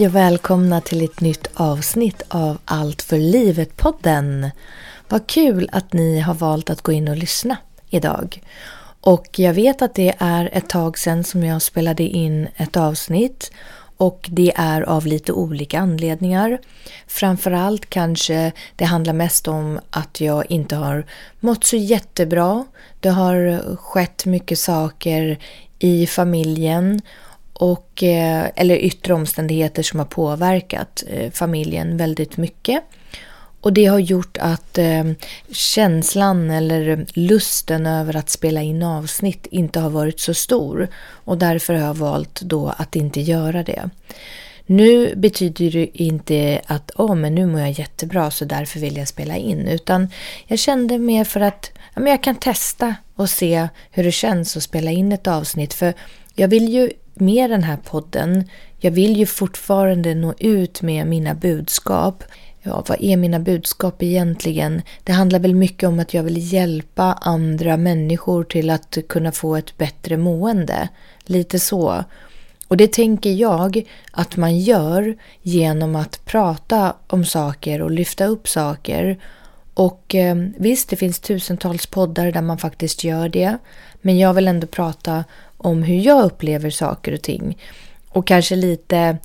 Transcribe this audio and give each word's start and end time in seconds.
Hej 0.00 0.06
och 0.06 0.14
välkomna 0.14 0.80
till 0.80 1.04
ett 1.04 1.20
nytt 1.20 1.46
avsnitt 1.54 2.22
av 2.28 2.58
Allt 2.64 3.02
för 3.02 3.18
livet-podden. 3.18 4.50
Vad 5.08 5.26
kul 5.26 5.68
att 5.72 5.92
ni 5.92 6.20
har 6.20 6.34
valt 6.34 6.70
att 6.70 6.82
gå 6.82 6.92
in 6.92 7.08
och 7.08 7.16
lyssna 7.16 7.56
idag. 7.88 8.42
Och 9.00 9.38
jag 9.38 9.54
vet 9.54 9.82
att 9.82 9.94
det 9.94 10.14
är 10.18 10.50
ett 10.52 10.68
tag 10.68 10.98
sedan 10.98 11.24
som 11.24 11.44
jag 11.44 11.62
spelade 11.62 12.02
in 12.02 12.48
ett 12.56 12.76
avsnitt 12.76 13.52
och 13.96 14.28
det 14.32 14.52
är 14.56 14.82
av 14.82 15.06
lite 15.06 15.32
olika 15.32 15.78
anledningar. 15.80 16.58
Framförallt 17.06 17.90
kanske 17.90 18.52
det 18.76 18.84
handlar 18.84 19.12
mest 19.12 19.48
om 19.48 19.80
att 19.90 20.20
jag 20.20 20.50
inte 20.50 20.76
har 20.76 21.06
mått 21.40 21.64
så 21.64 21.76
jättebra. 21.76 22.64
Det 23.00 23.08
har 23.08 23.60
skett 23.76 24.26
mycket 24.26 24.58
saker 24.58 25.38
i 25.78 26.06
familjen 26.06 27.02
och, 27.60 28.02
eh, 28.02 28.50
eller 28.56 28.76
yttre 28.76 29.14
omständigheter 29.14 29.82
som 29.82 29.98
har 29.98 30.06
påverkat 30.06 31.04
eh, 31.08 31.30
familjen 31.30 31.96
väldigt 31.96 32.36
mycket. 32.36 32.82
Och 33.60 33.72
det 33.72 33.86
har 33.86 33.98
gjort 33.98 34.36
att 34.40 34.78
eh, 34.78 35.04
känslan 35.52 36.50
eller 36.50 37.06
lusten 37.12 37.86
över 37.86 38.16
att 38.16 38.30
spela 38.30 38.62
in 38.62 38.82
avsnitt 38.82 39.46
inte 39.50 39.80
har 39.80 39.90
varit 39.90 40.20
så 40.20 40.34
stor. 40.34 40.88
Och 41.24 41.38
därför 41.38 41.74
har 41.74 41.86
jag 41.86 41.94
valt 41.94 42.40
då 42.40 42.74
att 42.76 42.96
inte 42.96 43.20
göra 43.20 43.62
det. 43.62 43.90
Nu 44.66 45.16
betyder 45.16 45.70
det 45.70 46.02
inte 46.02 46.60
att 46.66 46.90
oh, 46.96 47.14
men 47.14 47.34
nu 47.34 47.46
mår 47.46 47.60
jag 47.60 47.70
jättebra 47.70 48.30
så 48.30 48.44
därför 48.44 48.80
vill 48.80 48.96
jag 48.96 49.08
spela 49.08 49.36
in. 49.36 49.68
Utan 49.68 50.08
jag 50.46 50.58
kände 50.58 50.98
mer 50.98 51.24
för 51.24 51.40
att 51.40 51.70
ja, 51.94 52.00
men 52.00 52.10
jag 52.10 52.22
kan 52.22 52.36
testa 52.36 52.94
och 53.16 53.30
se 53.30 53.68
hur 53.90 54.04
det 54.04 54.12
känns 54.12 54.56
att 54.56 54.62
spela 54.62 54.90
in 54.90 55.12
ett 55.12 55.26
avsnitt. 55.26 55.74
För 55.74 55.94
jag 56.34 56.48
vill 56.48 56.68
ju 56.68 56.90
med 57.20 57.50
den 57.50 57.62
här 57.62 57.76
podden, 57.76 58.44
jag 58.78 58.90
vill 58.90 59.16
ju 59.16 59.26
fortfarande 59.26 60.14
nå 60.14 60.34
ut 60.38 60.82
med 60.82 61.06
mina 61.06 61.34
budskap. 61.34 62.24
Ja, 62.62 62.84
vad 62.88 63.02
är 63.02 63.16
mina 63.16 63.38
budskap 63.38 64.02
egentligen? 64.02 64.82
Det 65.04 65.12
handlar 65.12 65.38
väl 65.38 65.54
mycket 65.54 65.88
om 65.88 66.00
att 66.00 66.14
jag 66.14 66.22
vill 66.22 66.52
hjälpa 66.52 67.18
andra 67.20 67.76
människor 67.76 68.44
till 68.44 68.70
att 68.70 68.98
kunna 69.08 69.32
få 69.32 69.56
ett 69.56 69.78
bättre 69.78 70.16
mående. 70.16 70.88
Lite 71.24 71.58
så. 71.58 72.04
Och 72.68 72.76
det 72.76 72.92
tänker 72.92 73.30
jag 73.32 73.82
att 74.12 74.36
man 74.36 74.58
gör 74.58 75.16
genom 75.42 75.96
att 75.96 76.24
prata 76.24 76.96
om 77.06 77.24
saker 77.24 77.82
och 77.82 77.90
lyfta 77.90 78.26
upp 78.26 78.48
saker. 78.48 79.18
Och 79.74 80.14
eh, 80.14 80.36
visst, 80.56 80.88
det 80.88 80.96
finns 80.96 81.20
tusentals 81.20 81.86
poddar 81.86 82.32
där 82.32 82.42
man 82.42 82.58
faktiskt 82.58 83.04
gör 83.04 83.28
det. 83.28 83.58
Men 84.00 84.18
jag 84.18 84.34
vill 84.34 84.48
ändå 84.48 84.66
prata 84.66 85.24
om 85.60 85.82
hur 85.82 86.00
jag 86.00 86.24
upplever 86.24 86.70
saker 86.70 87.14
och 87.14 87.22
ting. 87.22 87.58
Och 88.08 88.26
kanske 88.26 88.56
lite 88.56 89.18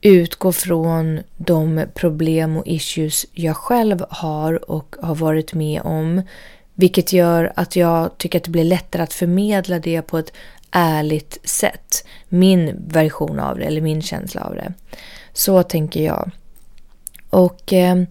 utgå 0.00 0.52
från 0.52 1.20
de 1.36 1.84
problem 1.94 2.56
och 2.56 2.66
issues 2.66 3.26
jag 3.32 3.56
själv 3.56 4.04
har 4.10 4.70
och 4.70 4.96
har 5.00 5.14
varit 5.14 5.54
med 5.54 5.80
om. 5.82 6.22
Vilket 6.74 7.12
gör 7.12 7.52
att 7.56 7.76
jag 7.76 8.18
tycker 8.18 8.38
att 8.38 8.44
det 8.44 8.50
blir 8.50 8.64
lättare 8.64 9.02
att 9.02 9.12
förmedla 9.12 9.78
det 9.78 10.02
på 10.02 10.18
ett 10.18 10.32
ärligt 10.70 11.38
sätt. 11.44 12.06
Min 12.28 12.88
version 12.88 13.40
av 13.40 13.58
det, 13.58 13.64
eller 13.64 13.80
min 13.80 14.02
känsla 14.02 14.44
av 14.44 14.54
det. 14.54 14.72
Så 15.32 15.62
tänker 15.62 16.04
jag. 16.04 16.30
Och 17.30 17.72
eh, 17.72 18.02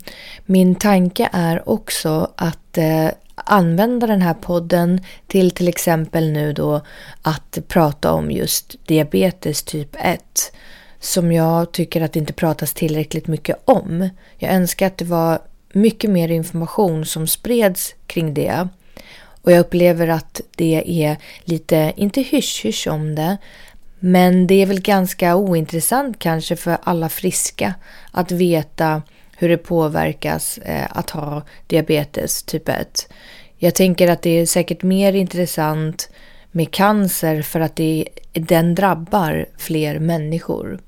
min 0.46 0.76
tanke 0.76 1.30
är 1.32 1.70
också 1.70 2.32
att 2.36 2.78
eh, 2.78 3.08
använda 3.36 4.08
den 4.08 4.22
här 4.22 4.34
podden 4.34 5.02
till 5.28 5.52
till 5.52 5.68
exempel 5.68 6.32
nu 6.32 6.54
då 6.54 6.82
att 7.22 7.58
prata 7.68 8.12
om 8.12 8.32
just 8.32 8.88
diabetes 8.88 9.64
typ 9.64 9.96
1 10.00 10.54
som 11.00 11.32
jag 11.32 11.72
tycker 11.72 12.02
att 12.02 12.14
det 12.14 12.20
inte 12.20 12.34
pratas 12.34 12.74
tillräckligt 12.74 13.28
mycket 13.28 13.58
om. 13.66 14.10
Jag 14.38 14.54
önskar 14.54 14.88
att 14.88 14.98
det 14.98 15.06
var 15.06 15.40
mycket 15.74 16.10
mer 16.10 16.30
information 16.30 17.06
som 17.06 17.28
spreds 17.28 17.96
kring 18.08 18.34
det. 18.34 18.68
Och 19.42 19.52
jag 19.52 19.60
upplever 19.60 20.08
att 20.08 20.42
det 20.56 21.04
är 21.06 21.18
lite, 21.44 21.94
inte 21.96 22.22
hysch-hysch 22.22 22.88
om 22.88 23.16
det, 23.16 23.38
men 24.00 24.48
det 24.48 24.62
är 24.62 24.66
väl 24.66 24.82
ganska 24.82 25.36
ointressant 25.36 26.20
kanske 26.20 26.56
för 26.56 26.78
alla 26.84 27.10
friska 27.10 27.74
att 28.12 28.32
veta 28.32 29.02
hur 29.38 29.50
det 29.50 29.58
påverkas 29.58 30.58
eh, 30.58 30.88
att 30.90 31.10
ha 31.10 31.42
diabetes 31.68 32.44
typ 32.44 32.70
1. 32.70 33.10
Jag 33.58 33.76
tänker 33.76 34.08
att 34.08 34.22
det 34.22 34.30
är 34.30 34.46
säkert 34.46 34.84
mer 34.84 35.14
intressant 35.14 36.10
med 36.52 36.72
cancer 36.72 37.42
för 37.42 37.60
att 37.60 37.76
det, 37.76 38.08
den 38.34 38.76
drabbar 38.76 39.46
fler 39.58 40.00
människor. 40.00 40.80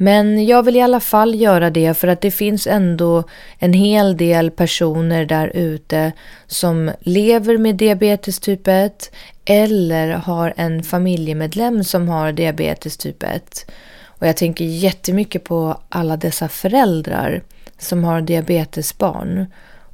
Men 0.00 0.46
jag 0.46 0.62
vill 0.62 0.76
i 0.76 0.80
alla 0.80 1.00
fall 1.00 1.34
göra 1.34 1.70
det 1.70 1.94
för 1.94 2.08
att 2.08 2.20
det 2.20 2.30
finns 2.30 2.66
ändå 2.66 3.24
en 3.58 3.72
hel 3.72 4.16
del 4.16 4.50
personer 4.50 5.24
där 5.24 5.48
ute 5.54 6.12
som 6.46 6.90
lever 7.00 7.58
med 7.58 7.76
diabetes 7.76 8.40
typ 8.40 8.68
1 8.68 9.10
eller 9.44 10.08
har 10.08 10.54
en 10.56 10.82
familjemedlem 10.82 11.84
som 11.84 12.08
har 12.08 12.32
diabetes 12.32 12.96
typ 12.96 13.22
1. 13.22 13.70
Och 14.18 14.26
jag 14.26 14.36
tänker 14.36 14.64
jättemycket 14.64 15.44
på 15.44 15.80
alla 15.88 16.16
dessa 16.16 16.48
föräldrar 16.48 17.42
som 17.78 18.04
har 18.04 18.20
diabetesbarn 18.20 19.46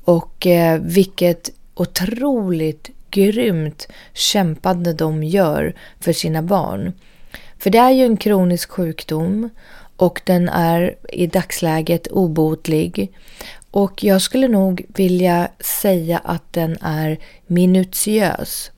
och 0.04 0.46
eh, 0.46 0.80
vilket 0.80 1.50
otroligt 1.74 2.90
grymt 3.10 3.88
kämpande 4.12 4.92
de 4.92 5.22
gör 5.24 5.74
för 6.00 6.12
sina 6.12 6.42
barn. 6.42 6.92
För 7.58 7.70
det 7.70 7.78
är 7.78 7.90
ju 7.90 8.04
en 8.04 8.16
kronisk 8.16 8.70
sjukdom 8.70 9.50
och 9.96 10.20
den 10.26 10.48
är 10.48 10.94
i 11.12 11.26
dagsläget 11.26 12.06
obotlig. 12.06 13.12
Och 13.70 14.04
jag 14.04 14.22
skulle 14.22 14.48
nog 14.48 14.84
vilja 14.88 15.48
säga 15.60 16.18
att 16.24 16.52
den 16.52 16.76
är 16.80 17.18
minutiös. 17.46 18.70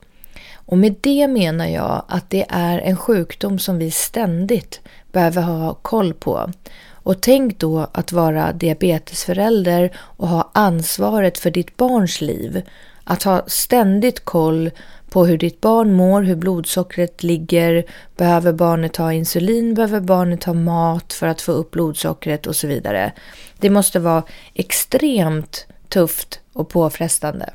Och 0.67 0.77
med 0.77 0.95
det 1.01 1.27
menar 1.27 1.67
jag 1.67 2.05
att 2.07 2.29
det 2.29 2.45
är 2.49 2.79
en 2.79 2.97
sjukdom 2.97 3.59
som 3.59 3.77
vi 3.77 3.91
ständigt 3.91 4.81
behöver 5.11 5.41
ha 5.41 5.73
koll 5.73 6.13
på. 6.13 6.51
Och 6.91 7.21
tänk 7.21 7.59
då 7.59 7.87
att 7.91 8.11
vara 8.11 8.53
diabetesförälder 8.53 9.91
och 9.97 10.27
ha 10.27 10.49
ansvaret 10.53 11.37
för 11.37 11.51
ditt 11.51 11.77
barns 11.77 12.21
liv. 12.21 12.61
Att 13.03 13.23
ha 13.23 13.43
ständigt 13.47 14.25
koll 14.25 14.71
på 15.09 15.25
hur 15.25 15.37
ditt 15.37 15.61
barn 15.61 15.93
mår, 15.93 16.21
hur 16.21 16.35
blodsockret 16.35 17.23
ligger, 17.23 17.83
behöver 18.17 18.53
barnet 18.53 18.97
ha 18.97 19.13
insulin, 19.13 19.73
behöver 19.73 19.99
barnet 19.99 20.43
ha 20.43 20.53
mat 20.53 21.13
för 21.13 21.27
att 21.27 21.41
få 21.41 21.51
upp 21.51 21.71
blodsockret 21.71 22.47
och 22.47 22.55
så 22.55 22.67
vidare. 22.67 23.11
Det 23.59 23.69
måste 23.69 23.99
vara 23.99 24.23
extremt 24.53 25.65
tufft 25.89 26.39
och 26.53 26.69
påfrestande. 26.69 27.49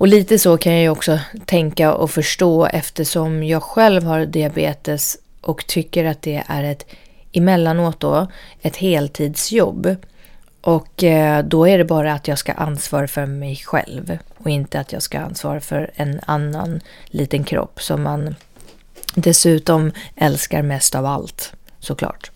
Och 0.00 0.08
lite 0.08 0.38
så 0.38 0.56
kan 0.56 0.72
jag 0.72 0.82
ju 0.82 0.88
också 0.88 1.18
tänka 1.44 1.94
och 1.94 2.10
förstå 2.10 2.66
eftersom 2.66 3.44
jag 3.44 3.62
själv 3.62 4.02
har 4.04 4.26
diabetes 4.26 5.18
och 5.40 5.66
tycker 5.66 6.04
att 6.04 6.22
det 6.22 6.44
är 6.46 6.64
ett 6.64 6.86
emellanåt 7.32 8.00
då 8.00 8.26
ett 8.60 8.76
heltidsjobb. 8.76 9.96
Och 10.60 11.04
eh, 11.04 11.44
då 11.44 11.68
är 11.68 11.78
det 11.78 11.84
bara 11.84 12.12
att 12.12 12.28
jag 12.28 12.38
ska 12.38 12.52
ansvara 12.52 13.08
för 13.08 13.26
mig 13.26 13.56
själv 13.56 14.18
och 14.38 14.50
inte 14.50 14.80
att 14.80 14.92
jag 14.92 15.02
ska 15.02 15.18
ansvara 15.18 15.60
för 15.60 15.90
en 15.94 16.20
annan 16.26 16.80
liten 17.06 17.44
kropp 17.44 17.82
som 17.82 18.02
man 18.02 18.34
dessutom 19.14 19.92
älskar 20.16 20.62
mest 20.62 20.94
av 20.94 21.06
allt 21.06 21.52
såklart. 21.80 22.30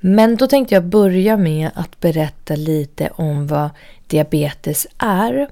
Men 0.00 0.36
då 0.36 0.46
tänkte 0.46 0.74
jag 0.74 0.84
börja 0.84 1.36
med 1.36 1.70
att 1.74 2.00
berätta 2.00 2.56
lite 2.56 3.10
om 3.14 3.46
vad 3.46 3.70
diabetes 4.06 4.86
är. 4.98 5.48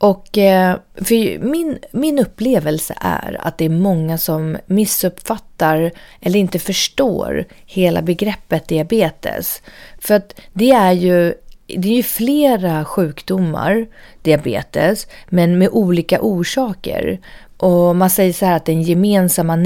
Och 0.00 0.38
eh, 0.38 0.76
för 0.94 1.38
min, 1.38 1.78
min 1.92 2.18
upplevelse 2.18 2.94
är 3.00 3.46
att 3.46 3.58
det 3.58 3.64
är 3.64 3.68
många 3.68 4.18
som 4.18 4.56
missuppfattar 4.66 5.90
eller 6.20 6.40
inte 6.40 6.58
förstår 6.58 7.44
hela 7.66 8.02
begreppet 8.02 8.68
diabetes. 8.68 9.62
För 9.98 10.14
att 10.14 10.40
det 10.52 10.70
är 10.70 10.92
ju 10.92 11.34
det 11.66 11.88
är 11.88 11.96
ju 11.96 12.02
flera 12.02 12.84
sjukdomar, 12.84 13.86
diabetes, 14.22 15.06
men 15.28 15.58
med 15.58 15.68
olika 15.72 16.20
orsaker. 16.20 17.20
Och 17.56 17.96
man 17.96 18.10
säger 18.10 18.32
så 18.32 18.46
här 18.46 18.56
att 18.56 18.64
den 18.64 18.82
gemensamma 18.82 19.56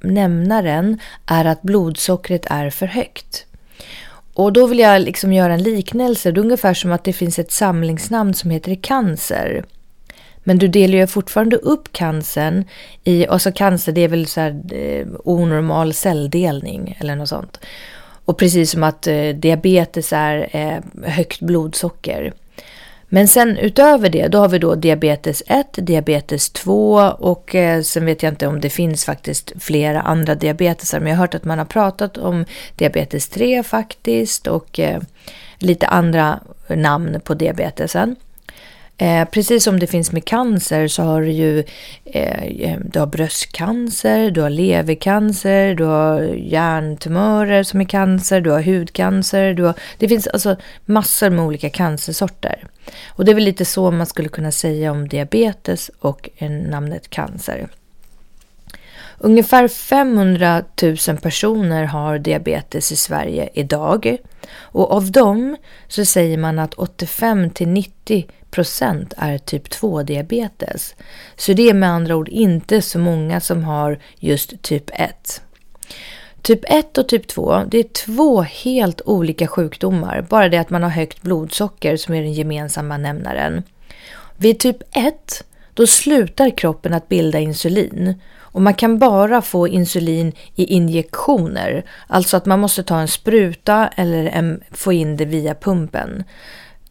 nämnaren 0.00 0.98
är 1.26 1.44
att 1.44 1.62
blodsockret 1.62 2.46
är 2.50 2.70
för 2.70 2.86
högt. 2.86 3.46
Och 4.34 4.52
då 4.52 4.66
vill 4.66 4.78
jag 4.78 5.02
liksom 5.02 5.32
göra 5.32 5.54
en 5.54 5.62
liknelse. 5.62 6.32
Det 6.32 6.40
är 6.40 6.44
ungefär 6.44 6.74
som 6.74 6.92
att 6.92 7.04
det 7.04 7.12
finns 7.12 7.38
ett 7.38 7.52
samlingsnamn 7.52 8.34
som 8.34 8.50
heter 8.50 8.74
cancer. 8.74 9.64
Men 10.44 10.58
du 10.58 10.68
delar 10.68 10.98
ju 10.98 11.06
fortfarande 11.06 11.56
upp 11.56 11.92
cancern 11.92 12.64
i, 13.04 13.26
alltså 13.26 13.52
cancer 13.52 13.92
det 13.92 14.00
är 14.00 14.08
väl 14.08 14.26
så 14.26 14.40
här 14.40 14.62
eh, 14.72 15.06
onormal 15.24 15.94
celldelning 15.94 16.96
eller 17.00 17.16
något 17.16 17.28
sånt. 17.28 17.60
Och 18.24 18.38
precis 18.38 18.70
som 18.70 18.82
att 18.82 19.06
eh, 19.06 19.28
diabetes 19.28 20.12
är 20.12 20.48
eh, 20.52 21.08
högt 21.10 21.40
blodsocker. 21.40 22.32
Men 23.08 23.28
sen 23.28 23.58
utöver 23.58 24.08
det, 24.08 24.28
då 24.28 24.38
har 24.38 24.48
vi 24.48 24.58
då 24.58 24.74
diabetes 24.74 25.42
1, 25.46 25.66
diabetes 25.72 26.50
2 26.50 26.94
och 27.18 27.54
eh, 27.54 27.82
sen 27.82 28.06
vet 28.06 28.22
jag 28.22 28.32
inte 28.32 28.46
om 28.46 28.60
det 28.60 28.70
finns 28.70 29.04
faktiskt 29.04 29.52
flera 29.58 30.00
andra 30.00 30.34
diabetesar. 30.34 31.00
Men 31.00 31.08
jag 31.08 31.16
har 31.16 31.22
hört 31.22 31.34
att 31.34 31.44
man 31.44 31.58
har 31.58 31.64
pratat 31.64 32.18
om 32.18 32.44
diabetes 32.76 33.28
3 33.28 33.62
faktiskt 33.62 34.46
och 34.46 34.78
eh, 34.78 35.00
lite 35.58 35.86
andra 35.86 36.40
namn 36.68 37.20
på 37.24 37.34
diabetesen. 37.34 38.16
Eh, 39.04 39.24
precis 39.24 39.64
som 39.64 39.78
det 39.78 39.86
finns 39.86 40.12
med 40.12 40.24
cancer 40.24 40.88
så 40.88 41.02
har 41.02 41.22
du 41.22 41.30
ju 41.30 41.64
eh, 42.04 42.42
eh, 42.42 42.78
du 42.84 42.98
har 42.98 43.06
bröstcancer, 43.06 44.30
du 44.30 44.40
har 44.40 44.50
levercancer, 44.50 45.74
du 45.74 45.84
har 45.84 46.22
hjärntumörer 46.22 47.62
som 47.62 47.80
är 47.80 47.84
cancer, 47.84 48.40
du 48.40 48.50
har 48.50 48.62
hudcancer. 48.62 49.54
Du 49.54 49.62
har, 49.62 49.74
det 49.98 50.08
finns 50.08 50.26
alltså 50.26 50.56
massor 50.84 51.30
med 51.30 51.44
olika 51.44 51.70
cancersorter. 51.70 52.66
Och 53.08 53.24
det 53.24 53.30
är 53.30 53.34
väl 53.34 53.44
lite 53.44 53.64
så 53.64 53.90
man 53.90 54.06
skulle 54.06 54.28
kunna 54.28 54.52
säga 54.52 54.92
om 54.92 55.08
diabetes 55.08 55.90
och 56.00 56.28
eh, 56.36 56.50
namnet 56.50 57.10
cancer. 57.10 57.68
Ungefär 59.18 59.68
500 59.68 60.62
000 60.82 60.96
personer 61.22 61.84
har 61.84 62.18
diabetes 62.18 62.92
i 62.92 62.96
Sverige 62.96 63.48
idag. 63.54 64.16
Och 64.58 64.92
av 64.92 65.10
dem 65.10 65.56
så 65.88 66.04
säger 66.04 66.38
man 66.38 66.58
att 66.58 66.74
85 66.74 67.50
till 67.50 67.68
90 67.68 68.26
procent 68.54 69.14
är 69.16 69.38
typ 69.38 69.68
2-diabetes. 69.68 70.94
Så 71.36 71.52
det 71.52 71.70
är 71.70 71.74
med 71.74 71.90
andra 71.90 72.16
ord 72.16 72.28
inte 72.28 72.82
så 72.82 72.98
många 72.98 73.40
som 73.40 73.64
har 73.64 73.98
just 74.18 74.62
typ 74.62 74.90
1. 74.92 75.42
Typ 76.42 76.60
1 76.64 76.98
och 76.98 77.08
typ 77.08 77.26
2, 77.28 77.62
det 77.68 77.78
är 77.78 77.82
två 77.82 78.42
helt 78.42 79.00
olika 79.04 79.46
sjukdomar. 79.46 80.26
Bara 80.28 80.48
det 80.48 80.58
att 80.58 80.70
man 80.70 80.82
har 80.82 80.90
högt 80.90 81.22
blodsocker 81.22 81.96
som 81.96 82.14
är 82.14 82.22
den 82.22 82.32
gemensamma 82.32 82.96
nämnaren. 82.96 83.62
Vid 84.36 84.58
typ 84.58 84.76
1, 84.96 85.44
då 85.74 85.86
slutar 85.86 86.50
kroppen 86.50 86.94
att 86.94 87.08
bilda 87.08 87.38
insulin. 87.38 88.14
Och 88.38 88.62
man 88.62 88.74
kan 88.74 88.98
bara 88.98 89.42
få 89.42 89.68
insulin 89.68 90.32
i 90.54 90.64
injektioner. 90.64 91.84
Alltså 92.06 92.36
att 92.36 92.46
man 92.46 92.60
måste 92.60 92.82
ta 92.82 92.98
en 92.98 93.08
spruta 93.08 93.88
eller 93.96 94.24
en, 94.24 94.62
få 94.70 94.92
in 94.92 95.16
det 95.16 95.24
via 95.24 95.54
pumpen. 95.54 96.24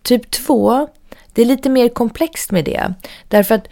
Typ 0.02 0.32
2, 0.32 0.88
det 1.34 1.42
är 1.42 1.46
lite 1.46 1.70
mer 1.70 1.90
komplext 1.90 2.52
med 2.52 2.66
det. 2.66 2.94
Därför 3.28 3.56
att 3.56 3.68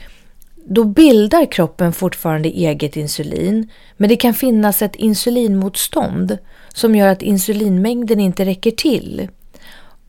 då 0.65 0.83
bildar 0.83 1.51
kroppen 1.51 1.93
fortfarande 1.93 2.49
eget 2.49 2.95
insulin, 2.95 3.69
men 3.97 4.09
det 4.09 4.15
kan 4.15 4.33
finnas 4.33 4.81
ett 4.81 4.95
insulinmotstånd 4.95 6.37
som 6.73 6.95
gör 6.95 7.07
att 7.07 7.21
insulinmängden 7.21 8.19
inte 8.19 8.45
räcker 8.45 8.71
till. 8.71 9.27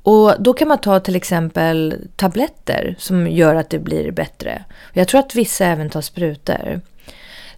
Och 0.02 0.42
då 0.42 0.52
kan 0.52 0.68
man 0.68 0.78
ta 0.78 1.00
till 1.00 1.16
exempel 1.16 1.94
tabletter 2.16 2.96
som 2.98 3.28
gör 3.28 3.54
att 3.54 3.70
det 3.70 3.78
blir 3.78 4.10
bättre. 4.10 4.64
Jag 4.92 5.08
tror 5.08 5.20
att 5.20 5.34
vissa 5.34 5.66
även 5.66 5.90
tar 5.90 6.00
sprutor. 6.00 6.80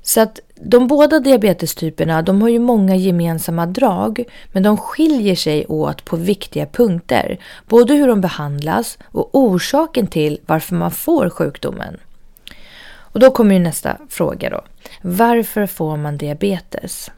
Så 0.03 0.21
att 0.21 0.41
de 0.65 0.87
båda 0.87 1.21
diabetestyperna 1.21 2.23
de 2.23 2.43
har 2.43 2.49
ju 2.49 2.59
många 2.59 2.97
gemensamma 2.97 3.67
drag 3.67 4.25
men 4.53 4.63
de 4.63 4.77
skiljer 4.77 5.35
sig 5.35 5.67
åt 5.67 6.05
på 6.05 6.17
viktiga 6.17 6.67
punkter. 6.67 7.39
Både 7.69 7.95
hur 7.95 8.09
de 8.09 8.21
behandlas 8.21 8.99
och 9.05 9.31
orsaken 9.33 10.07
till 10.07 10.41
varför 10.47 10.75
man 10.75 10.91
får 10.91 11.31
sjukdomen. 11.31 11.97
Och 12.97 13.21
då 13.21 13.31
kommer 13.31 13.55
ju 13.55 13.61
nästa 13.61 13.97
fråga 14.09 14.51
då. 14.51 14.61
Varför 15.03 15.67
får 15.67 15.97
man 15.97 16.17
diabetes? 16.17 17.11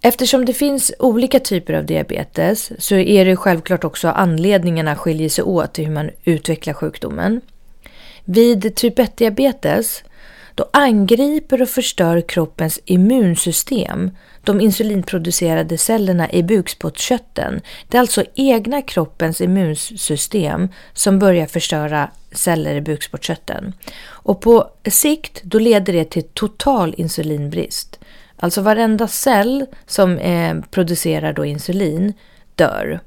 Eftersom 0.00 0.44
det 0.44 0.52
finns 0.52 0.92
olika 0.98 1.40
typer 1.40 1.74
av 1.74 1.84
diabetes 1.86 2.72
så 2.78 2.94
är 2.94 3.24
det 3.24 3.36
självklart 3.36 3.84
också 3.84 4.08
anledningarna 4.08 4.96
skiljer 4.96 5.28
sig 5.28 5.44
åt 5.44 5.72
till 5.72 5.84
hur 5.86 5.92
man 5.92 6.10
utvecklar 6.24 6.74
sjukdomen. 6.74 7.40
Vid 8.24 8.74
typ 8.74 8.98
1-diabetes 8.98 10.02
då 10.56 10.68
angriper 10.72 11.62
och 11.62 11.68
förstör 11.68 12.20
kroppens 12.20 12.80
immunsystem 12.84 14.10
de 14.44 14.60
insulinproducerade 14.60 15.78
cellerna 15.78 16.32
i 16.32 16.42
bukspottkörteln. 16.42 17.60
Det 17.88 17.96
är 17.96 18.00
alltså 18.00 18.24
egna 18.34 18.82
kroppens 18.82 19.40
immunsystem 19.40 20.68
som 20.92 21.18
börjar 21.18 21.46
förstöra 21.46 22.10
celler 22.32 22.74
i 22.74 22.80
bukspottkörteln. 22.80 23.72
Och 24.06 24.40
på 24.40 24.70
sikt 24.90 25.42
då 25.42 25.58
leder 25.58 25.92
det 25.92 26.04
till 26.04 26.28
total 26.34 26.94
insulinbrist. 26.96 28.00
Alltså 28.36 28.60
varenda 28.60 29.08
cell 29.08 29.66
som 29.86 30.18
eh, 30.18 30.56
producerar 30.70 31.32
då 31.32 31.44
insulin 31.44 32.12
dör. 32.54 33.00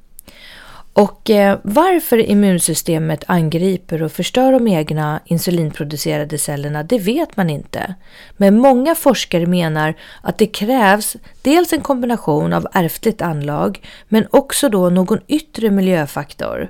Och 1.00 1.30
eh, 1.30 1.60
varför 1.64 2.18
immunsystemet 2.18 3.24
angriper 3.28 4.04
och 4.04 4.12
förstör 4.12 4.52
de 4.52 4.68
egna 4.68 5.20
insulinproducerade 5.26 6.38
cellerna, 6.38 6.84
det 6.84 7.00
vet 7.00 7.38
man 7.38 7.50
inte. 7.50 7.96
Men 8.38 8.58
många 8.58 8.96
forskare 8.96 9.46
menar 9.46 9.94
att 10.22 10.38
det 10.38 10.48
krävs 10.48 11.16
dels 11.42 11.74
en 11.74 11.82
kombination 11.82 12.54
av 12.54 12.68
ärftligt 12.74 13.22
anlag, 13.22 13.82
men 14.08 14.28
också 14.32 14.70
då 14.70 14.90
någon 14.90 15.20
yttre 15.28 15.70
miljöfaktor. 15.70 16.70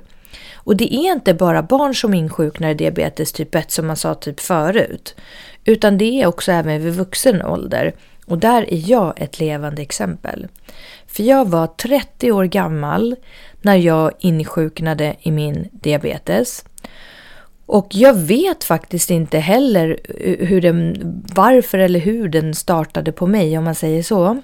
Och 0.54 0.76
det 0.76 0.94
är 0.94 1.12
inte 1.12 1.34
bara 1.34 1.62
barn 1.62 1.94
som 1.94 2.14
insjuknar 2.14 2.70
i 2.70 2.74
diabetes 2.74 3.32
typ 3.32 3.54
1 3.54 3.70
som 3.70 3.86
man 3.86 3.96
sa 3.96 4.14
typ 4.14 4.40
förut, 4.40 5.14
utan 5.64 5.98
det 5.98 6.22
är 6.22 6.26
också 6.26 6.52
även 6.52 6.82
vid 6.82 6.94
vuxen 6.94 7.42
ålder. 7.42 7.94
Och 8.26 8.38
där 8.38 8.72
är 8.74 8.90
jag 8.90 9.12
ett 9.16 9.40
levande 9.40 9.82
exempel. 9.82 10.46
För 11.12 11.22
jag 11.22 11.48
var 11.48 11.66
30 11.66 12.32
år 12.32 12.44
gammal 12.44 13.16
när 13.62 13.76
jag 13.76 14.10
insjuknade 14.18 15.16
i 15.20 15.30
min 15.30 15.68
diabetes. 15.72 16.64
Och 17.66 17.88
jag 17.90 18.14
vet 18.14 18.64
faktiskt 18.64 19.10
inte 19.10 19.38
heller 19.38 20.00
eh, 20.20 20.46
hur 20.46 20.60
den, 20.60 20.96
varför 21.34 21.78
eller 21.78 22.00
hur 22.00 22.28
den 22.28 22.54
startade 22.54 23.12
på 23.12 23.26
mig 23.26 23.58
om 23.58 23.64
man 23.64 23.74
säger 23.74 24.02
så. 24.02 24.42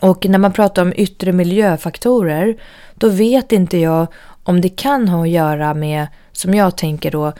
Och 0.00 0.26
när 0.26 0.38
man 0.38 0.52
pratar 0.52 0.82
om 0.82 0.92
yttre 0.96 1.32
miljöfaktorer, 1.32 2.56
då 2.94 3.08
vet 3.08 3.52
inte 3.52 3.78
jag 3.78 4.06
om 4.42 4.60
det 4.60 4.68
kan 4.68 5.08
ha 5.08 5.22
att 5.22 5.28
göra 5.28 5.74
med, 5.74 6.06
som 6.32 6.54
jag 6.54 6.76
tänker 6.76 7.10
då, 7.10 7.32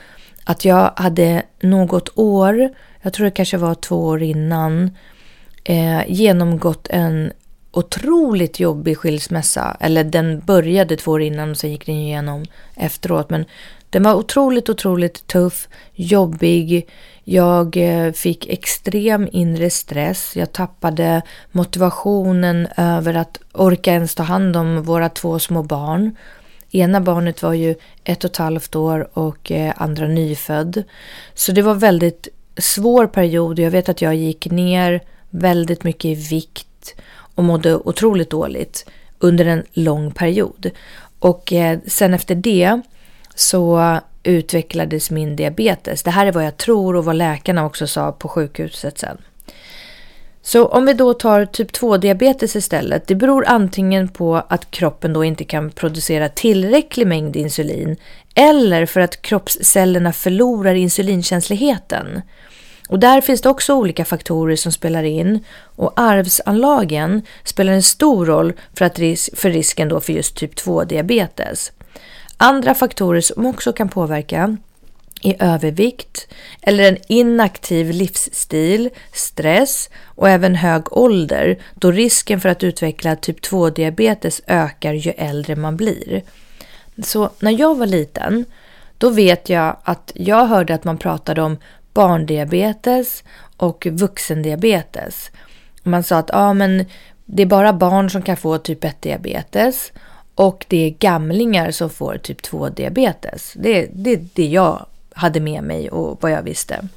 att 0.43 0.65
jag 0.65 0.91
hade 0.95 1.43
något 1.59 2.09
år, 2.15 2.69
jag 3.01 3.13
tror 3.13 3.25
det 3.25 3.31
kanske 3.31 3.57
var 3.57 3.75
två 3.75 3.95
år 3.95 4.23
innan, 4.23 4.91
eh, 5.63 6.01
genomgått 6.07 6.87
en 6.89 7.31
otroligt 7.77 8.59
jobbig 8.59 8.97
skilsmässa. 8.97 9.77
Eller 9.79 10.03
den 10.03 10.39
började 10.39 10.97
två 10.97 11.11
år 11.11 11.21
innan 11.21 11.51
och 11.51 11.57
sen 11.57 11.71
gick 11.71 11.85
den 11.85 11.95
igenom 11.95 12.45
efteråt. 12.75 13.29
Men 13.29 13.45
den 13.89 14.03
var 14.03 14.13
otroligt, 14.13 14.69
otroligt 14.69 15.27
tuff, 15.27 15.67
jobbig. 15.93 16.89
Jag 17.23 17.77
eh, 17.77 18.11
fick 18.11 18.47
extrem 18.49 19.29
inre 19.31 19.69
stress. 19.69 20.35
Jag 20.35 20.51
tappade 20.51 21.21
motivationen 21.51 22.67
över 22.77 23.13
att 23.13 23.39
orka 23.53 23.93
ens 23.93 24.15
ta 24.15 24.23
hand 24.23 24.57
om 24.57 24.83
våra 24.83 25.09
två 25.09 25.39
små 25.39 25.63
barn. 25.63 26.15
Ena 26.71 27.01
barnet 27.01 27.43
var 27.43 27.53
ju 27.53 27.75
ett 28.03 28.23
och 28.23 28.31
ett 28.31 28.37
halvt 28.37 28.75
år 28.75 29.09
och 29.13 29.51
eh, 29.51 29.73
andra 29.77 30.07
nyfödd. 30.07 30.83
Så 31.33 31.51
det 31.51 31.61
var 31.61 31.75
väldigt 31.75 32.27
svår 32.57 33.07
period. 33.07 33.59
Jag 33.59 33.71
vet 33.71 33.89
att 33.89 34.01
jag 34.01 34.15
gick 34.15 34.51
ner 34.51 35.01
väldigt 35.29 35.83
mycket 35.83 36.05
i 36.05 36.15
vikt 36.15 36.67
och 37.37 37.43
mådde 37.43 37.75
otroligt 37.75 38.29
dåligt 38.29 38.85
under 39.19 39.45
en 39.45 39.63
lång 39.73 40.11
period. 40.11 40.69
Och 41.19 41.53
eh, 41.53 41.79
sen 41.87 42.13
efter 42.13 42.35
det 42.35 42.81
så 43.35 43.99
utvecklades 44.23 45.11
min 45.11 45.35
diabetes. 45.35 46.03
Det 46.03 46.11
här 46.11 46.25
är 46.25 46.31
vad 46.31 46.45
jag 46.45 46.57
tror 46.57 46.95
och 46.95 47.05
vad 47.05 47.15
läkarna 47.15 47.65
också 47.65 47.87
sa 47.87 48.11
på 48.11 48.27
sjukhuset 48.27 48.97
sen. 48.97 49.17
Så 50.41 50.65
om 50.65 50.85
vi 50.85 50.93
då 50.93 51.13
tar 51.13 51.45
typ 51.45 51.71
2-diabetes 51.71 52.57
istället. 52.57 53.07
Det 53.07 53.15
beror 53.15 53.45
antingen 53.47 54.07
på 54.07 54.35
att 54.35 54.71
kroppen 54.71 55.13
då 55.13 55.23
inte 55.23 55.43
kan 55.43 55.71
producera 55.71 56.29
tillräcklig 56.29 57.07
mängd 57.07 57.35
insulin 57.35 57.97
eller 58.35 58.85
för 58.85 58.99
att 58.99 59.21
kroppscellerna 59.21 60.13
förlorar 60.13 60.73
insulinkänsligheten. 60.73 62.21
Och 62.87 62.99
där 62.99 63.21
finns 63.21 63.41
det 63.41 63.49
också 63.49 63.73
olika 63.73 64.05
faktorer 64.05 64.55
som 64.55 64.71
spelar 64.71 65.03
in 65.03 65.39
och 65.75 65.93
arvsanlagen 65.95 67.21
spelar 67.43 67.73
en 67.73 67.83
stor 67.83 68.25
roll 68.25 68.53
för, 68.73 68.85
att 68.85 68.99
ris 68.99 69.29
för 69.33 69.49
risken 69.49 69.89
då 69.89 69.99
för 69.99 70.13
just 70.13 70.35
typ 70.35 70.55
2-diabetes. 70.55 71.71
Andra 72.37 72.73
faktorer 72.73 73.21
som 73.21 73.45
också 73.45 73.73
kan 73.73 73.89
påverka 73.89 74.57
är 75.21 75.35
övervikt 75.39 76.27
eller 76.61 76.83
en 76.83 76.97
inaktiv 77.07 77.91
livsstil, 77.91 78.89
stress 79.13 79.89
och 80.05 80.29
även 80.29 80.55
hög 80.55 80.93
ålder 80.97 81.57
då 81.75 81.91
risken 81.91 82.41
för 82.41 82.49
att 82.49 82.63
utveckla 82.63 83.15
typ 83.15 83.39
2-diabetes 83.39 84.41
ökar 84.47 84.93
ju 84.93 85.11
äldre 85.11 85.55
man 85.55 85.77
blir. 85.77 86.23
Så 87.03 87.29
när 87.39 87.59
jag 87.59 87.77
var 87.77 87.85
liten, 87.85 88.45
då 88.97 89.09
vet 89.09 89.49
jag 89.49 89.77
att 89.83 90.11
jag 90.15 90.45
hörde 90.45 90.73
att 90.73 90.83
man 90.83 90.97
pratade 90.97 91.41
om 91.41 91.57
barndiabetes 91.97 93.23
och 93.57 93.87
vuxendiabetes. 93.91 95.31
Man 95.83 96.03
sa 96.03 96.17
att 96.17 96.29
ja, 96.33 96.53
men 96.53 96.85
det 97.25 97.41
är 97.43 97.47
bara 97.47 97.73
barn 97.73 98.09
som 98.09 98.21
kan 98.21 98.37
få 98.37 98.57
typ 98.57 98.83
1-diabetes 98.83 99.91
och 100.35 100.65
det 100.67 100.85
är 100.85 100.89
gamlingar 100.89 101.71
som 101.71 101.89
får 101.89 102.17
typ 102.17 102.41
2-diabetes. 102.41 103.51
Det 103.55 103.83
är 103.83 103.89
det, 103.93 104.15
det 104.33 104.45
jag 104.45 104.85
hade 105.13 105.39
med 105.39 105.63
mig 105.63 105.89
och 105.89 106.17
vad 106.21 106.31
jag 106.31 106.41
visste. 106.41 106.87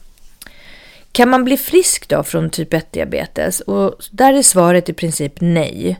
Kan 1.12 1.28
man 1.28 1.44
bli 1.44 1.56
frisk 1.56 2.08
då 2.08 2.22
från 2.22 2.50
typ 2.50 2.72
1-diabetes? 2.72 3.60
Och 3.60 3.94
där 4.10 4.34
är 4.34 4.42
svaret 4.42 4.88
i 4.88 4.92
princip 4.92 5.32
nej. 5.40 5.98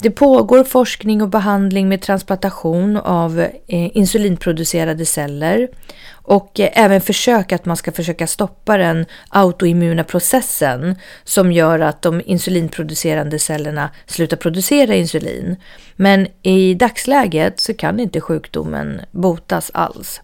Det 0.00 0.10
pågår 0.10 0.64
forskning 0.64 1.22
och 1.22 1.28
behandling 1.28 1.88
med 1.88 2.02
transplantation 2.02 2.96
av 2.96 3.40
eh, 3.40 3.50
insulinproducerade 3.66 5.06
celler 5.06 5.68
och 6.12 6.60
eh, 6.60 6.70
även 6.72 7.00
försök 7.00 7.52
att 7.52 7.64
man 7.64 7.76
ska 7.76 7.92
försöka 7.92 8.26
stoppa 8.26 8.76
den 8.76 9.06
autoimmuna 9.28 10.04
processen 10.04 10.96
som 11.24 11.52
gör 11.52 11.80
att 11.80 12.02
de 12.02 12.22
insulinproducerande 12.26 13.38
cellerna 13.38 13.90
slutar 14.06 14.36
producera 14.36 14.94
insulin. 14.94 15.56
Men 15.96 16.26
i 16.42 16.74
dagsläget 16.74 17.60
så 17.60 17.74
kan 17.74 18.00
inte 18.00 18.20
sjukdomen 18.20 19.00
botas 19.10 19.70
alls 19.74 20.20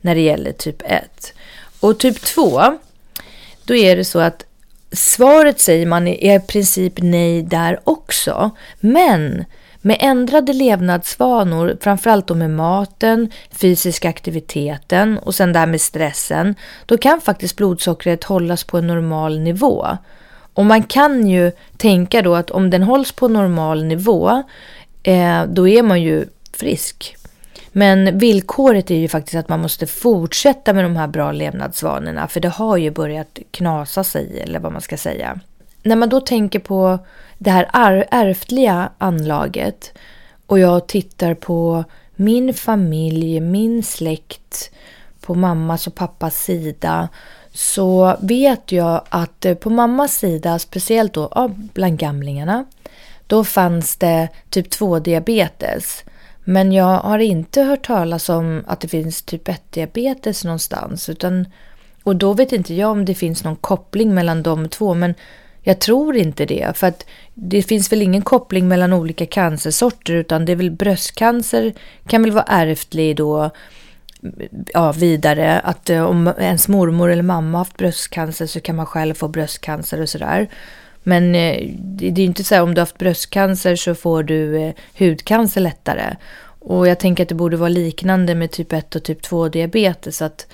när 0.00 0.14
det 0.14 0.20
gäller 0.20 0.52
typ 0.52 0.82
1. 0.84 1.34
Och 1.80 1.98
typ 1.98 2.20
2, 2.20 2.62
då 3.64 3.74
är 3.74 3.96
det 3.96 4.04
så 4.04 4.18
att 4.18 4.46
svaret 4.92 5.60
säger 5.60 5.86
man 5.86 6.08
är 6.08 6.36
i 6.36 6.40
princip 6.40 6.92
nej 6.96 7.42
där 7.42 7.80
också. 7.84 8.50
Men 8.80 9.44
med 9.80 9.96
ändrade 10.00 10.52
levnadsvanor, 10.52 11.76
framförallt 11.80 12.26
då 12.26 12.34
med 12.34 12.50
maten, 12.50 13.30
fysiska 13.50 14.08
aktiviteten 14.08 15.18
och 15.18 15.34
sen 15.34 15.52
det 15.52 15.58
här 15.58 15.66
med 15.66 15.80
stressen, 15.80 16.54
då 16.86 16.98
kan 16.98 17.20
faktiskt 17.20 17.56
blodsockret 17.56 18.24
hållas 18.24 18.64
på 18.64 18.78
en 18.78 18.86
normal 18.86 19.40
nivå. 19.40 19.86
Och 20.54 20.64
man 20.64 20.82
kan 20.82 21.26
ju 21.26 21.52
tänka 21.76 22.22
då 22.22 22.34
att 22.34 22.50
om 22.50 22.70
den 22.70 22.82
hålls 22.82 23.12
på 23.12 23.28
normal 23.28 23.84
nivå, 23.84 24.42
eh, 25.02 25.42
då 25.46 25.68
är 25.68 25.82
man 25.82 26.02
ju 26.02 26.26
frisk. 26.52 27.16
Men 27.72 28.18
villkoret 28.18 28.90
är 28.90 28.94
ju 28.96 29.08
faktiskt 29.08 29.34
att 29.34 29.48
man 29.48 29.60
måste 29.60 29.86
fortsätta 29.86 30.72
med 30.72 30.84
de 30.84 30.96
här 30.96 31.06
bra 31.06 31.32
levnadsvanorna, 31.32 32.28
för 32.28 32.40
det 32.40 32.48
har 32.48 32.76
ju 32.76 32.90
börjat 32.90 33.38
knasa 33.50 34.04
sig, 34.04 34.40
eller 34.40 34.60
vad 34.60 34.72
man 34.72 34.80
ska 34.80 34.96
säga. 34.96 35.40
När 35.82 35.96
man 35.96 36.08
då 36.08 36.20
tänker 36.20 36.58
på 36.58 36.98
det 37.38 37.50
här 37.50 37.68
ärftliga 38.10 38.90
anlaget 38.98 39.92
och 40.46 40.58
jag 40.58 40.86
tittar 40.86 41.34
på 41.34 41.84
min 42.14 42.54
familj, 42.54 43.40
min 43.40 43.82
släkt, 43.82 44.70
på 45.20 45.34
mammas 45.34 45.86
och 45.86 45.94
pappas 45.94 46.36
sida 46.36 47.08
så 47.52 48.16
vet 48.20 48.72
jag 48.72 49.02
att 49.08 49.44
eh, 49.44 49.54
på 49.54 49.70
mammas 49.70 50.16
sida, 50.16 50.58
speciellt 50.58 51.12
då 51.12 51.50
bland 51.74 51.98
gamlingarna, 51.98 52.64
då 53.26 53.44
fanns 53.44 53.96
det 53.96 54.28
typ 54.50 54.66
2-diabetes. 54.66 56.04
Men 56.44 56.72
jag 56.72 56.98
har 56.98 57.18
inte 57.18 57.62
hört 57.62 57.86
talas 57.86 58.28
om 58.28 58.64
att 58.66 58.80
det 58.80 58.88
finns 58.88 59.22
typ 59.22 59.48
1-diabetes 59.48 60.44
någonstans. 60.44 61.08
Utan, 61.08 61.46
och 62.02 62.16
då 62.16 62.32
vet 62.32 62.52
inte 62.52 62.74
jag 62.74 62.90
om 62.90 63.04
det 63.04 63.14
finns 63.14 63.44
någon 63.44 63.56
koppling 63.56 64.14
mellan 64.14 64.42
de 64.42 64.68
två. 64.68 64.94
Men 64.94 65.14
jag 65.62 65.78
tror 65.78 66.16
inte 66.16 66.46
det. 66.46 66.76
För 66.76 66.86
att 66.86 67.06
det 67.34 67.62
finns 67.62 67.92
väl 67.92 68.02
ingen 68.02 68.22
koppling 68.22 68.68
mellan 68.68 68.92
olika 68.92 69.26
cancersorter. 69.26 70.14
Utan 70.14 70.44
det 70.44 70.52
är 70.52 70.56
väl 70.56 70.70
bröstcancer 70.70 71.74
kan 72.06 72.22
väl 72.22 72.32
vara 72.32 72.44
ärftlig 72.48 73.16
då. 73.16 73.50
Ja, 74.72 74.92
vidare. 74.92 75.60
Att 75.60 75.90
eh, 75.90 76.02
om 76.02 76.32
ens 76.38 76.68
mormor 76.68 77.10
eller 77.10 77.22
mamma 77.22 77.58
har 77.58 77.64
haft 77.64 77.76
bröstcancer 77.76 78.46
så 78.46 78.60
kan 78.60 78.76
man 78.76 78.86
själv 78.86 79.14
få 79.14 79.28
bröstcancer 79.28 80.00
och 80.00 80.08
sådär. 80.08 80.48
Men 81.02 81.34
eh, 81.34 81.70
det 81.78 82.06
är 82.06 82.18
ju 82.18 82.24
inte 82.24 82.44
så 82.44 82.54
här 82.54 82.62
om 82.62 82.74
du 82.74 82.80
har 82.80 82.86
haft 82.86 82.98
bröstcancer 82.98 83.76
så 83.76 83.94
får 83.94 84.22
du 84.22 84.56
eh, 84.56 84.74
hudcancer 84.98 85.60
lättare. 85.60 86.16
Och 86.58 86.88
jag 86.88 86.98
tänker 86.98 87.22
att 87.22 87.28
det 87.28 87.34
borde 87.34 87.56
vara 87.56 87.68
liknande 87.68 88.34
med 88.34 88.50
typ 88.50 88.72
1 88.72 88.96
och 88.96 89.02
typ 89.02 89.22
2 89.22 89.48
diabetes. 89.48 90.22
Att 90.22 90.46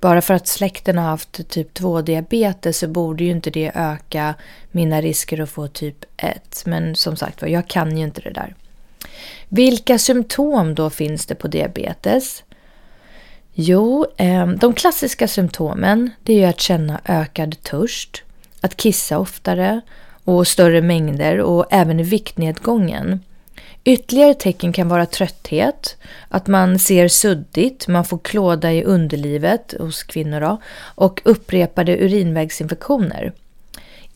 bara 0.00 0.22
för 0.22 0.34
att 0.34 0.46
släkten 0.46 0.98
har 0.98 1.04
haft 1.04 1.48
typ 1.48 1.74
2 1.74 2.02
diabetes 2.02 2.78
så 2.78 2.88
borde 2.88 3.24
ju 3.24 3.30
inte 3.30 3.50
det 3.50 3.72
öka 3.74 4.34
mina 4.70 5.00
risker 5.00 5.40
att 5.40 5.50
få 5.50 5.68
typ 5.68 6.04
1. 6.16 6.62
Men 6.66 6.96
som 6.96 7.16
sagt 7.16 7.42
var, 7.42 7.48
jag 7.48 7.68
kan 7.68 7.96
ju 7.98 8.04
inte 8.04 8.20
det 8.20 8.30
där. 8.30 8.54
Vilka 9.48 9.98
symptom 9.98 10.74
då 10.74 10.90
finns 10.90 11.26
det 11.26 11.34
på 11.34 11.48
diabetes? 11.48 12.44
Jo, 13.54 14.06
eh, 14.16 14.46
de 14.46 14.74
klassiska 14.74 15.28
symptomen 15.28 16.10
det 16.22 16.32
är 16.32 16.38
ju 16.38 16.44
att 16.44 16.60
känna 16.60 17.00
ökad 17.04 17.62
törst, 17.62 18.22
att 18.62 18.76
kissa 18.76 19.18
oftare 19.18 19.80
och 20.24 20.46
större 20.46 20.82
mängder 20.82 21.40
och 21.40 21.66
även 21.70 22.00
i 22.00 22.02
viktnedgången. 22.02 23.20
Ytterligare 23.84 24.34
tecken 24.34 24.72
kan 24.72 24.88
vara 24.88 25.06
trötthet, 25.06 25.96
att 26.28 26.46
man 26.46 26.78
ser 26.78 27.08
suddigt, 27.08 27.88
man 27.88 28.04
får 28.04 28.18
klåda 28.18 28.72
i 28.72 28.84
underlivet 28.84 29.74
hos 29.78 30.02
kvinnor 30.02 30.40
då, 30.40 30.60
och 30.94 31.22
upprepade 31.24 31.96
urinvägsinfektioner. 31.96 33.32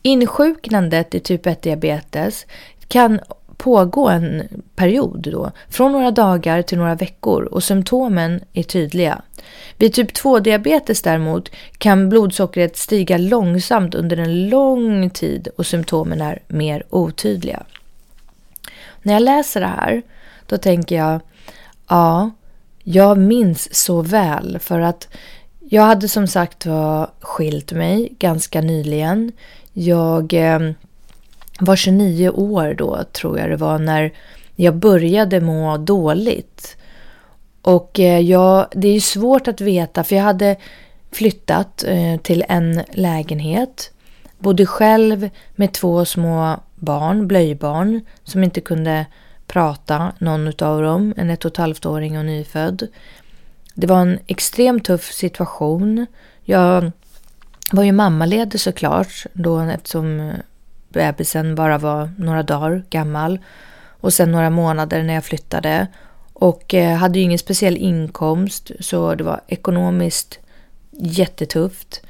Insjuknandet 0.01 1.15
i 1.15 1.19
typ 1.19 1.45
1-diabetes 1.45 2.45
kan 2.87 3.19
pågå 3.57 4.09
en 4.09 4.43
period 4.75 5.27
då, 5.31 5.51
från 5.69 5.91
några 5.91 6.11
dagar 6.11 6.61
till 6.61 6.77
några 6.77 6.95
veckor 6.95 7.43
och 7.43 7.63
symptomen 7.63 8.41
är 8.53 8.63
tydliga. 8.63 9.21
Vid 9.77 9.93
typ 9.93 10.11
2-diabetes 10.11 11.03
däremot 11.03 11.51
kan 11.77 12.09
blodsockret 12.09 12.77
stiga 12.77 13.17
långsamt 13.17 13.95
under 13.95 14.17
en 14.17 14.49
lång 14.49 15.09
tid 15.09 15.47
och 15.57 15.65
symptomen 15.65 16.21
är 16.21 16.41
mer 16.47 16.83
otydliga. 16.89 17.63
När 19.01 19.13
jag 19.13 19.21
läser 19.21 19.61
det 19.61 19.67
här, 19.67 20.01
då 20.45 20.57
tänker 20.57 20.95
jag, 20.95 21.21
ja, 21.87 22.31
jag 22.83 23.17
minns 23.17 23.75
så 23.75 24.01
väl 24.01 24.59
för 24.59 24.79
att 24.79 25.07
jag 25.69 25.83
hade 25.83 26.07
som 26.07 26.27
sagt 26.27 26.65
var 26.65 27.09
skilt 27.19 27.71
mig 27.71 28.09
ganska 28.19 28.61
nyligen. 28.61 29.31
Jag 29.73 30.33
eh, 30.33 30.59
var 31.59 31.75
29 31.75 32.29
år 32.29 32.73
då, 32.73 33.03
tror 33.03 33.39
jag 33.39 33.49
det 33.49 33.55
var, 33.55 33.79
när 33.79 34.13
jag 34.55 34.75
började 34.75 35.41
må 35.41 35.77
dåligt. 35.77 36.77
Och 37.61 37.99
eh, 37.99 38.19
jag, 38.19 38.67
det 38.71 38.87
är 38.87 38.93
ju 38.93 39.01
svårt 39.01 39.47
att 39.47 39.61
veta, 39.61 40.03
för 40.03 40.15
jag 40.15 40.23
hade 40.23 40.55
flyttat 41.11 41.83
eh, 41.87 42.17
till 42.21 42.43
en 42.49 42.83
lägenhet. 42.91 43.91
Bodde 44.39 44.65
själv 44.65 45.29
med 45.55 45.73
två 45.73 46.05
små 46.05 46.59
barn, 46.75 47.27
blöjbarn, 47.27 48.01
som 48.23 48.43
inte 48.43 48.61
kunde 48.61 49.05
prata, 49.47 50.11
någon 50.19 50.47
av 50.47 50.81
dem, 50.81 51.13
en 51.17 51.29
ett 51.29 51.45
och 51.45 51.51
ett 51.51 51.57
halvt 51.57 51.85
åring 51.85 52.17
och 52.17 52.25
nyfödd. 52.25 52.87
Det 53.73 53.87
var 53.87 54.01
en 54.01 54.19
extremt 54.27 54.85
tuff 54.85 55.11
situation. 55.13 56.05
Jag 56.43 56.91
var 57.71 57.83
ju 57.83 57.91
mammaledig 57.91 58.59
såklart 58.59 59.25
då 59.33 59.59
eftersom 59.59 60.19
eh, 60.19 60.35
bebisen 60.97 61.55
bara 61.55 61.77
var 61.77 62.09
några 62.17 62.43
dagar 62.43 62.83
gammal 62.89 63.39
och 64.01 64.13
sen 64.13 64.31
några 64.31 64.49
månader 64.49 65.03
när 65.03 65.13
jag 65.13 65.25
flyttade 65.25 65.87
och 66.33 66.73
eh, 66.73 66.97
hade 66.97 67.19
ju 67.19 67.25
ingen 67.25 67.39
speciell 67.39 67.77
inkomst 67.77 68.71
så 68.79 69.15
det 69.15 69.23
var 69.23 69.41
ekonomiskt 69.47 70.39
jättetufft. 70.91 72.01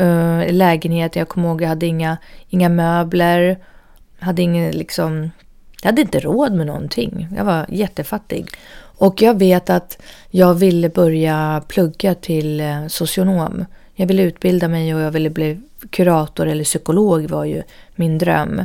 Uh, 0.00 0.52
lägenhet, 0.52 1.16
jag 1.16 1.28
kommer 1.28 1.48
ihåg 1.48 1.62
jag 1.62 1.68
hade 1.68 1.86
inga, 1.86 2.16
inga 2.48 2.68
möbler, 2.68 3.58
hade 4.18 4.42
ingen 4.42 4.70
liksom, 4.70 5.30
jag 5.82 5.88
hade 5.88 6.02
inte 6.02 6.20
råd 6.20 6.52
med 6.52 6.66
någonting. 6.66 7.28
Jag 7.36 7.44
var 7.44 7.66
jättefattig. 7.68 8.48
Och 8.98 9.22
jag 9.22 9.38
vet 9.38 9.70
att 9.70 9.98
jag 10.30 10.54
ville 10.54 10.88
börja 10.88 11.62
plugga 11.68 12.14
till 12.14 12.60
eh, 12.60 12.86
socionom. 12.86 13.64
Jag 13.94 14.06
ville 14.06 14.22
utbilda 14.22 14.68
mig 14.68 14.94
och 14.94 15.00
jag 15.00 15.10
ville 15.10 15.30
bli 15.30 15.60
kurator 15.90 16.46
eller 16.46 16.64
psykolog 16.64 17.26
var 17.26 17.44
ju 17.44 17.62
min 17.94 18.18
dröm. 18.18 18.64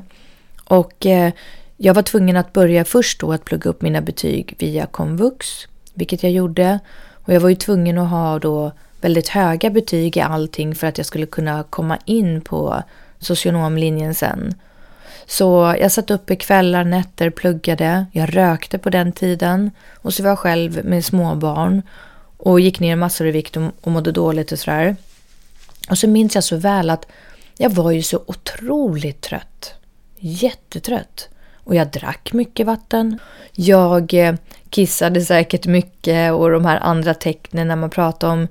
Och 0.64 1.06
eh, 1.06 1.34
jag 1.78 1.94
var 1.94 2.02
tvungen 2.02 2.38
att 2.38 2.54
börja 2.54 2.86
först 2.86 3.20
då 3.20 3.34
att 3.34 3.46
plugga 3.46 3.70
upp 3.70 3.82
mina 3.82 4.02
betyg 4.02 4.56
via 4.58 4.86
komvux, 4.86 5.48
vilket 5.94 6.24
jag 6.24 6.32
gjorde. 6.32 6.80
Och 7.14 7.34
jag 7.34 7.40
var 7.40 7.50
ju 7.50 7.56
tvungen 7.56 7.98
att 7.98 8.10
ha 8.10 8.40
då 8.40 8.72
väldigt 9.02 9.28
höga 9.28 9.70
betyg 9.70 10.18
i 10.18 10.22
allting 10.22 10.76
för 10.76 10.88
att 10.88 10.98
jag 10.98 11.08
skulle 11.08 11.26
kunna 11.26 11.64
komma 11.64 11.98
in 12.06 12.42
på 12.42 12.84
socionomlinjen 13.20 14.16
sen. 14.16 14.54
Så 15.26 15.76
jag 15.80 15.92
satt 15.92 16.12
uppe 16.12 16.36
kvällar, 16.36 16.84
nätter, 16.84 17.30
pluggade. 17.30 18.06
Jag 18.12 18.36
rökte 18.36 18.78
på 18.78 18.90
den 18.90 19.12
tiden. 19.12 19.72
Och 19.96 20.14
så 20.14 20.24
var 20.24 20.30
jag 20.30 20.40
själv 20.40 20.86
med 20.86 21.06
småbarn. 21.06 21.82
Och 22.38 22.60
gick 22.60 22.80
ner 22.80 22.96
massor 22.96 23.28
i 23.28 23.32
vikt 23.32 23.58
och 23.58 23.92
mådde 23.92 24.12
dåligt 24.12 24.52
och 24.52 24.60
sådär. 24.60 24.96
Och 25.90 25.98
så 25.98 26.08
minns 26.08 26.36
jag 26.36 26.44
så 26.44 26.56
väl 26.58 26.90
att 26.90 27.08
jag 27.58 27.70
var 27.70 27.92
ju 27.92 28.02
så 28.02 28.24
otroligt 28.28 29.22
trött. 29.22 29.74
Jättetrött. 30.20 31.30
Och 31.64 31.76
jag 31.76 31.88
drack 31.92 32.34
mycket 32.34 32.66
vatten. 32.66 33.20
Jag 33.52 34.14
eh, 34.14 34.36
kissade 34.70 35.22
säkert 35.22 35.66
mycket 35.66 36.34
och 36.34 36.50
de 36.50 36.66
här 36.66 36.80
andra 36.80 37.14
tecknen 37.14 37.68
när 37.68 37.76
man 37.76 37.90
pratar 37.90 38.30
om... 38.30 38.48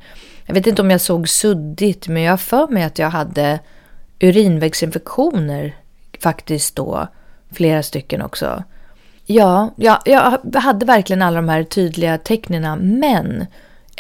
Jag 0.47 0.55
vet 0.55 0.67
inte 0.67 0.83
om 0.83 0.91
jag 0.91 1.01
såg 1.01 1.29
suddigt 1.29 2.09
men 2.09 2.23
jag 2.23 2.33
har 2.33 2.37
för 2.37 2.69
mig 2.69 2.83
att 2.83 2.99
jag 2.99 3.11
hade 3.11 3.59
urinvägsinfektioner 4.21 5.77
faktiskt 6.21 6.77
då. 6.77 7.09
Flera 7.53 7.83
stycken 7.83 8.23
också. 8.23 8.65
Ja, 9.27 9.75
ja, 9.77 10.03
jag 10.05 10.39
hade 10.55 10.87
verkligen 10.87 11.23
alla 11.23 11.37
de 11.37 11.49
här 11.49 11.63
tydliga 11.63 12.19
tecknen 12.19 12.79
men 13.01 13.47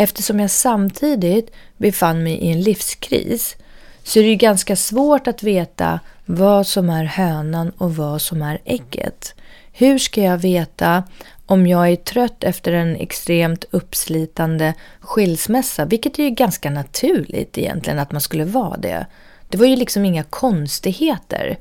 eftersom 0.00 0.40
jag 0.40 0.50
samtidigt 0.50 1.50
befann 1.76 2.22
mig 2.22 2.32
i 2.32 2.52
en 2.52 2.60
livskris 2.60 3.56
så 4.02 4.18
är 4.18 4.22
det 4.22 4.28
ju 4.28 4.34
ganska 4.34 4.76
svårt 4.76 5.26
att 5.26 5.42
veta 5.42 6.00
vad 6.24 6.66
som 6.66 6.90
är 6.90 7.04
hönan 7.04 7.70
och 7.70 7.96
vad 7.96 8.22
som 8.22 8.42
är 8.42 8.58
ägget. 8.64 9.34
Hur 9.72 9.98
ska 9.98 10.22
jag 10.22 10.38
veta 10.38 11.02
om 11.46 11.66
jag 11.66 11.88
är 11.88 11.96
trött 11.96 12.44
efter 12.44 12.72
en 12.72 12.96
extremt 12.96 13.64
uppslitande 13.70 14.74
skilsmässa, 15.00 15.84
vilket 15.84 16.18
är 16.18 16.22
ju 16.22 16.30
ganska 16.30 16.70
naturligt 16.70 17.58
egentligen 17.58 17.98
att 17.98 18.12
man 18.12 18.20
skulle 18.20 18.44
vara 18.44 18.76
det. 18.76 19.06
Det 19.48 19.58
var 19.58 19.66
ju 19.66 19.76
liksom 19.76 20.04
inga 20.04 20.22
konstigheter. 20.22 21.58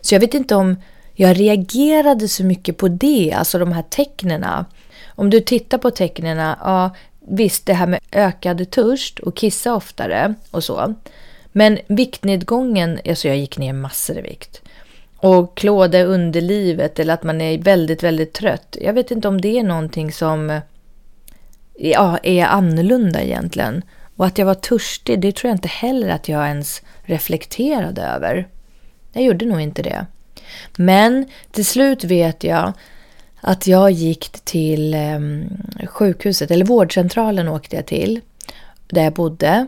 Så 0.00 0.14
jag 0.14 0.20
vet 0.20 0.34
inte 0.34 0.54
om 0.54 0.76
jag 1.14 1.40
reagerade 1.40 2.28
så 2.28 2.44
mycket 2.44 2.76
på 2.76 2.88
det, 2.88 3.32
alltså 3.32 3.58
de 3.58 3.72
här 3.72 3.82
tecknena. 3.82 4.66
Om 5.06 5.30
du 5.30 5.40
tittar 5.40 5.78
på 5.78 5.90
tecknena, 5.90 6.58
ja 6.60 6.90
visst 7.28 7.66
det 7.66 7.74
här 7.74 7.86
med 7.86 8.00
ökad 8.12 8.70
törst 8.70 9.18
och 9.18 9.36
kissa 9.36 9.74
oftare 9.74 10.34
och 10.50 10.64
så. 10.64 10.94
Men 11.52 11.78
viktnedgången, 11.86 13.00
alltså 13.08 13.28
jag 13.28 13.36
gick 13.36 13.58
ner 13.58 13.72
massor 13.72 14.18
i 14.18 14.22
vikt. 14.22 14.62
Och 15.16 15.56
klåda 15.56 16.02
underlivet 16.02 16.98
eller 16.98 17.14
att 17.14 17.22
man 17.22 17.40
är 17.40 17.58
väldigt, 17.58 18.02
väldigt 18.02 18.32
trött. 18.32 18.76
Jag 18.80 18.92
vet 18.92 19.10
inte 19.10 19.28
om 19.28 19.40
det 19.40 19.58
är 19.58 19.62
någonting 19.62 20.12
som 20.12 20.60
ja, 21.74 22.18
är 22.22 22.44
annorlunda 22.44 23.22
egentligen. 23.22 23.82
Och 24.16 24.26
att 24.26 24.38
jag 24.38 24.46
var 24.46 24.54
törstig, 24.54 25.20
det 25.20 25.32
tror 25.32 25.48
jag 25.48 25.56
inte 25.56 25.68
heller 25.68 26.08
att 26.08 26.28
jag 26.28 26.46
ens 26.46 26.82
reflekterade 27.02 28.02
över. 28.02 28.48
Jag 29.12 29.24
gjorde 29.24 29.44
nog 29.44 29.60
inte 29.60 29.82
det. 29.82 30.06
Men 30.76 31.26
till 31.50 31.66
slut 31.66 32.04
vet 32.04 32.44
jag 32.44 32.72
att 33.48 33.66
jag 33.66 33.90
gick 33.90 34.30
till 34.44 34.94
ehm, 34.94 35.48
sjukhuset, 35.86 36.50
eller 36.50 36.64
vårdcentralen 36.64 37.48
åkte 37.48 37.76
jag 37.76 37.86
till, 37.86 38.20
där 38.86 39.04
jag 39.04 39.12
bodde. 39.12 39.66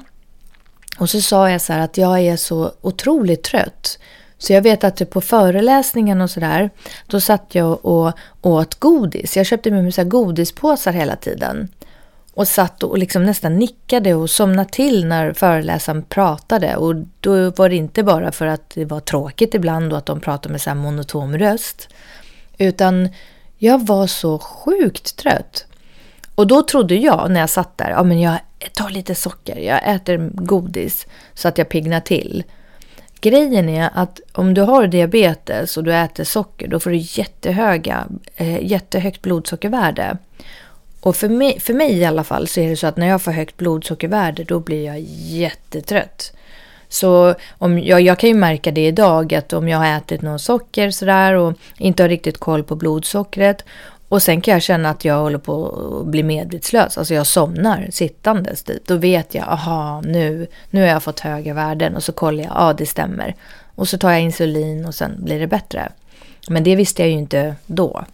Och 0.98 1.10
så 1.10 1.20
sa 1.20 1.50
jag 1.50 1.60
så 1.60 1.72
här 1.72 1.80
att 1.80 1.96
jag 1.96 2.20
är 2.20 2.36
så 2.36 2.72
otroligt 2.80 3.42
trött. 3.42 3.98
Så 4.38 4.52
jag 4.52 4.62
vet 4.62 4.84
att 4.84 4.96
typ 4.96 5.10
på 5.10 5.20
föreläsningen 5.20 6.20
och 6.20 6.30
sådär, 6.30 6.70
då 7.06 7.20
satt 7.20 7.54
jag 7.54 7.84
och 7.84 8.12
åt 8.42 8.74
godis. 8.74 9.36
Jag 9.36 9.46
köpte 9.46 9.70
med 9.70 9.82
mig 9.82 9.92
så 9.92 10.04
godispåsar 10.04 10.92
hela 10.92 11.16
tiden. 11.16 11.68
Och 12.34 12.48
satt 12.48 12.82
och 12.82 12.98
liksom 12.98 13.24
nästan 13.24 13.56
nickade 13.56 14.14
och 14.14 14.30
somnade 14.30 14.70
till 14.70 15.06
när 15.06 15.32
föreläsaren 15.32 16.02
pratade. 16.02 16.76
Och 16.76 16.94
då 17.20 17.50
var 17.50 17.68
det 17.68 17.76
inte 17.76 18.02
bara 18.02 18.32
för 18.32 18.46
att 18.46 18.70
det 18.70 18.84
var 18.84 19.00
tråkigt 19.00 19.54
ibland 19.54 19.92
och 19.92 19.98
att 19.98 20.06
de 20.06 20.20
pratade 20.20 20.52
med 20.52 20.60
så 20.60 20.70
här 20.70 20.74
monotom 20.74 21.38
röst. 21.38 21.88
Utan 22.58 23.08
jag 23.58 23.86
var 23.86 24.06
så 24.06 24.38
sjukt 24.38 25.16
trött. 25.16 25.66
Och 26.34 26.46
då 26.46 26.62
trodde 26.62 26.94
jag 26.94 27.30
när 27.30 27.40
jag 27.40 27.50
satt 27.50 27.78
där, 27.78 27.90
ja 27.90 28.02
men 28.02 28.20
jag 28.20 28.38
tar 28.74 28.90
lite 28.90 29.14
socker, 29.14 29.56
jag 29.56 29.94
äter 29.94 30.30
godis 30.34 31.06
så 31.34 31.48
att 31.48 31.58
jag 31.58 31.68
pignar 31.68 32.00
till. 32.00 32.44
Grejen 33.20 33.68
är 33.68 33.90
att 33.94 34.20
om 34.32 34.54
du 34.54 34.60
har 34.60 34.86
diabetes 34.86 35.76
och 35.76 35.84
du 35.84 35.94
äter 35.94 36.24
socker, 36.24 36.68
då 36.68 36.80
får 36.80 36.90
du 36.90 36.96
jättehöga, 36.96 38.06
eh, 38.36 38.64
jättehögt 38.64 39.22
blodsockervärde. 39.22 40.18
Och 41.00 41.16
för 41.16 41.28
mig, 41.28 41.60
för 41.60 41.74
mig 41.74 41.92
i 41.92 42.04
alla 42.04 42.24
fall 42.24 42.48
så 42.48 42.60
är 42.60 42.68
det 42.68 42.76
så 42.76 42.86
att 42.86 42.96
när 42.96 43.06
jag 43.06 43.22
får 43.22 43.32
högt 43.32 43.56
blodsockervärde, 43.56 44.44
då 44.44 44.60
blir 44.60 44.84
jag 44.84 45.00
jättetrött. 45.00 46.32
Så 46.88 47.34
om 47.58 47.78
jag, 47.78 48.00
jag 48.00 48.18
kan 48.18 48.28
ju 48.28 48.34
märka 48.34 48.70
det 48.70 48.86
idag 48.86 49.34
att 49.34 49.52
om 49.52 49.68
jag 49.68 49.78
har 49.78 49.96
ätit 49.96 50.22
någon 50.22 50.38
socker 50.38 50.90
sådär 50.90 51.34
och 51.34 51.54
inte 51.78 52.02
har 52.02 52.08
riktigt 52.08 52.38
koll 52.38 52.62
på 52.64 52.76
blodsockret 52.76 53.64
och 54.08 54.22
sen 54.22 54.40
kan 54.40 54.52
jag 54.52 54.62
känna 54.62 54.90
att 54.90 55.04
jag 55.04 55.18
håller 55.18 55.38
på 55.38 55.66
att 56.00 56.06
bli 56.06 56.22
medvetslös, 56.22 56.98
alltså 56.98 57.14
jag 57.14 57.26
somnar 57.26 57.88
sittandes 57.90 58.62
dit. 58.62 58.86
Då 58.86 58.96
vet 58.96 59.34
jag, 59.34 59.48
aha, 59.48 60.00
nu, 60.00 60.46
nu 60.70 60.80
har 60.80 60.88
jag 60.88 61.02
fått 61.02 61.20
höga 61.20 61.54
värden 61.54 61.96
och 61.96 62.02
så 62.02 62.12
kollar 62.12 62.44
jag, 62.44 62.52
ja 62.54 62.72
det 62.72 62.86
stämmer. 62.86 63.34
Och 63.74 63.88
så 63.88 63.98
tar 63.98 64.10
jag 64.10 64.20
insulin 64.20 64.86
och 64.86 64.94
sen 64.94 65.24
blir 65.24 65.40
det 65.40 65.46
bättre. 65.46 65.92
Men 66.48 66.64
det 66.64 66.76
visste 66.76 67.02
jag 67.02 67.10
ju 67.10 67.18
inte 67.18 67.54
då. 67.66 68.04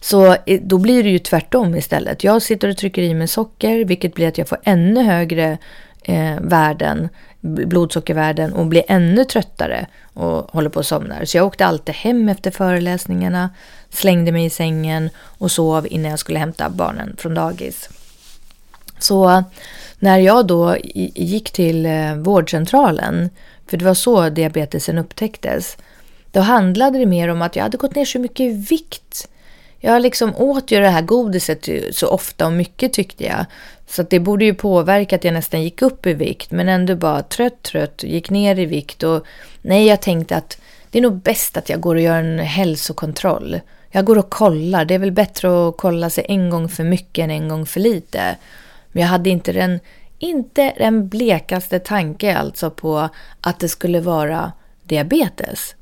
Så 0.00 0.36
eh, 0.46 0.60
då 0.62 0.78
blir 0.78 1.02
det 1.02 1.10
ju 1.10 1.18
tvärtom 1.18 1.74
istället. 1.74 2.24
Jag 2.24 2.42
sitter 2.42 2.68
och 2.68 2.76
trycker 2.76 3.02
i 3.02 3.14
mig 3.14 3.28
socker, 3.28 3.84
vilket 3.84 4.14
blir 4.14 4.28
att 4.28 4.38
jag 4.38 4.48
får 4.48 4.58
ännu 4.64 5.02
högre 5.02 5.58
eh, 6.02 6.40
värden 6.40 7.08
blodsockervärden 7.40 8.52
och 8.52 8.66
blir 8.66 8.84
ännu 8.88 9.24
tröttare 9.24 9.86
och 10.14 10.50
håller 10.52 10.70
på 10.70 10.80
att 10.80 10.86
somna. 10.86 11.26
Så 11.26 11.36
jag 11.36 11.46
åkte 11.46 11.66
alltid 11.66 11.94
hem 11.94 12.28
efter 12.28 12.50
föreläsningarna, 12.50 13.50
slängde 13.90 14.32
mig 14.32 14.44
i 14.44 14.50
sängen 14.50 15.10
och 15.16 15.50
sov 15.50 15.86
innan 15.90 16.10
jag 16.10 16.18
skulle 16.18 16.38
hämta 16.38 16.70
barnen 16.70 17.16
från 17.18 17.34
dagis. 17.34 17.88
Så 18.98 19.44
när 19.98 20.18
jag 20.18 20.46
då 20.46 20.76
gick 21.14 21.50
till 21.50 21.86
eh, 21.86 22.14
vårdcentralen, 22.14 23.30
för 23.66 23.76
det 23.76 23.84
var 23.84 23.94
så 23.94 24.28
diabetesen 24.28 24.98
upptäcktes, 24.98 25.76
då 26.32 26.40
handlade 26.40 26.98
det 26.98 27.06
mer 27.06 27.28
om 27.28 27.42
att 27.42 27.56
jag 27.56 27.62
hade 27.62 27.76
gått 27.76 27.94
ner 27.94 28.04
så 28.04 28.18
mycket 28.18 28.40
i 28.40 28.66
vikt. 28.70 29.28
Jag 29.80 30.02
liksom 30.02 30.36
åt 30.36 30.70
ju 30.70 30.80
det 30.80 30.88
här 30.88 31.02
godiset 31.02 31.68
så 31.92 32.08
ofta 32.08 32.46
och 32.46 32.52
mycket 32.52 32.92
tyckte 32.92 33.24
jag. 33.24 33.44
Så 33.88 34.02
det 34.02 34.20
borde 34.20 34.44
ju 34.44 34.54
påverka 34.54 35.16
att 35.16 35.24
jag 35.24 35.34
nästan 35.34 35.62
gick 35.62 35.82
upp 35.82 36.06
i 36.06 36.14
vikt 36.14 36.50
men 36.50 36.68
ändå 36.68 36.96
bara 36.96 37.22
trött, 37.22 37.62
trött, 37.62 38.02
gick 38.02 38.30
ner 38.30 38.58
i 38.58 38.66
vikt 38.66 39.02
och 39.02 39.26
nej, 39.62 39.86
jag 39.86 40.02
tänkte 40.02 40.36
att 40.36 40.60
det 40.90 40.98
är 40.98 41.02
nog 41.02 41.22
bäst 41.22 41.56
att 41.56 41.68
jag 41.68 41.80
går 41.80 41.94
och 41.94 42.00
gör 42.00 42.18
en 42.18 42.38
hälsokontroll. 42.38 43.60
Jag 43.90 44.04
går 44.04 44.18
och 44.18 44.30
kollar, 44.30 44.84
det 44.84 44.94
är 44.94 44.98
väl 44.98 45.12
bättre 45.12 45.68
att 45.68 45.76
kolla 45.76 46.10
sig 46.10 46.26
en 46.28 46.50
gång 46.50 46.68
för 46.68 46.84
mycket 46.84 47.22
än 47.22 47.30
en 47.30 47.48
gång 47.48 47.66
för 47.66 47.80
lite. 47.80 48.36
Men 48.92 49.02
jag 49.02 49.08
hade 49.08 49.30
inte 49.30 49.52
den, 49.52 49.80
inte 50.18 50.74
den 50.78 51.08
blekaste 51.08 51.78
tanke 51.78 52.36
alltså 52.36 52.70
på 52.70 53.08
att 53.40 53.60
det 53.60 53.68
skulle 53.68 54.00
vara 54.00 54.52
diabetes. 54.82 55.74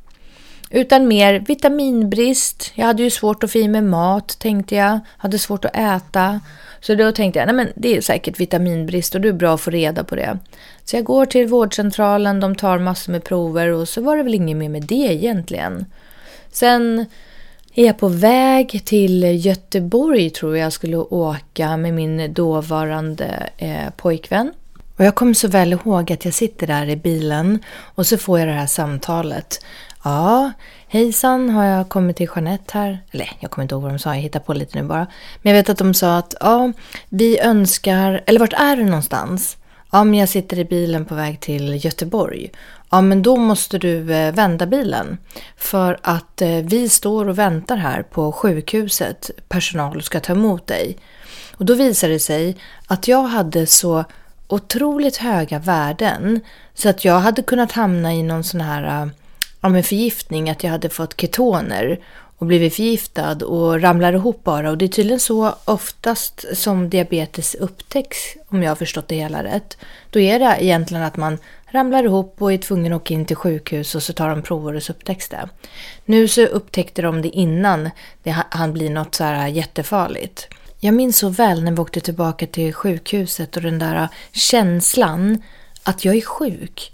Utan 0.71 1.09
mer 1.09 1.39
vitaminbrist. 1.39 2.73
Jag 2.75 2.87
hade 2.87 3.03
ju 3.03 3.11
svårt 3.11 3.45
att 3.45 3.53
få 3.53 3.59
i 3.59 3.69
mig 3.69 3.83
mat, 3.83 4.39
tänkte 4.39 4.75
jag. 4.75 5.01
Hade 5.17 5.39
svårt 5.39 5.65
att 5.65 5.77
äta. 5.77 6.41
Så 6.87 6.95
då 6.95 7.13
tänkte 7.13 7.39
jag, 7.39 7.47
nej 7.47 7.55
men 7.55 7.73
det 7.75 7.97
är 7.97 8.01
säkert 8.01 8.41
vitaminbrist 8.41 9.15
och 9.15 9.21
det 9.21 9.29
är 9.29 9.33
bra 9.33 9.55
att 9.55 9.61
få 9.61 9.71
reda 9.71 10.05
på 10.05 10.17
det. 10.17 10.39
Så 10.85 10.97
jag 10.97 11.05
går 11.05 11.27
till 11.27 11.47
vårdcentralen, 11.47 12.41
de 12.41 12.55
tar 12.55 12.79
massor 12.79 13.13
med 13.13 13.25
prover 13.25 13.69
och 13.69 13.89
så 13.89 14.01
var 14.01 14.17
det 14.17 14.23
väl 14.23 14.35
inget 14.35 14.57
mer 14.57 14.69
med 14.69 14.83
det 14.83 14.95
egentligen. 14.95 15.85
Sen 16.51 17.07
är 17.75 17.87
jag 17.87 17.99
på 17.99 18.09
väg 18.09 18.83
till 18.85 19.47
Göteborg 19.47 20.31
tror 20.31 20.57
jag 20.57 20.73
skulle 20.73 20.97
åka 20.97 21.77
med 21.77 21.95
min 21.95 22.35
dåvarande 22.35 23.51
eh, 23.57 23.91
pojkvän. 23.97 24.53
Och 24.97 25.05
jag 25.05 25.15
kommer 25.15 25.35
så 25.35 25.49
väl 25.49 25.73
ihåg 25.73 26.13
att 26.13 26.25
jag 26.25 26.35
sitter 26.35 26.67
där 26.67 26.89
i 26.89 26.97
bilen 26.97 27.59
och 27.95 28.07
så 28.07 28.19
får 28.19 28.39
jag 28.39 28.49
det 28.49 28.55
här 28.55 28.67
samtalet. 28.67 29.65
Ja, 30.07 30.53
hejsan, 30.89 31.51
har 31.51 31.65
jag 31.65 31.89
kommit 31.89 32.17
till 32.17 32.29
Jeanette 32.35 32.79
här? 32.79 32.99
Eller 33.11 33.31
jag 33.41 33.51
kommer 33.51 33.63
inte 33.63 33.75
ihåg 33.75 33.83
vad 33.83 33.93
de 33.93 33.99
sa, 33.99 34.15
jag 34.15 34.23
hittar 34.23 34.41
på 34.41 34.55
lite 34.55 34.79
nu 34.79 34.89
bara. 34.89 35.07
Men 35.43 35.53
jag 35.53 35.63
vet 35.63 35.69
att 35.69 35.79
de 35.79 35.95
sa 35.95 36.17
att 36.17 36.35
ja, 36.41 36.73
vi 37.09 37.41
önskar, 37.41 38.23
eller 38.27 38.41
vart 38.41 38.53
är 38.53 38.77
du 38.77 38.85
någonstans? 38.85 39.57
Ja, 39.91 40.05
men 40.05 40.19
jag 40.19 40.29
sitter 40.29 40.59
i 40.59 40.65
bilen 40.65 41.05
på 41.05 41.15
väg 41.15 41.41
till 41.41 41.85
Göteborg. 41.85 42.51
Ja, 42.91 43.01
men 43.01 43.23
då 43.23 43.37
måste 43.37 43.79
du 43.79 44.15
eh, 44.15 44.35
vända 44.35 44.67
bilen. 44.67 45.19
För 45.57 45.99
att 46.03 46.43
eh, 46.43 46.49
vi 46.49 46.89
står 46.89 47.29
och 47.29 47.39
väntar 47.39 47.77
här 47.77 48.03
på 48.03 48.33
sjukhuset. 48.33 49.31
Personal 49.49 50.03
ska 50.03 50.21
ta 50.21 50.33
emot 50.33 50.67
dig. 50.67 50.97
Och 51.57 51.65
då 51.65 51.75
visade 51.75 52.13
det 52.13 52.19
sig 52.19 52.57
att 52.87 53.09
jag 53.09 53.23
hade 53.23 53.67
så 53.67 54.05
otroligt 54.49 55.17
höga 55.17 55.59
värden 55.59 56.41
så 56.75 56.89
att 56.89 57.05
jag 57.05 57.21
hade 57.21 57.43
kunnat 57.43 57.73
hamna 57.73 58.15
i 58.15 58.23
någon 58.23 58.45
sån 58.45 58.61
här 58.61 59.03
eh, 59.03 59.09
om 59.67 59.73
ja, 59.73 59.73
men 59.73 59.83
förgiftning, 59.83 60.51
att 60.51 60.65
jag 60.65 60.71
hade 60.71 60.89
fått 60.89 61.21
ketoner 61.21 61.99
och 62.39 62.47
blivit 62.47 62.75
förgiftad 62.75 63.45
och 63.45 63.83
ramlar 63.83 64.13
ihop 64.13 64.45
bara. 64.45 64.71
Och 64.71 64.79
det 64.79 64.85
är 64.85 64.89
tydligen 64.89 65.21
så 65.21 65.55
oftast 65.65 66.45
som 66.53 66.91
diabetes 66.91 67.55
upptäcks, 67.55 68.19
om 68.49 68.63
jag 68.63 68.71
har 68.71 68.77
förstått 68.77 69.09
det 69.09 69.17
hela 69.17 69.45
rätt. 69.45 69.77
Då 70.11 70.21
är 70.21 70.39
det 70.39 70.57
egentligen 70.61 71.03
att 71.03 71.17
man 71.17 71.39
ramlar 71.67 72.05
ihop 72.05 72.43
och 72.43 72.53
är 72.53 72.59
tvungen 72.59 72.93
att 72.93 73.03
åka 73.03 73.15
in 73.15 73.25
till 73.25 73.37
sjukhus 73.37 73.95
och 73.95 74.03
så 74.03 74.13
tar 74.13 74.29
de 74.29 74.43
prover 74.43 74.75
och 74.75 74.83
så 74.83 74.93
upptäcks 74.93 75.29
det. 75.29 75.49
Nu 76.05 76.29
så 76.29 76.47
upptäckte 76.47 77.03
de 77.03 77.23
det 77.23 77.29
innan 77.29 77.91
det 78.23 78.31
hann 78.51 78.73
bli 78.73 78.89
något 78.89 79.15
så 79.15 79.25
här 79.25 79.49
jättefarligt. 79.49 80.49
Jag 80.81 80.95
minns 80.95 81.19
så 81.19 81.29
väl 81.29 81.63
när 81.63 81.73
vi 81.73 81.79
åkte 81.79 82.01
tillbaka 82.01 82.47
till 82.47 82.75
sjukhuset 82.75 83.57
och 83.57 83.63
den 83.63 83.79
där 83.79 84.09
känslan 84.33 85.43
att 85.83 86.05
jag 86.05 86.17
är 86.17 86.21
sjuk. 86.21 86.93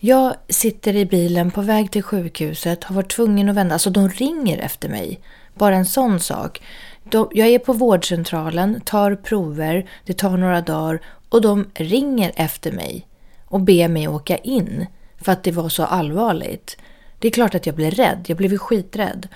Jag 0.00 0.34
sitter 0.48 0.96
i 0.96 1.06
bilen 1.06 1.50
på 1.50 1.60
väg 1.60 1.90
till 1.90 2.02
sjukhuset, 2.02 2.84
har 2.84 2.94
varit 2.94 3.10
tvungen 3.10 3.48
att 3.48 3.54
vända. 3.54 3.74
Alltså 3.74 3.90
de 3.90 4.08
ringer 4.08 4.58
efter 4.58 4.88
mig. 4.88 5.20
Bara 5.54 5.76
en 5.76 5.86
sån 5.86 6.20
sak. 6.20 6.62
De, 7.04 7.28
jag 7.32 7.48
är 7.48 7.58
på 7.58 7.72
vårdcentralen, 7.72 8.80
tar 8.80 9.14
prover, 9.14 9.90
det 10.04 10.12
tar 10.12 10.36
några 10.36 10.60
dagar 10.60 11.00
och 11.28 11.40
de 11.40 11.70
ringer 11.74 12.32
efter 12.36 12.72
mig 12.72 13.08
och 13.44 13.60
ber 13.60 13.88
mig 13.88 14.08
åka 14.08 14.36
in 14.36 14.86
för 15.20 15.32
att 15.32 15.42
det 15.42 15.52
var 15.52 15.68
så 15.68 15.84
allvarligt. 15.84 16.76
Det 17.18 17.28
är 17.28 17.32
klart 17.32 17.54
att 17.54 17.66
jag 17.66 17.74
blev 17.74 17.90
rädd. 17.90 18.24
Jag 18.26 18.36
blev 18.36 18.58
skiträdd. 18.58 19.28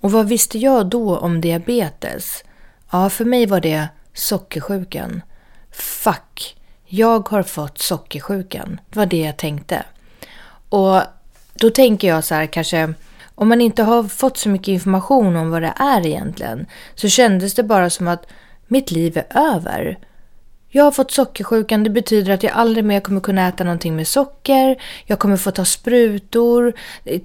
Och 0.00 0.12
vad 0.12 0.28
visste 0.28 0.58
jag 0.58 0.86
då 0.86 1.16
om 1.16 1.40
diabetes? 1.40 2.44
Ja, 2.90 3.10
för 3.10 3.24
mig 3.24 3.46
var 3.46 3.60
det 3.60 3.88
sockersjukan. 4.14 5.22
Fuck, 5.70 6.56
jag 6.86 7.28
har 7.28 7.42
fått 7.42 7.78
sockersjukan. 7.78 8.80
Det 8.90 8.98
var 8.98 9.06
det 9.06 9.20
jag 9.20 9.36
tänkte. 9.36 9.84
Och 10.68 11.00
då 11.54 11.70
tänker 11.70 12.08
jag 12.08 12.24
så 12.24 12.34
här 12.34 12.46
kanske, 12.46 12.94
om 13.34 13.48
man 13.48 13.60
inte 13.60 13.82
har 13.82 14.04
fått 14.04 14.36
så 14.36 14.48
mycket 14.48 14.68
information 14.68 15.36
om 15.36 15.50
vad 15.50 15.62
det 15.62 15.74
är 15.76 16.06
egentligen, 16.06 16.66
så 16.94 17.08
kändes 17.08 17.54
det 17.54 17.62
bara 17.62 17.90
som 17.90 18.08
att 18.08 18.26
mitt 18.66 18.90
liv 18.90 19.16
är 19.16 19.54
över. 19.54 19.98
Jag 20.70 20.84
har 20.84 20.90
fått 20.90 21.10
sockersjukan, 21.10 21.84
det 21.84 21.90
betyder 21.90 22.32
att 22.32 22.42
jag 22.42 22.52
aldrig 22.52 22.84
mer 22.84 23.00
kommer 23.00 23.20
kunna 23.20 23.48
äta 23.48 23.64
någonting 23.64 23.96
med 23.96 24.08
socker, 24.08 24.82
jag 25.06 25.18
kommer 25.18 25.36
få 25.36 25.50
ta 25.50 25.64
sprutor, 25.64 26.72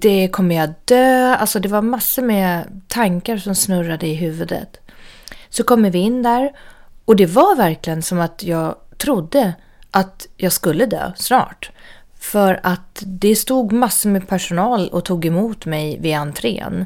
det 0.00 0.28
kommer 0.28 0.54
jag 0.54 0.74
dö. 0.84 1.34
Alltså 1.34 1.60
det 1.60 1.68
var 1.68 1.82
massor 1.82 2.22
med 2.22 2.80
tankar 2.88 3.36
som 3.36 3.54
snurrade 3.54 4.06
i 4.06 4.14
huvudet. 4.14 4.80
Så 5.48 5.64
kommer 5.64 5.90
vi 5.90 5.98
in 5.98 6.22
där 6.22 6.52
och 7.04 7.16
det 7.16 7.26
var 7.26 7.56
verkligen 7.56 8.02
som 8.02 8.20
att 8.20 8.42
jag 8.42 8.74
trodde 8.96 9.54
att 9.90 10.26
jag 10.36 10.52
skulle 10.52 10.86
dö 10.86 11.12
snart. 11.16 11.70
För 12.24 12.60
att 12.62 13.02
det 13.06 13.36
stod 13.36 13.72
massor 13.72 14.10
med 14.10 14.28
personal 14.28 14.88
och 14.88 15.04
tog 15.04 15.24
emot 15.24 15.66
mig 15.66 15.98
vid 16.00 16.14
entrén. 16.14 16.84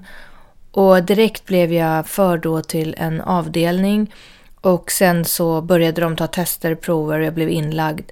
Och 0.71 1.03
direkt 1.03 1.47
blev 1.47 1.73
jag 1.73 2.07
förd 2.07 2.41
då 2.41 2.63
till 2.63 2.95
en 2.99 3.21
avdelning 3.21 4.15
och 4.61 4.91
sen 4.91 5.25
så 5.25 5.61
började 5.61 6.01
de 6.01 6.17
ta 6.17 6.27
tester, 6.27 6.75
prover 6.75 7.19
och 7.19 7.25
jag 7.25 7.35
blev 7.35 7.51
inlagd. 7.51 8.11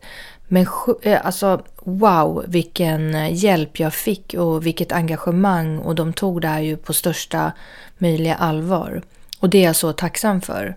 Men 0.48 0.66
eh, 1.02 1.26
alltså 1.26 1.62
wow 1.82 2.44
vilken 2.48 3.34
hjälp 3.34 3.80
jag 3.80 3.94
fick 3.94 4.34
och 4.34 4.66
vilket 4.66 4.92
engagemang 4.92 5.78
och 5.78 5.94
de 5.94 6.12
tog 6.12 6.40
det 6.40 6.48
här 6.48 6.60
ju 6.60 6.76
på 6.76 6.92
största 6.92 7.52
möjliga 7.98 8.34
allvar. 8.34 9.02
Och 9.40 9.50
det 9.50 9.58
är 9.58 9.64
jag 9.64 9.76
så 9.76 9.92
tacksam 9.92 10.40
för. 10.40 10.76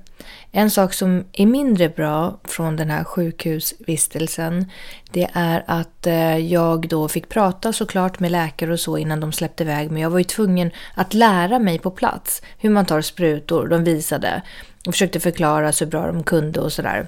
En 0.51 0.71
sak 0.71 0.93
som 0.93 1.25
är 1.33 1.45
mindre 1.45 1.89
bra 1.89 2.39
från 2.43 2.75
den 2.75 2.89
här 2.89 3.03
sjukhusvistelsen 3.03 4.65
det 5.11 5.27
är 5.33 5.63
att 5.67 6.07
eh, 6.07 6.37
jag 6.37 6.89
då 6.89 7.07
fick 7.07 7.29
prata 7.29 7.73
såklart 7.73 8.19
med 8.19 8.31
läkare 8.31 8.71
och 8.71 8.79
så 8.79 8.97
innan 8.97 9.19
de 9.19 9.31
släppte 9.31 9.63
iväg 9.63 9.91
mig. 9.91 10.01
Jag 10.01 10.09
var 10.09 10.17
ju 10.17 10.23
tvungen 10.23 10.71
att 10.93 11.13
lära 11.13 11.59
mig 11.59 11.79
på 11.79 11.91
plats 11.91 12.41
hur 12.57 12.69
man 12.69 12.85
tar 12.85 13.01
sprutor. 13.01 13.67
De 13.67 13.83
visade 13.83 14.41
och 14.85 14.93
försökte 14.93 15.19
förklara 15.19 15.71
så 15.71 15.85
bra 15.85 16.07
de 16.07 16.23
kunde 16.23 16.59
och 16.59 16.73
sådär. 16.73 17.07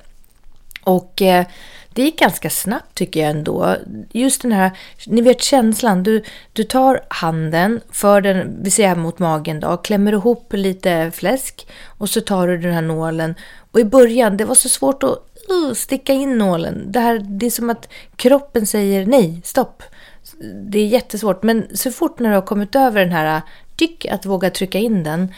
Och 0.83 1.21
eh, 1.21 1.45
det 1.93 2.01
gick 2.01 2.19
ganska 2.19 2.49
snabbt 2.49 2.95
tycker 2.95 3.19
jag 3.19 3.29
ändå. 3.29 3.75
Just 4.11 4.41
den 4.41 4.51
här, 4.51 4.71
ni 5.07 5.21
vet 5.21 5.41
känslan, 5.41 6.03
du, 6.03 6.23
du 6.53 6.63
tar 6.63 7.01
handen, 7.07 7.81
för 7.91 8.21
den, 8.21 8.63
vi 8.63 8.71
säger 8.71 8.95
mot 8.95 9.19
magen 9.19 9.59
då, 9.59 9.77
klämmer 9.77 10.11
ihop 10.11 10.53
lite 10.53 11.11
fläsk 11.13 11.67
och 11.85 12.09
så 12.09 12.21
tar 12.21 12.47
du 12.47 12.57
den 12.57 12.73
här 12.73 12.81
nålen. 12.81 13.35
Och 13.71 13.79
i 13.79 13.83
början, 13.83 14.37
det 14.37 14.45
var 14.45 14.55
så 14.55 14.69
svårt 14.69 15.03
att 15.03 15.17
uh, 15.51 15.73
sticka 15.73 16.13
in 16.13 16.37
nålen. 16.37 16.91
Det, 16.91 16.99
här, 16.99 17.19
det 17.19 17.45
är 17.45 17.49
som 17.49 17.69
att 17.69 17.89
kroppen 18.15 18.67
säger 18.67 19.05
nej, 19.05 19.41
stopp. 19.43 19.83
Det 20.69 20.79
är 20.79 20.87
jättesvårt, 20.87 21.43
men 21.43 21.77
så 21.77 21.91
fort 21.91 22.19
när 22.19 22.29
du 22.29 22.35
har 22.35 22.41
kommit 22.41 22.75
över 22.75 23.01
den 23.01 23.11
här, 23.11 23.41
tyck 23.75 24.05
att 24.05 24.25
våga 24.25 24.49
trycka 24.49 24.79
in 24.79 25.03
den, 25.03 25.33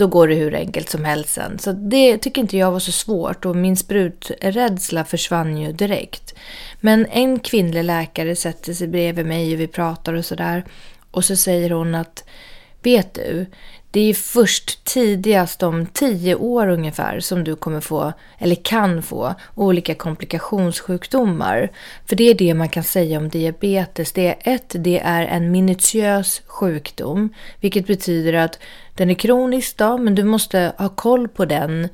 då 0.00 0.06
går 0.06 0.28
det 0.28 0.34
hur 0.34 0.54
enkelt 0.54 0.90
som 0.90 1.04
helst 1.04 1.30
sen. 1.30 1.58
Så 1.58 1.72
det 1.72 2.18
tycker 2.18 2.40
inte 2.40 2.56
jag 2.56 2.72
var 2.72 2.78
så 2.78 2.92
svårt 2.92 3.44
och 3.44 3.56
min 3.56 3.76
spruträdsla 3.76 5.04
försvann 5.04 5.58
ju 5.58 5.72
direkt. 5.72 6.34
Men 6.80 7.06
en 7.06 7.38
kvinnlig 7.38 7.84
läkare 7.84 8.36
sätter 8.36 8.72
sig 8.74 8.88
bredvid 8.88 9.26
mig 9.26 9.54
och 9.54 9.60
vi 9.60 9.66
pratar 9.66 10.14
och 10.14 10.24
sådär. 10.24 10.64
Och 11.10 11.24
så 11.24 11.36
säger 11.36 11.70
hon 11.70 11.94
att, 11.94 12.24
vet 12.82 13.14
du, 13.14 13.46
det 13.92 14.00
är 14.00 14.14
först 14.14 14.84
tidigast 14.84 15.62
om 15.62 15.86
tio 15.86 16.34
år 16.34 16.68
ungefär 16.68 17.20
som 17.20 17.44
du 17.44 17.56
kommer 17.56 17.80
få, 17.80 18.12
eller 18.38 18.54
kan 18.54 19.02
få, 19.02 19.34
olika 19.54 19.94
komplikationssjukdomar. 19.94 21.70
För 22.06 22.16
det 22.16 22.24
är 22.24 22.34
det 22.34 22.54
man 22.54 22.68
kan 22.68 22.84
säga 22.84 23.18
om 23.18 23.28
diabetes. 23.28 24.12
Det 24.12 24.26
är 24.26 24.54
ett, 24.54 24.74
det 24.78 24.98
är 24.98 25.26
en 25.26 25.50
minutiös 25.50 26.42
sjukdom, 26.46 27.34
vilket 27.60 27.86
betyder 27.86 28.32
att 28.32 28.58
den 28.94 29.10
är 29.10 29.14
kronisk 29.14 29.76
då, 29.76 29.98
men 29.98 30.14
du 30.14 30.24
måste 30.24 30.72
ha 30.78 30.88
koll 30.88 31.28
på 31.28 31.44
den. 31.44 31.88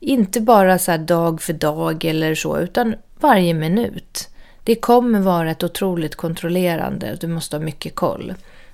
Inte 0.00 0.40
bara 0.40 0.78
så 0.78 0.96
dag 0.96 1.42
för 1.42 1.52
dag 1.52 2.04
eller 2.04 2.34
så, 2.34 2.58
utan 2.58 2.94
varje 3.20 3.54
minut. 3.54 4.28
Det 4.64 4.74
kommer 4.74 5.20
vara 5.20 5.50
ett 5.50 5.64
otroligt 5.64 6.14
kontrollerande, 6.14 7.16
du 7.20 7.26
måste 7.26 7.56
ha 7.56 7.64
mycket 7.64 7.94
koll. 7.94 8.34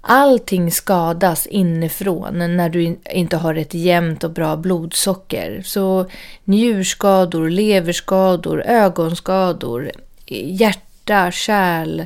Allting 0.00 0.70
skadas 0.70 1.46
inifrån 1.46 2.56
när 2.56 2.68
du 2.68 2.98
inte 3.10 3.36
har 3.36 3.54
ett 3.54 3.74
jämnt 3.74 4.24
och 4.24 4.30
bra 4.30 4.56
blodsocker. 4.56 5.62
Så 5.64 6.06
njurskador, 6.44 7.50
leverskador, 7.50 8.62
ögonskador, 8.66 9.90
hjärta, 10.26 11.30
kärl, 11.30 12.04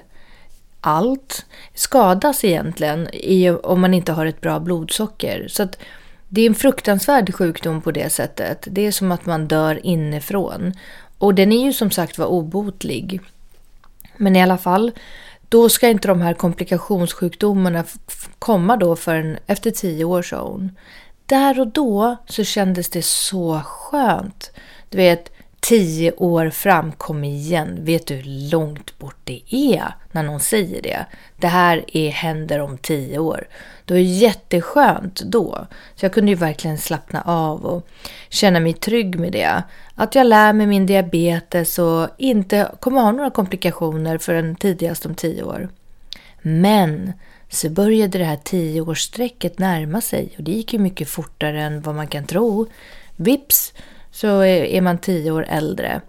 allt 0.81 1.47
skadas 1.75 2.45
egentligen 2.45 3.09
i, 3.13 3.51
om 3.51 3.81
man 3.81 3.95
inte 3.95 4.13
har 4.13 4.27
ett 4.27 4.41
bra 4.41 4.61
blodsocker. 4.61 5.49
Så 5.49 5.63
att 5.63 5.79
det 6.29 6.41
är 6.41 6.47
en 6.47 6.55
fruktansvärd 6.55 7.35
sjukdom 7.35 7.83
på 7.83 7.91
det 7.91 8.11
sättet. 8.11 8.69
Det 8.71 8.87
är 8.87 8.93
som 8.93 9.13
att 9.13 9.27
man 9.27 9.49
dör 9.49 9.87
inifrån. 9.87 10.73
Och 11.19 11.35
den 11.35 11.53
är 11.53 11.65
ju 11.65 11.73
som 11.73 11.91
sagt 11.91 12.19
var 12.19 12.27
obotlig. 12.27 13.21
Men 14.17 14.37
i 14.37 14.43
alla 14.43 14.59
fall, 14.59 14.93
då 15.53 15.69
ska 15.69 15.89
inte 15.89 16.09
de 16.09 16.21
här 16.21 16.35
komplikationssjukdomarna 16.35 17.85
komma 18.39 18.77
då 18.77 18.97
förrän 18.97 19.39
efter 19.47 19.71
tio 19.71 20.05
år, 20.05 20.23
sa 20.23 20.49
hon. 20.49 20.77
Där 21.27 21.61
och 21.61 21.67
då 21.67 22.17
så 22.27 22.45
kändes 22.45 22.89
det 22.91 23.03
så 23.03 23.61
skönt. 23.65 24.51
Du 24.89 24.97
vet, 24.97 25.32
tio 25.63 26.13
år 26.17 26.51
fram, 26.51 26.93
kom 26.93 27.25
igen. 27.25 27.79
Vet 27.81 28.07
du 28.07 28.15
hur 28.15 28.51
långt 28.51 28.99
bort 28.99 29.17
det 29.25 29.43
är 29.51 29.95
när 30.13 30.23
någon 30.23 30.41
säger 30.41 30.83
det? 30.83 31.07
Det 31.37 31.47
här 31.47 31.85
är, 31.93 32.11
händer 32.11 32.59
om 32.59 32.79
tio 32.79 33.19
år. 33.19 33.49
Det 33.85 33.95
var 33.95 34.01
jätteskönt 34.01 35.23
då. 35.23 35.67
Så 35.95 36.05
jag 36.05 36.13
kunde 36.13 36.31
ju 36.31 36.37
verkligen 36.37 36.79
slappna 36.79 37.23
av 37.23 37.65
och 37.65 37.89
känna 38.29 38.61
mig 38.61 38.73
trygg 38.73 39.19
med 39.19 39.33
det. 39.33 39.63
Att 39.95 40.15
jag 40.15 40.27
lär 40.27 40.53
mig 40.53 40.67
min 40.67 40.87
diabetes 40.87 41.79
och 41.79 42.09
inte 42.19 42.73
kommer 42.81 43.01
ha 43.01 43.13
några 43.13 43.31
komplikationer 43.31 44.19
förrän 44.19 44.57
tidigast 44.57 45.07
om 45.07 45.15
tio 45.15 45.43
år. 45.43 45.69
Men 46.43 47.13
så 47.49 47.71
började 47.71 48.19
det 48.19 48.25
här 48.25 48.37
tioårsstrecket 48.45 49.59
närma 49.59 50.01
sig 50.01 50.35
och 50.37 50.43
det 50.43 50.53
gick 50.53 50.73
ju 50.73 50.79
mycket 50.79 51.09
fortare 51.09 51.63
än 51.63 51.83
vad 51.83 51.95
man 51.95 52.07
kan 52.07 52.25
tro. 52.25 52.67
Vips 53.17 53.73
så 54.13 54.43
är 54.45 54.81
man 54.81 54.99
tio 54.99 55.31
år 55.31 55.47
äldre. 55.49 56.01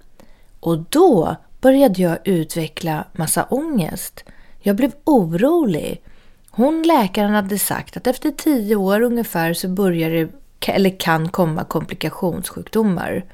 Och 0.60 0.80
då 0.90 1.36
började 1.62 2.02
jag 2.02 2.18
utveckla 2.24 3.06
massa 3.12 3.44
ångest. 3.44 4.24
Jag 4.60 4.76
blev 4.76 4.92
orolig. 5.04 6.02
Hon, 6.50 6.84
läkaren, 6.84 7.34
hade 7.34 7.60
sagt 7.60 7.98
att 7.98 8.08
efter 8.08 8.32
tio 8.32 8.76
år 8.76 9.02
ungefär 9.02 9.54
så 9.54 9.68
börjar 9.68 10.10
det, 10.10 10.30
eller 10.68 11.00
kan 11.00 11.30
komma 11.30 11.64
komplikationssjukdomar. 11.64 13.26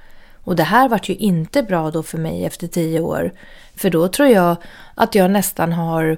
Och 0.44 0.56
det 0.56 0.64
här 0.64 0.90
vart 0.90 1.10
ju 1.10 1.16
inte 1.16 1.64
bra 1.64 1.92
då 1.92 2.04
för 2.04 2.18
mig 2.18 2.46
efter 2.46 2.68
tio 2.68 3.00
år. 3.00 3.32
För 3.76 3.90
då 3.90 4.08
tror 4.08 4.30
jag 4.30 4.56
att 4.96 5.16
jag 5.16 5.32
nästan 5.32 5.74
har, 5.74 6.18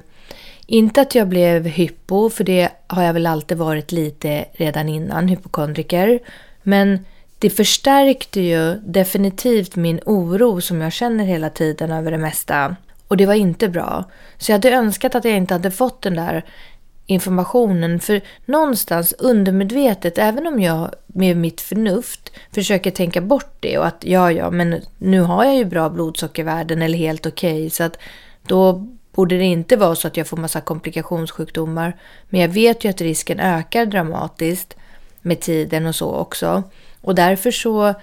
inte 0.65 1.01
att 1.01 1.15
jag 1.15 1.27
blev 1.27 1.65
hypo, 1.65 2.29
för 2.29 2.43
det 2.43 2.69
har 2.87 3.03
jag 3.03 3.13
väl 3.13 3.27
alltid 3.27 3.57
varit 3.57 3.91
lite 3.91 4.45
redan 4.53 4.89
innan, 4.89 5.27
hypokondriker. 5.27 6.19
Men 6.63 7.05
det 7.41 7.49
förstärkte 7.49 8.41
ju 8.41 8.75
definitivt 8.75 9.75
min 9.75 9.99
oro 10.06 10.62
som 10.62 10.82
jag 10.82 10.93
känner 10.93 11.25
hela 11.25 11.49
tiden 11.49 11.91
över 11.91 12.12
det 12.12 12.17
mesta. 12.17 12.75
Och 13.08 13.17
det 13.17 13.25
var 13.25 13.34
inte 13.34 13.69
bra. 13.69 14.04
Så 14.38 14.51
jag 14.51 14.56
hade 14.56 14.71
önskat 14.71 15.15
att 15.15 15.25
jag 15.25 15.38
inte 15.38 15.54
hade 15.54 15.71
fått 15.71 16.01
den 16.01 16.15
där 16.15 16.45
informationen. 17.06 17.99
För 17.99 18.21
någonstans 18.45 19.13
undermedvetet, 19.13 20.17
även 20.17 20.47
om 20.47 20.60
jag 20.60 20.89
med 21.08 21.38
mitt 21.38 21.62
förnuft 21.62 22.32
försöker 22.51 22.91
tänka 22.91 23.21
bort 23.21 23.56
det 23.60 23.77
och 23.77 23.88
att 23.88 24.04
ja, 24.06 24.32
ja, 24.32 24.49
men 24.51 24.82
nu 24.97 25.21
har 25.21 25.45
jag 25.45 25.56
ju 25.56 25.65
bra 25.65 25.89
blodsockervärden 25.89 26.82
eller 26.82 26.97
helt 26.97 27.25
okej. 27.25 27.54
Okay, 27.54 27.69
så 27.69 27.84
att 27.84 27.97
då 28.47 28.88
borde 29.12 29.38
det 29.38 29.45
inte 29.45 29.77
vara 29.77 29.95
så 29.95 30.08
att 30.08 30.17
jag 30.17 30.27
får 30.27 30.38
massa 30.38 30.62
komplikationssjukdomar. 30.62 31.97
Men 32.30 32.41
jag 32.41 32.49
vet 32.49 32.86
ju 32.86 32.89
att 32.89 33.01
risken 33.01 33.39
ökar 33.39 33.86
dramatiskt 33.86 34.75
med 35.21 35.39
tiden 35.39 35.86
och 35.86 35.95
så 35.95 36.15
också. 36.15 36.63
Och 37.01 37.15
därför 37.15 37.51
så 37.51 37.93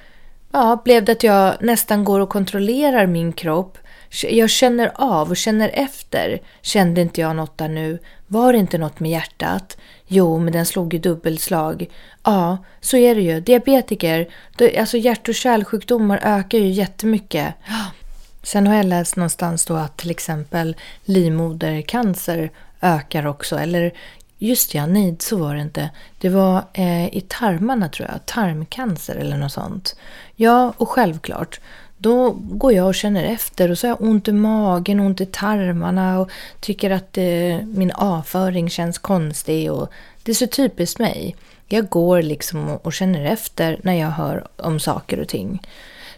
ja, 0.52 0.82
blev 0.84 1.04
det 1.04 1.12
att 1.12 1.22
jag 1.22 1.54
nästan 1.60 2.04
går 2.04 2.20
och 2.20 2.28
kontrollerar 2.28 3.06
min 3.06 3.32
kropp 3.32 3.78
jag 4.10 4.50
känner 4.50 4.90
av 4.94 5.30
och 5.30 5.36
känner 5.36 5.70
efter. 5.74 6.40
Kände 6.62 7.00
inte 7.00 7.20
jag 7.20 7.36
något 7.36 7.58
där 7.58 7.68
nu? 7.68 7.98
Var 8.26 8.52
det 8.52 8.58
inte 8.58 8.78
något 8.78 9.00
med 9.00 9.10
hjärtat? 9.10 9.76
Jo, 10.06 10.38
men 10.38 10.52
den 10.52 10.66
slog 10.66 10.94
ju 10.94 11.00
dubbelslag. 11.00 11.90
Ja, 12.24 12.58
så 12.80 12.96
är 12.96 13.14
det 13.14 13.20
ju. 13.20 13.40
Diabetiker, 13.40 14.28
alltså 14.78 14.96
hjärt 14.96 15.28
och 15.28 15.34
kärlsjukdomar 15.34 16.20
ökar 16.22 16.58
ju 16.58 16.68
jättemycket. 16.68 17.54
Sen 18.42 18.66
har 18.66 18.74
jag 18.74 18.86
läst 18.86 19.16
någonstans 19.16 19.66
då 19.66 19.74
att 19.74 19.96
till 19.96 20.10
exempel 20.10 20.76
livmodercancer 21.04 22.50
ökar 22.80 23.26
också. 23.26 23.56
Eller 23.56 23.92
just 24.38 24.74
ja, 24.74 24.86
nej 24.86 25.16
så 25.18 25.36
var 25.36 25.54
det 25.54 25.60
inte. 25.60 25.90
Det 26.18 26.28
var 26.28 26.64
eh, 26.72 27.16
i 27.16 27.24
tarmarna 27.28 27.88
tror 27.88 28.08
jag, 28.12 28.26
tarmcancer 28.26 29.16
eller 29.16 29.36
något 29.36 29.52
sånt. 29.52 29.96
Ja, 30.36 30.72
och 30.76 30.88
självklart. 30.88 31.60
Då 31.98 32.30
går 32.30 32.72
jag 32.72 32.86
och 32.86 32.94
känner 32.94 33.24
efter 33.24 33.70
och 33.70 33.78
så 33.78 33.86
har 33.86 33.90
jag 34.00 34.08
ont 34.08 34.28
i 34.28 34.32
magen, 34.32 35.00
ont 35.00 35.20
i 35.20 35.26
tarmarna 35.26 36.20
och 36.20 36.30
tycker 36.60 36.90
att 36.90 37.18
eh, 37.18 37.66
min 37.66 37.92
avföring 37.92 38.70
känns 38.70 38.98
konstig. 38.98 39.72
Och 39.72 39.92
det 40.22 40.32
är 40.32 40.34
så 40.34 40.46
typiskt 40.46 40.98
mig. 40.98 41.36
Jag 41.66 41.88
går 41.88 42.22
liksom 42.22 42.68
och 42.68 42.92
känner 42.92 43.24
efter 43.24 43.80
när 43.82 43.94
jag 43.94 44.10
hör 44.10 44.46
om 44.56 44.80
saker 44.80 45.20
och 45.20 45.28
ting. 45.28 45.62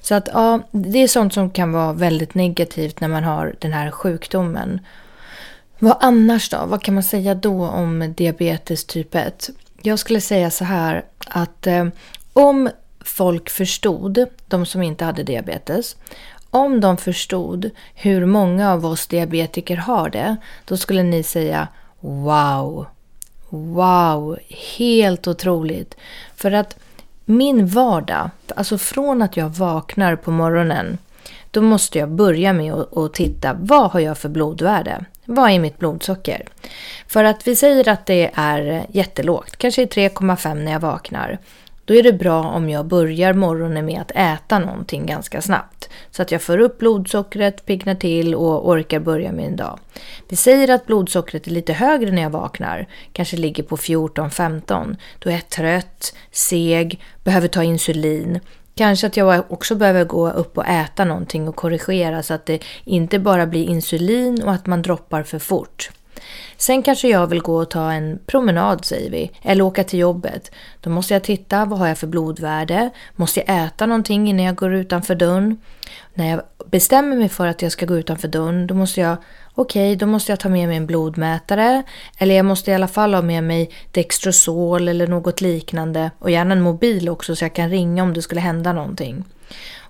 Så 0.01 0.15
att 0.15 0.29
ja, 0.33 0.61
det 0.71 0.99
är 0.99 1.09
sånt 1.09 1.35
som 1.35 1.51
kan 1.51 1.73
vara 1.73 1.93
väldigt 1.93 2.35
negativt 2.35 3.01
när 3.01 3.09
man 3.09 3.25
har 3.25 3.55
den 3.59 3.73
här 3.73 3.91
sjukdomen. 3.91 4.81
Vad 5.83 5.97
annars 6.01 6.49
då? 6.49 6.67
Vad 6.67 6.83
kan 6.83 6.95
man 6.95 7.03
säga 7.03 7.35
då 7.35 7.67
om 7.67 8.15
diabetes 8.17 8.85
typ 8.85 9.15
1? 9.15 9.51
Jag 9.83 9.99
skulle 9.99 10.21
säga 10.21 10.51
så 10.51 10.65
här 10.65 11.05
att 11.27 11.67
eh, 11.67 11.87
om 12.33 12.71
folk 13.01 13.51
förstod, 13.51 14.27
de 14.49 14.67
som 14.67 14.83
inte 14.83 15.05
hade 15.05 15.23
diabetes, 15.23 15.97
om 16.51 16.81
de 16.81 16.97
förstod 16.97 17.71
hur 17.95 18.27
många 18.27 18.73
av 18.73 18.87
oss 18.87 19.07
diabetiker 19.07 19.77
har 19.77 20.11
det, 20.11 20.37
då 20.65 20.77
skulle 20.77 21.03
ni 21.03 21.23
säga 21.23 21.69
wow, 22.01 22.87
wow, 23.49 24.39
helt 24.79 25.29
otroligt. 25.29 25.95
För 26.37 26.53
att 26.53 26.77
min 27.25 27.67
vardag, 27.67 28.31
alltså 28.57 28.79
från 28.79 29.23
att 29.23 29.37
jag 29.37 29.49
vaknar 29.49 30.17
på 30.17 30.31
morgonen, 30.31 30.99
då 31.51 31.63
måste 31.63 31.99
jag 31.99 32.11
börja 32.11 32.53
med 32.53 32.75
att 32.75 33.15
titta, 33.15 33.57
vad 33.61 33.91
har 33.91 34.01
jag 34.01 34.19
för 34.19 34.29
blodvärde? 34.29 35.05
Vad 35.33 35.51
är 35.51 35.59
mitt 35.59 35.79
blodsocker? 35.79 36.47
För 37.07 37.25
att 37.25 37.47
vi 37.47 37.57
säger 37.57 37.89
att 37.89 38.07
det 38.07 38.31
är 38.35 38.87
jättelågt, 38.93 39.57
kanske 39.57 39.85
3,5 39.85 40.55
när 40.55 40.73
jag 40.73 40.81
vaknar. 40.81 41.39
Då 41.85 41.95
är 41.95 42.03
det 42.03 42.13
bra 42.13 42.43
om 42.43 42.71
jag 42.71 42.87
börjar 42.87 43.33
morgonen 43.33 43.87
med 43.87 44.01
att 44.01 44.11
äta 44.11 44.59
någonting 44.59 45.07
ganska 45.07 45.43
snabbt. 45.43 45.89
Så 46.11 46.23
att 46.23 46.33
jag 46.33 46.43
får 46.43 46.59
upp 46.59 46.79
blodsockret, 46.79 47.67
piggnar 47.67 47.95
till 47.95 48.35
och 48.35 48.69
orkar 48.69 49.01
börja 49.01 49.33
min 49.33 49.57
dag. 49.57 49.79
Vi 50.29 50.37
säger 50.37 50.71
att 50.71 50.87
blodsockret 50.87 51.47
är 51.47 51.51
lite 51.51 51.73
högre 51.73 52.11
när 52.11 52.23
jag 52.23 52.31
vaknar, 52.31 52.87
kanske 53.13 53.37
ligger 53.37 53.63
på 53.63 53.77
14-15. 53.77 54.97
Då 55.19 55.31
är 55.31 55.35
jag 55.35 55.49
trött, 55.49 56.15
seg, 56.31 57.01
behöver 57.25 57.49
ta 57.49 57.63
insulin. 57.63 58.41
Kanske 58.81 59.07
att 59.07 59.17
jag 59.17 59.45
också 59.49 59.75
behöver 59.75 60.05
gå 60.05 60.31
upp 60.31 60.59
och 60.59 60.67
äta 60.67 61.05
någonting 61.05 61.49
och 61.49 61.57
korrigera 61.57 62.23
så 62.23 62.35
att 62.35 62.47
det 62.47 62.63
inte 62.85 63.19
bara 63.19 63.47
blir 63.47 63.65
insulin 63.65 64.43
och 64.43 64.53
att 64.53 64.67
man 64.67 64.83
droppar 64.83 65.23
för 65.23 65.39
fort. 65.39 65.91
Sen 66.57 66.83
kanske 66.83 67.09
jag 67.09 67.27
vill 67.27 67.41
gå 67.41 67.57
och 67.57 67.71
ta 67.71 67.93
en 67.93 68.19
promenad 68.27 68.85
säger 68.85 69.11
vi, 69.11 69.31
eller 69.43 69.65
åka 69.65 69.85
till 69.85 69.99
jobbet. 69.99 70.51
Då 70.81 70.91
måste 70.91 71.15
jag 71.15 71.23
titta, 71.23 71.65
vad 71.65 71.79
har 71.79 71.89
jag 71.89 71.99
för 71.99 72.07
blodvärde? 72.07 72.91
Måste 73.17 73.41
jag 73.47 73.67
äta 73.67 73.87
någonting 73.87 74.29
innan 74.29 74.45
jag 74.45 74.55
går 74.55 74.75
utanför 74.75 75.15
dörren? 75.15 75.59
När 76.15 76.31
jag 76.31 76.43
bestämmer 76.67 77.17
mig 77.17 77.29
för 77.29 77.47
att 77.47 77.63
jag 77.63 77.73
ska 77.73 77.87
gå 77.87 77.97
utanför 77.97 78.29
dörren, 78.29 78.67
då 78.67 78.75
måste 78.75 79.01
jag 79.01 79.17
okej, 79.55 79.93
okay, 79.93 79.97
då 79.97 80.07
måste 80.07 80.33
jag 80.33 80.41
ta 80.41 80.49
med 80.49 80.69
mig 80.69 80.77
en 80.77 80.87
blodmätare. 80.87 81.83
Eller 82.19 82.35
jag 82.35 82.47
måste 82.47 82.71
i 82.71 82.75
alla 82.75 82.89
fall 82.89 83.15
ha 83.15 83.23
med 83.23 83.45
mig 83.45 83.71
Dextrosol 83.91 84.89
eller 84.89 85.07
något 85.07 85.41
liknande. 85.41 86.11
Och 86.19 86.31
gärna 86.31 86.53
en 86.53 86.61
mobil 86.61 87.09
också 87.09 87.37
så 87.37 87.45
jag 87.45 87.55
kan 87.55 87.71
ringa 87.71 88.03
om 88.03 88.15
det 88.15 88.23
skulle 88.23 88.41
hända 88.41 88.73
någonting. 88.73 89.25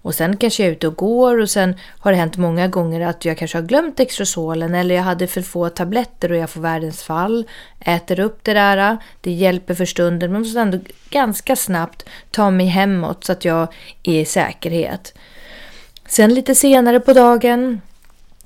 Och 0.03 0.15
sen 0.15 0.37
kanske 0.37 0.63
jag 0.63 0.69
är 0.69 0.73
ute 0.73 0.89
och 0.89 0.97
går 0.97 1.39
och 1.39 1.51
sen 1.51 1.75
har 1.99 2.13
det 2.13 2.19
hänt 2.19 2.37
många 2.37 2.69
gånger 2.69 3.01
att 3.01 3.25
jag 3.25 3.39
kanske 3.39 3.59
har 3.59 3.63
glömt 3.63 4.01
Extrosolen 4.01 4.75
eller 4.75 4.95
jag 4.95 5.03
hade 5.03 5.27
för 5.27 5.43
få 5.43 5.69
tabletter 5.69 6.33
och 6.33 6.39
jag 6.39 6.51
får 6.51 6.61
världens 6.61 7.03
fall. 7.03 7.49
Äter 7.81 8.21
upp 8.21 8.45
det 8.45 8.55
där, 8.55 8.97
det 9.21 9.31
hjälper 9.31 9.75
för 9.75 9.85
stunden 9.85 10.33
men 10.33 10.41
måste 10.41 10.61
ändå 10.61 10.79
ganska 11.11 11.57
snabbt 11.57 12.09
ta 12.31 12.51
mig 12.51 12.67
hemåt 12.67 13.25
så 13.25 13.33
att 13.33 13.45
jag 13.45 13.69
är 14.03 14.21
i 14.21 14.25
säkerhet. 14.25 15.15
Sen 16.07 16.35
lite 16.35 16.55
senare 16.55 17.01
på 17.01 17.13
dagen 17.13 17.81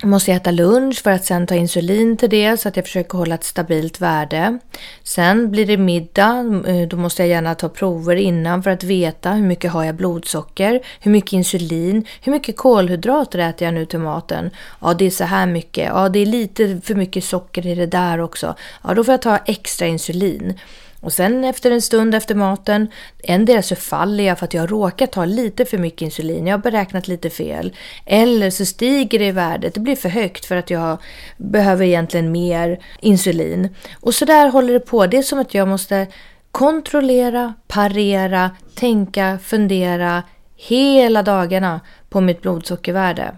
måste 0.03 0.31
jag 0.31 0.35
äta 0.35 0.51
lunch 0.51 1.03
för 1.03 1.11
att 1.11 1.25
sen 1.25 1.47
ta 1.47 1.55
insulin 1.55 2.17
till 2.17 2.29
det 2.29 2.57
så 2.57 2.67
att 2.67 2.75
jag 2.75 2.85
försöker 2.85 3.17
hålla 3.17 3.35
ett 3.35 3.43
stabilt 3.43 4.01
värde. 4.01 4.59
Sen 5.03 5.51
blir 5.51 5.65
det 5.65 5.77
middag. 5.77 6.63
Eh, 6.67 6.87
då 6.87 6.97
måste 6.97 7.21
jag 7.21 7.29
gärna 7.29 7.55
ta 7.55 7.69
prover 7.69 8.15
innan 8.15 8.63
för 8.63 8.69
att 8.69 8.83
veta 8.83 9.31
hur 9.31 9.43
mycket 9.43 9.71
har 9.71 9.83
jag 9.83 9.95
blodsocker, 9.95 10.81
hur 10.99 11.11
mycket 11.11 11.33
insulin, 11.33 12.05
hur 12.21 12.31
mycket 12.31 12.57
kolhydrater 12.57 13.39
äter 13.39 13.65
jag 13.65 13.73
nu 13.73 13.85
till 13.85 13.99
maten. 13.99 14.49
Ja, 14.81 14.93
det 14.93 15.05
är 15.05 15.09
så 15.09 15.23
här 15.23 15.45
mycket. 15.45 15.85
Ja, 15.85 16.09
det 16.09 16.19
är 16.19 16.25
lite 16.25 16.81
för 16.83 16.95
mycket 16.95 17.23
socker 17.23 17.67
i 17.67 17.75
det 17.75 17.85
där 17.85 18.19
också. 18.19 18.55
Ja, 18.83 18.93
då 18.93 19.03
får 19.03 19.11
jag 19.11 19.21
ta 19.21 19.37
extra 19.37 19.87
insulin. 19.87 20.59
Och 21.05 21.13
sen 21.13 21.43
efter 21.43 21.71
en 21.71 21.81
stund 21.81 22.15
efter 22.15 22.35
maten, 22.35 22.87
endera 23.23 23.61
så 23.61 23.75
faller 23.75 24.23
jag 24.23 24.39
för 24.39 24.45
att 24.45 24.53
jag 24.53 24.71
råkar 24.71 25.05
ta 25.07 25.25
lite 25.25 25.65
för 25.65 25.77
mycket 25.77 26.01
insulin, 26.01 26.47
jag 26.47 26.53
har 26.57 26.63
beräknat 26.63 27.07
lite 27.07 27.29
fel. 27.29 27.75
Eller 28.05 28.49
så 28.49 28.65
stiger 28.65 29.19
det 29.19 29.25
i 29.25 29.31
värdet, 29.31 29.73
det 29.73 29.79
blir 29.79 29.95
för 29.95 30.09
högt 30.09 30.45
för 30.45 30.55
att 30.55 30.69
jag 30.69 30.97
behöver 31.37 31.85
egentligen 31.85 32.31
mer 32.31 32.79
insulin. 32.99 33.69
Och 33.99 34.15
så 34.15 34.25
där 34.25 34.49
håller 34.49 34.73
det 34.73 34.79
på, 34.79 35.07
det 35.07 35.17
är 35.17 35.21
som 35.21 35.39
att 35.39 35.53
jag 35.53 35.67
måste 35.67 36.07
kontrollera, 36.51 37.53
parera, 37.67 38.51
tänka, 38.75 39.39
fundera 39.43 40.23
hela 40.55 41.23
dagarna 41.23 41.81
på 42.09 42.21
mitt 42.21 42.41
blodsockervärde. 42.41 43.35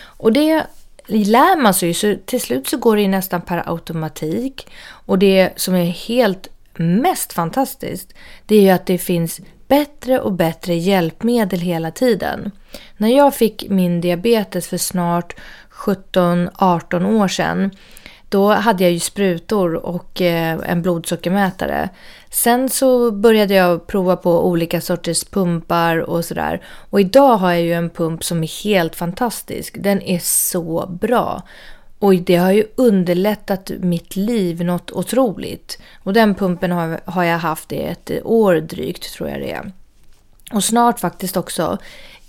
Och 0.00 0.32
det 0.32 0.66
lär 1.06 1.62
man 1.62 1.74
sig 1.74 1.94
så 1.94 2.16
till 2.26 2.40
slut 2.40 2.68
så 2.68 2.76
går 2.76 2.96
det 2.96 3.08
nästan 3.08 3.40
per 3.40 3.62
automatik. 3.66 4.66
Och 4.88 5.18
det 5.18 5.50
som 5.56 5.74
är 5.74 5.84
helt 5.84 6.48
mest 6.78 7.32
fantastiskt, 7.32 8.14
det 8.46 8.56
är 8.56 8.62
ju 8.62 8.70
att 8.70 8.86
det 8.86 8.98
finns 8.98 9.40
bättre 9.68 10.20
och 10.20 10.32
bättre 10.32 10.74
hjälpmedel 10.74 11.60
hela 11.60 11.90
tiden. 11.90 12.50
När 12.96 13.08
jag 13.08 13.34
fick 13.34 13.68
min 13.68 14.00
diabetes 14.00 14.68
för 14.68 14.76
snart 14.76 15.36
17-18 15.70 17.20
år 17.20 17.28
sedan, 17.28 17.70
då 18.28 18.52
hade 18.52 18.84
jag 18.84 18.92
ju 18.92 19.00
sprutor 19.00 19.74
och 19.74 20.20
eh, 20.20 20.58
en 20.64 20.82
blodsockermätare. 20.82 21.88
Sen 22.30 22.68
så 22.68 23.10
började 23.10 23.54
jag 23.54 23.86
prova 23.86 24.16
på 24.16 24.46
olika 24.46 24.80
sorters 24.80 25.24
pumpar 25.24 25.98
och 25.98 26.24
sådär. 26.24 26.62
Och 26.90 27.00
idag 27.00 27.36
har 27.36 27.52
jag 27.52 27.62
ju 27.62 27.72
en 27.72 27.90
pump 27.90 28.24
som 28.24 28.42
är 28.42 28.64
helt 28.64 28.96
fantastisk. 28.96 29.76
Den 29.78 30.02
är 30.02 30.18
så 30.18 30.86
bra. 31.00 31.42
Och 31.98 32.14
det 32.14 32.36
har 32.36 32.52
ju 32.52 32.64
underlättat 32.76 33.70
mitt 33.80 34.16
liv 34.16 34.64
något 34.64 34.90
otroligt. 34.90 35.78
Och 36.02 36.12
den 36.12 36.34
pumpen 36.34 36.72
har, 36.72 37.00
har 37.04 37.24
jag 37.24 37.38
haft 37.38 37.72
i 37.72 37.82
ett 37.82 38.10
år 38.24 38.54
drygt 38.54 39.12
tror 39.12 39.28
jag 39.28 39.40
det 39.40 39.52
är. 39.52 39.72
Och 40.52 40.64
snart 40.64 41.00
faktiskt 41.00 41.36
också 41.36 41.78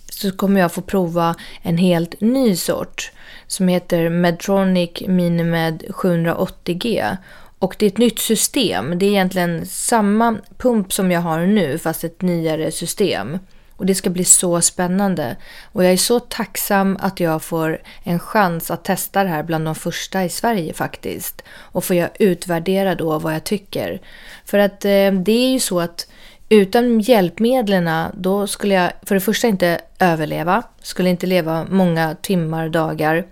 så 0.09 0.31
kommer 0.31 0.59
jag 0.59 0.73
få 0.73 0.81
prova 0.81 1.35
en 1.61 1.77
helt 1.77 2.21
ny 2.21 2.55
sort 2.55 3.11
som 3.47 3.67
heter 3.67 4.09
Medtronic 4.09 5.01
Minimed 5.07 5.83
780G. 5.89 7.17
Och 7.59 7.75
det 7.79 7.85
är 7.85 7.87
ett 7.87 7.97
nytt 7.97 8.19
system. 8.19 8.99
Det 8.99 9.05
är 9.05 9.09
egentligen 9.09 9.65
samma 9.65 10.37
pump 10.57 10.93
som 10.93 11.11
jag 11.11 11.21
har 11.21 11.45
nu 11.45 11.77
fast 11.77 12.03
ett 12.03 12.21
nyare 12.21 12.71
system. 12.71 13.39
Och 13.79 13.85
det 13.85 13.95
ska 13.95 14.09
bli 14.09 14.25
så 14.25 14.61
spännande. 14.61 15.35
Och 15.71 15.83
jag 15.83 15.93
är 15.93 15.97
så 15.97 16.19
tacksam 16.19 16.97
att 16.99 17.19
jag 17.19 17.43
får 17.43 17.81
en 18.03 18.19
chans 18.19 18.71
att 18.71 18.83
testa 18.83 19.23
det 19.23 19.29
här 19.29 19.43
bland 19.43 19.65
de 19.65 19.75
första 19.75 20.23
i 20.23 20.29
Sverige 20.29 20.73
faktiskt. 20.73 21.43
Och 21.51 21.83
får 21.83 21.95
jag 21.95 22.09
utvärdera 22.19 22.95
då 22.95 23.19
vad 23.19 23.33
jag 23.33 23.43
tycker. 23.43 24.01
För 24.45 24.59
att 24.59 24.85
eh, 24.85 25.11
det 25.11 25.31
är 25.31 25.51
ju 25.51 25.59
så 25.59 25.79
att 25.79 26.07
utan 26.49 26.99
hjälpmedlen 26.99 28.09
då 28.13 28.47
skulle 28.47 28.73
jag 28.73 28.91
för 29.03 29.15
det 29.15 29.21
första 29.21 29.47
inte 29.47 29.81
överleva, 29.99 30.63
skulle 30.81 31.09
inte 31.09 31.27
leva 31.27 31.65
många 31.69 32.15
timmar, 32.21 32.69
dagar 32.69 33.25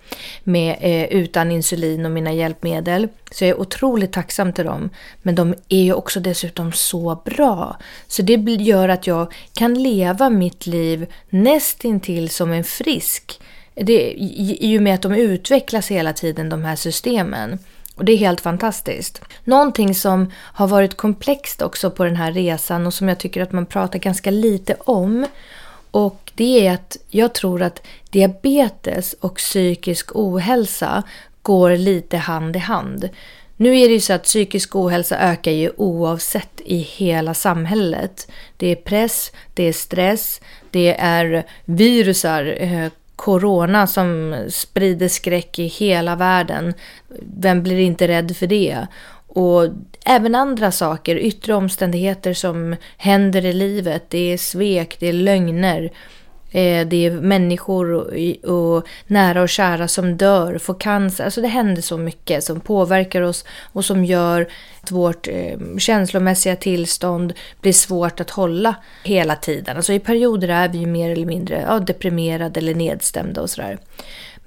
med, 0.43 0.77
eh, 0.81 1.03
utan 1.03 1.51
insulin 1.51 2.05
och 2.05 2.11
mina 2.11 2.33
hjälpmedel. 2.33 3.07
Så 3.31 3.43
jag 3.43 3.49
är 3.49 3.61
otroligt 3.61 4.13
tacksam 4.13 4.53
till 4.53 4.65
dem. 4.65 4.89
Men 5.21 5.35
de 5.35 5.55
är 5.69 5.81
ju 5.83 5.93
också 5.93 6.19
dessutom 6.19 6.71
så 6.71 7.21
bra. 7.25 7.77
Så 8.07 8.21
det 8.21 8.33
gör 8.51 8.89
att 8.89 9.07
jag 9.07 9.33
kan 9.53 9.83
leva 9.83 10.29
mitt 10.29 10.67
liv 10.67 11.07
nästintill 11.29 12.29
som 12.29 12.51
en 12.51 12.63
frisk. 12.63 13.39
Det, 13.73 14.13
I 14.59 14.77
och 14.77 14.81
med 14.81 14.93
att 14.93 15.01
de 15.01 15.13
utvecklas 15.13 15.91
hela 15.91 16.13
tiden, 16.13 16.49
de 16.49 16.63
här 16.63 16.75
systemen. 16.75 17.59
Och 17.97 18.05
det 18.05 18.11
är 18.11 18.17
helt 18.17 18.41
fantastiskt. 18.41 19.21
Någonting 19.43 19.95
som 19.95 20.31
har 20.33 20.67
varit 20.67 20.97
komplext 20.97 21.61
också 21.61 21.91
på 21.91 22.03
den 22.03 22.15
här 22.15 22.31
resan 22.31 22.87
och 22.87 22.93
som 22.93 23.07
jag 23.07 23.17
tycker 23.17 23.41
att 23.41 23.51
man 23.51 23.65
pratar 23.65 23.99
ganska 23.99 24.31
lite 24.31 24.75
om 24.79 25.25
Och 25.91 26.31
det 26.35 26.67
är 26.67 26.73
att 26.73 26.97
jag 27.09 27.33
tror 27.33 27.61
att 27.61 27.81
diabetes 28.09 29.13
och 29.13 29.35
psykisk 29.35 30.15
ohälsa 30.15 31.03
går 31.41 31.77
lite 31.77 32.17
hand 32.17 32.55
i 32.55 32.59
hand. 32.59 33.09
Nu 33.57 33.79
är 33.79 33.87
det 33.87 33.93
ju 33.93 33.99
så 33.99 34.13
att 34.13 34.23
psykisk 34.23 34.75
ohälsa 34.75 35.17
ökar 35.17 35.51
ju 35.51 35.71
oavsett 35.77 36.61
i 36.65 36.77
hela 36.77 37.33
samhället. 37.33 38.27
Det 38.57 38.67
är 38.67 38.75
press, 38.75 39.31
det 39.53 39.63
är 39.63 39.73
stress, 39.73 40.41
det 40.71 40.95
är 40.99 41.43
virusar, 41.65 42.55
eh, 42.59 42.91
corona 43.17 43.87
som 43.87 44.35
sprider 44.49 45.07
skräck 45.07 45.59
i 45.59 45.65
hela 45.65 46.15
världen. 46.15 46.73
Vem 47.39 47.63
blir 47.63 47.79
inte 47.79 48.07
rädd 48.07 48.37
för 48.37 48.47
det? 48.47 48.87
Och 49.27 49.69
även 50.05 50.35
andra 50.35 50.71
saker, 50.71 51.15
yttre 51.15 51.53
omständigheter 51.53 52.33
som 52.33 52.75
händer 52.97 53.45
i 53.45 53.53
livet. 53.53 54.09
Det 54.09 54.33
är 54.33 54.37
svek, 54.37 54.97
det 54.99 55.07
är 55.07 55.13
lögner. 55.13 55.91
Eh, 56.51 56.87
det 56.87 57.05
är 57.05 57.11
människor 57.11 57.91
och, 58.49 58.87
nära 59.07 59.41
och 59.41 59.49
kära 59.49 59.87
som 59.87 60.17
dör, 60.17 60.57
får 60.57 60.79
cancer. 60.79 61.25
Alltså 61.25 61.41
det 61.41 61.47
händer 61.47 61.81
så 61.81 61.97
mycket 61.97 62.43
som 62.43 62.59
påverkar 62.59 63.21
oss 63.21 63.45
och 63.73 63.85
som 63.85 64.05
gör 64.05 64.47
att 64.81 64.91
vårt 64.91 65.27
eh, 65.27 65.57
känslomässiga 65.77 66.55
tillstånd 66.55 67.33
blir 67.61 67.73
svårt 67.73 68.19
att 68.19 68.29
hålla 68.29 68.75
hela 69.03 69.35
tiden. 69.35 69.77
Alltså 69.77 69.93
i 69.93 69.99
perioder 69.99 70.47
är 70.47 70.69
vi 70.69 70.85
mer 70.85 71.09
eller 71.09 71.25
mindre 71.25 71.65
ja, 71.67 71.79
deprimerade 71.79 72.59
eller 72.59 72.75
nedstämda 72.75 73.41
och 73.41 73.49
sådär. 73.49 73.77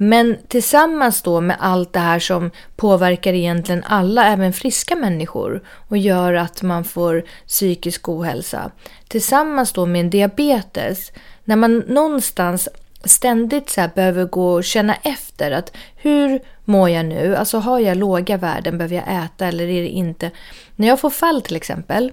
Men 0.02 0.36
tillsammans 0.48 1.22
då 1.22 1.40
med 1.40 1.56
allt 1.60 1.92
det 1.92 2.00
här 2.00 2.18
som 2.18 2.50
påverkar 2.76 3.32
egentligen 3.32 3.84
alla, 3.84 4.26
även 4.26 4.52
friska 4.52 4.96
människor 4.96 5.62
och 5.88 5.98
gör 5.98 6.34
att 6.34 6.62
man 6.62 6.84
får 6.84 7.24
psykisk 7.46 8.08
ohälsa. 8.08 8.70
Tillsammans 9.08 9.72
då 9.72 9.86
med 9.86 10.00
en 10.00 10.10
diabetes 10.10 11.12
när 11.44 11.56
man 11.56 11.78
någonstans 11.78 12.68
ständigt 13.04 13.70
så 13.70 13.90
behöver 13.94 14.24
gå 14.24 14.52
och 14.52 14.64
känna 14.64 14.94
efter 14.94 15.50
att 15.50 15.76
hur 15.96 16.40
mår 16.64 16.90
jag 16.90 17.06
nu? 17.06 17.36
Alltså 17.36 17.58
har 17.58 17.78
jag 17.78 17.96
låga 17.96 18.36
värden? 18.36 18.78
Behöver 18.78 18.96
jag 18.96 19.24
äta 19.24 19.46
eller 19.46 19.64
är 19.64 19.82
det 19.82 19.88
inte? 19.88 20.30
När 20.76 20.88
jag 20.88 21.00
får 21.00 21.10
fall 21.10 21.42
till 21.42 21.56
exempel, 21.56 22.12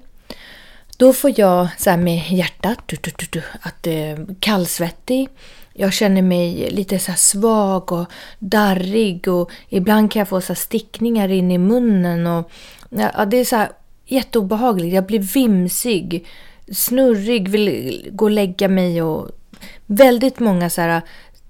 då 0.97 1.13
får 1.13 1.39
jag 1.39 1.67
så 1.77 1.89
här 1.89 1.97
med 1.97 2.31
hjärtat 2.31 2.93
att 3.61 3.83
det 3.83 4.03
är 4.03 4.27
kallsvettig. 4.39 5.29
Jag 5.79 5.93
känner 5.93 6.21
mig 6.21 6.69
lite 6.71 6.99
så 6.99 7.11
svag 7.15 7.91
och 7.91 8.05
darrig 8.39 9.27
och 9.27 9.51
ibland 9.69 10.11
kan 10.11 10.19
jag 10.19 10.27
få 10.27 10.41
så 10.41 10.55
stickningar 10.55 11.29
in 11.29 11.51
i 11.51 11.57
munnen. 11.57 12.27
Och, 12.27 12.51
ja, 12.89 13.25
det 13.25 13.37
är 13.37 13.45
så 13.45 13.55
här 13.55 13.69
jätteobehagligt. 14.05 14.95
Jag 14.95 15.05
blir 15.05 15.19
vimsig 15.19 16.27
snurrig, 16.71 17.49
vill 17.49 18.09
gå 18.11 18.25
och 18.25 18.31
lägga 18.31 18.67
mig 18.67 19.01
och 19.01 19.29
väldigt 19.85 20.39
många 20.39 20.69
så 20.69 20.81
här 20.81 21.01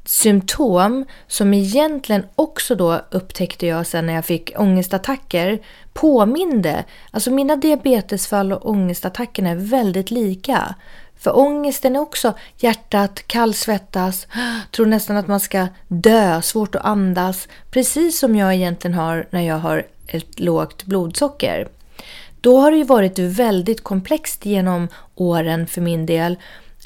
symptom 0.06 1.06
som 1.28 1.54
egentligen 1.54 2.24
också 2.36 2.76
då 2.76 3.02
upptäckte 3.12 3.68
jag 3.68 3.88
sen 3.88 4.06
när 4.06 4.14
jag 4.14 4.26
fick 4.26 4.60
ångestattacker 4.60 5.60
påminde. 5.94 6.84
Alltså 7.12 7.32
mina 7.32 7.56
diabetesfall 7.56 8.54
och 8.54 8.70
ångestattackerna 8.70 9.50
är 9.50 9.56
väldigt 9.56 10.12
lika. 10.12 10.76
För 11.20 11.38
ångesten 11.38 11.96
är 11.96 12.00
också 12.00 12.34
hjärtat, 12.58 13.28
kallsvettas, 13.28 14.28
tror 14.72 14.86
nästan 14.86 15.18
att 15.18 15.28
man 15.28 15.40
ska 15.40 15.68
dö, 15.88 16.42
svårt 16.42 16.76
att 16.76 16.86
andas. 16.86 17.48
Precis 17.72 18.20
som 18.20 18.36
jag 18.36 18.56
egentligen 18.56 18.98
har 18.98 19.28
när 19.30 19.42
jag 19.42 19.58
har 19.58 19.86
ett 20.08 20.40
lågt 20.40 20.84
blodsocker. 20.84 21.68
Då 22.42 22.58
har 22.58 22.72
det 22.72 22.78
ju 22.78 22.84
varit 22.84 23.20
väldigt 23.20 23.84
komplext 23.84 24.46
genom 24.46 24.88
åren 25.16 25.68
för 25.68 25.82
min 25.82 26.06
del 26.06 26.38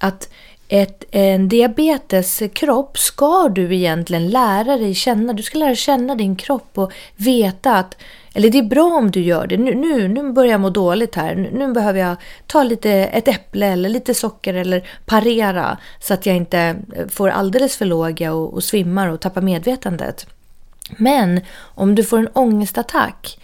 att 0.02 0.30
ett, 0.74 1.04
en 1.12 1.50
diabeteskropp 1.50 2.98
ska 2.98 3.50
du 3.50 3.76
egentligen 3.76 4.30
lära 4.30 4.78
dig 4.78 4.94
känna. 4.96 5.34
Du 5.34 5.44
ska 5.44 5.58
lära 5.58 5.76
känna 5.76 6.16
din 6.16 6.36
kropp 6.36 6.78
och 6.78 6.92
veta 7.16 7.76
att, 7.76 7.98
eller 8.34 8.50
det 8.50 8.58
är 8.58 8.64
bra 8.64 8.84
om 8.84 9.12
du 9.12 9.22
gör 9.22 9.48
det. 9.48 9.58
Nu, 9.58 9.76
nu, 9.76 10.08
nu 10.08 10.32
börjar 10.32 10.52
jag 10.52 10.62
må 10.62 10.70
dåligt 10.70 11.16
här. 11.16 11.36
Nu, 11.36 11.50
nu 11.54 11.74
behöver 11.74 12.00
jag 12.00 12.16
ta 12.48 12.64
lite, 12.64 12.92
ett 12.92 13.28
äpple 13.28 13.68
eller 13.68 13.90
lite 13.90 14.14
socker 14.14 14.54
eller 14.54 14.90
parera 15.06 15.78
så 16.00 16.14
att 16.14 16.26
jag 16.26 16.36
inte 16.36 16.60
eh, 16.96 17.08
får 17.08 17.30
alldeles 17.30 17.78
för 17.78 17.86
låga 17.86 18.34
och, 18.34 18.54
och 18.54 18.64
svimmar 18.64 19.08
och 19.08 19.20
tappar 19.20 19.42
medvetandet. 19.42 20.28
Men 20.98 21.42
om 21.58 21.96
du 21.96 22.04
får 22.04 22.20
en 22.20 22.30
ångestattack 22.34 23.40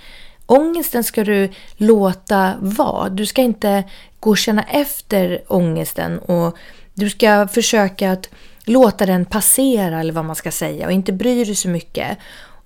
Ångesten 0.50 1.04
ska 1.04 1.24
du 1.24 1.50
låta 1.78 2.54
vara. 2.60 3.10
Du 3.10 3.26
ska 3.26 3.42
inte 3.42 3.84
gå 4.20 4.30
och 4.30 4.38
känna 4.38 4.64
efter 4.64 5.42
ångesten 5.48 6.20
och 6.20 6.58
du 6.98 7.10
ska 7.10 7.48
försöka 7.48 8.12
att 8.12 8.30
låta 8.66 9.06
den 9.06 9.26
passera 9.26 10.00
eller 10.00 10.14
vad 10.14 10.26
man 10.26 10.36
ska 10.36 10.52
säga 10.52 10.86
och 10.86 10.92
inte 10.92 11.12
bry 11.12 11.44
dig 11.44 11.56
så 11.56 11.70
mycket. 11.70 12.18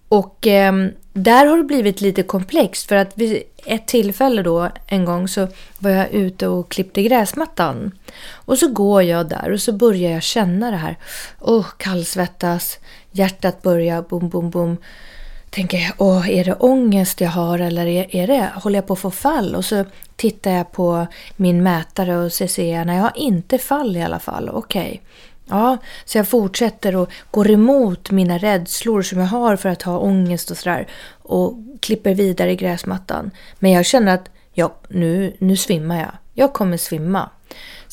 Och 0.07 0.47
eh, 0.47 0.73
där 1.13 1.45
har 1.45 1.57
det 1.57 1.63
blivit 1.63 2.01
lite 2.01 2.23
komplext 2.23 2.87
för 2.87 2.95
att 2.95 3.17
vid 3.17 3.43
ett 3.65 3.87
tillfälle 3.87 4.43
då 4.43 4.69
en 4.87 5.05
gång 5.05 5.27
så 5.27 5.47
var 5.79 5.91
jag 5.91 6.11
ute 6.11 6.47
och 6.47 6.71
klippte 6.71 7.03
gräsmattan. 7.03 7.91
Och 8.31 8.57
så 8.57 8.67
går 8.67 9.03
jag 9.03 9.29
där 9.29 9.51
och 9.51 9.61
så 9.61 9.71
börjar 9.71 10.11
jag 10.11 10.23
känna 10.23 10.71
det 10.71 10.77
här. 10.77 10.97
Åh, 11.39 11.59
oh, 11.59 11.65
kallsvettas, 11.77 12.79
hjärtat 13.11 13.61
börjar 13.61 14.01
bom, 14.01 14.29
bom, 14.29 14.49
bom 14.49 14.77
tänker 15.51 15.77
jag, 15.77 15.93
åh, 15.97 16.29
är 16.29 16.45
det 16.45 16.53
ångest 16.53 17.21
jag 17.21 17.29
har 17.29 17.59
eller 17.59 17.87
är, 17.87 18.15
är 18.15 18.27
det, 18.27 18.51
håller 18.55 18.77
jag 18.77 18.87
på 18.87 18.93
att 18.93 18.99
få 18.99 19.11
fall? 19.11 19.55
Och 19.55 19.65
så 19.65 19.85
tittar 20.15 20.51
jag 20.51 20.71
på 20.71 21.07
min 21.35 21.63
mätare 21.63 22.17
och 22.17 22.33
så 22.33 22.47
ser 22.47 22.75
jag, 22.75 22.87
nej 22.87 22.95
jag 22.95 23.03
har 23.03 23.13
inte 23.15 23.57
fall 23.57 23.97
i 23.97 24.01
alla 24.01 24.19
fall, 24.19 24.49
okej. 24.49 24.81
Okay. 24.81 24.99
Ja, 25.45 25.77
så 26.05 26.17
jag 26.17 26.27
fortsätter 26.27 26.95
och 26.95 27.11
går 27.31 27.51
emot 27.51 28.11
mina 28.11 28.37
rädslor 28.37 29.01
som 29.01 29.19
jag 29.19 29.27
har 29.27 29.55
för 29.55 29.69
att 29.69 29.81
ha 29.81 29.97
ångest 29.97 30.51
och 30.51 30.57
sådär. 30.57 30.87
Och 31.21 31.53
klipper 31.79 32.13
vidare 32.15 32.51
i 32.51 32.55
gräsmattan. 32.55 33.31
Men 33.59 33.71
jag 33.71 33.85
känner 33.85 34.13
att, 34.13 34.29
ja, 34.53 34.75
nu, 34.89 35.35
nu 35.39 35.57
svimmar 35.57 35.99
jag. 35.99 36.11
Jag 36.33 36.53
kommer 36.53 36.77
svimma. 36.77 37.29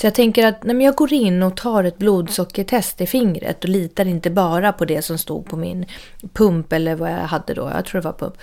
Så 0.01 0.07
jag 0.07 0.15
tänker 0.15 0.47
att 0.47 0.65
nej, 0.65 0.85
jag 0.85 0.95
går 0.95 1.13
in 1.13 1.43
och 1.43 1.57
tar 1.57 1.85
ett 1.85 1.99
blodsockertest 1.99 3.01
i 3.01 3.07
fingret 3.07 3.65
och 3.65 3.71
litar 3.71 4.05
inte 4.05 4.31
bara 4.31 4.73
på 4.73 4.85
det 4.85 5.03
som 5.03 5.19
stod 5.19 5.47
på 5.47 5.57
min 5.57 5.87
pump 6.33 6.73
eller 6.73 6.95
vad 6.95 7.11
jag 7.11 7.17
hade 7.17 7.55
då. 7.55 7.71
Jag 7.75 7.85
tror 7.85 8.01
det 8.01 8.05
var 8.05 8.13
pump. 8.13 8.35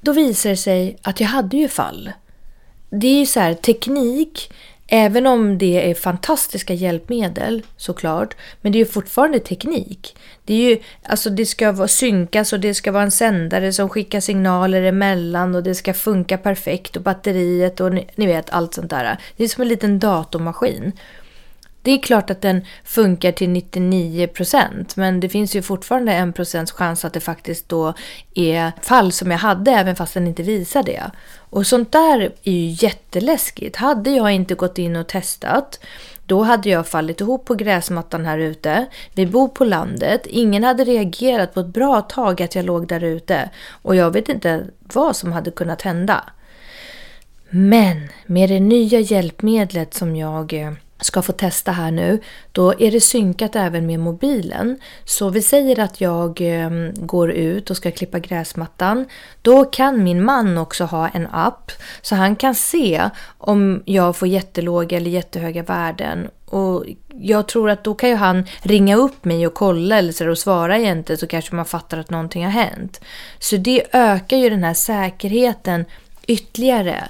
Då 0.00 0.12
visar 0.12 0.50
det 0.50 0.56
sig 0.56 0.96
att 1.02 1.20
jag 1.20 1.28
hade 1.28 1.56
ju 1.56 1.68
fall. 1.68 2.12
Det 2.90 3.06
är 3.06 3.18
ju 3.18 3.26
så 3.26 3.40
här, 3.40 3.54
teknik 3.54 4.52
Även 4.92 5.26
om 5.26 5.58
det 5.58 5.90
är 5.90 5.94
fantastiska 5.94 6.74
hjälpmedel 6.74 7.62
såklart, 7.76 8.36
men 8.60 8.72
det 8.72 8.78
är 8.78 8.80
ju 8.80 8.86
fortfarande 8.86 9.38
teknik. 9.38 10.16
Det, 10.44 10.54
är 10.54 10.70
ju, 10.70 10.78
alltså 11.02 11.30
det 11.30 11.46
ska 11.46 11.72
vara 11.72 11.88
synkas 11.88 12.52
och 12.52 12.60
det 12.60 12.74
ska 12.74 12.92
vara 12.92 13.02
en 13.02 13.10
sändare 13.10 13.72
som 13.72 13.88
skickar 13.88 14.20
signaler 14.20 14.82
emellan 14.82 15.54
och 15.54 15.62
det 15.62 15.74
ska 15.74 15.94
funka 15.94 16.38
perfekt 16.38 16.96
och 16.96 17.02
batteriet 17.02 17.80
och 17.80 17.94
ni, 17.94 18.08
ni 18.14 18.26
vet 18.26 18.50
allt 18.50 18.74
sånt 18.74 18.90
där. 18.90 19.18
Det 19.36 19.44
är 19.44 19.48
som 19.48 19.62
en 19.62 19.68
liten 19.68 19.98
datormaskin. 19.98 20.92
Det 21.82 21.90
är 21.90 21.98
klart 21.98 22.30
att 22.30 22.40
den 22.40 22.64
funkar 22.84 23.32
till 23.32 23.48
99% 23.48 24.92
men 24.94 25.20
det 25.20 25.28
finns 25.28 25.56
ju 25.56 25.62
fortfarande 25.62 26.12
en 26.12 26.32
procents 26.32 26.72
chans 26.72 27.04
att 27.04 27.12
det 27.12 27.20
faktiskt 27.20 27.68
då 27.68 27.94
är 28.34 28.72
fall 28.82 29.12
som 29.12 29.30
jag 29.30 29.38
hade 29.38 29.70
även 29.70 29.96
fast 29.96 30.14
den 30.14 30.26
inte 30.26 30.42
visar 30.42 30.82
det. 30.82 31.10
Och 31.50 31.66
sånt 31.66 31.92
där 31.92 32.32
är 32.42 32.52
ju 32.52 32.86
jätteläskigt. 32.86 33.76
Hade 33.76 34.10
jag 34.10 34.32
inte 34.32 34.54
gått 34.54 34.78
in 34.78 34.96
och 34.96 35.06
testat 35.06 35.80
då 36.30 36.42
hade 36.42 36.68
jag 36.68 36.86
fallit 36.86 37.20
ihop 37.20 37.44
på 37.44 37.54
gräsmattan 37.54 38.26
här 38.26 38.38
ute. 38.38 38.86
Vi 39.14 39.26
bor 39.26 39.48
på 39.48 39.64
landet. 39.64 40.26
Ingen 40.26 40.64
hade 40.64 40.84
reagerat 40.84 41.54
på 41.54 41.60
ett 41.60 41.66
bra 41.66 42.00
tag 42.00 42.42
att 42.42 42.54
jag 42.54 42.64
låg 42.64 42.86
där 42.86 43.04
ute. 43.04 43.50
Och 43.70 43.96
jag 43.96 44.10
vet 44.10 44.28
inte 44.28 44.64
vad 44.82 45.16
som 45.16 45.32
hade 45.32 45.50
kunnat 45.50 45.82
hända. 45.82 46.24
Men 47.48 48.08
med 48.26 48.50
det 48.50 48.60
nya 48.60 49.00
hjälpmedlet 49.00 49.94
som 49.94 50.16
jag 50.16 50.52
eh, 50.52 50.72
ska 51.00 51.22
få 51.22 51.32
testa 51.32 51.72
här 51.72 51.90
nu, 51.90 52.20
då 52.52 52.74
är 52.78 52.90
det 52.90 53.00
synkat 53.00 53.56
även 53.56 53.86
med 53.86 54.00
mobilen. 54.00 54.78
Så 55.04 55.28
vi 55.28 55.42
säger 55.42 55.80
att 55.80 56.00
jag 56.00 56.40
ehm, 56.40 56.92
går 56.96 57.30
ut 57.30 57.70
och 57.70 57.76
ska 57.76 57.90
klippa 57.90 58.18
gräsmattan. 58.18 59.06
Då 59.42 59.64
kan 59.64 60.04
min 60.04 60.24
man 60.24 60.58
också 60.58 60.84
ha 60.84 61.08
en 61.08 61.26
app 61.26 61.72
så 62.02 62.14
han 62.14 62.36
kan 62.36 62.54
se 62.54 63.10
om 63.38 63.82
jag 63.84 64.16
får 64.16 64.28
jättelåga 64.28 64.96
eller 64.96 65.10
jättehöga 65.10 65.62
värden. 65.62 66.28
Och 66.46 66.84
jag 67.20 67.48
tror 67.48 67.70
att 67.70 67.84
då 67.84 67.94
kan 67.94 68.08
ju 68.08 68.14
han 68.14 68.44
ringa 68.62 68.96
upp 68.96 69.24
mig 69.24 69.46
och 69.46 69.54
kolla 69.54 69.98
eller 69.98 70.12
så 70.12 70.30
och 70.30 70.38
svara 70.38 70.78
egentligen 70.78 71.18
så 71.18 71.26
kanske 71.26 71.54
man 71.54 71.64
fattar 71.64 71.98
att 71.98 72.10
någonting 72.10 72.44
har 72.44 72.50
hänt. 72.50 73.00
Så 73.38 73.56
det 73.56 73.82
ökar 73.92 74.36
ju 74.36 74.50
den 74.50 74.64
här 74.64 74.74
säkerheten 74.74 75.84
ytterligare. 76.26 77.08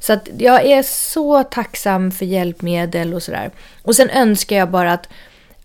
Så 0.00 0.12
att 0.12 0.28
jag 0.38 0.66
är 0.66 0.82
så 0.82 1.44
tacksam 1.44 2.10
för 2.10 2.24
hjälpmedel 2.24 3.14
och 3.14 3.22
sådär. 3.22 3.50
Och 3.82 3.96
sen 3.96 4.10
önskar 4.10 4.56
jag 4.56 4.70
bara 4.70 4.92
att 4.92 5.08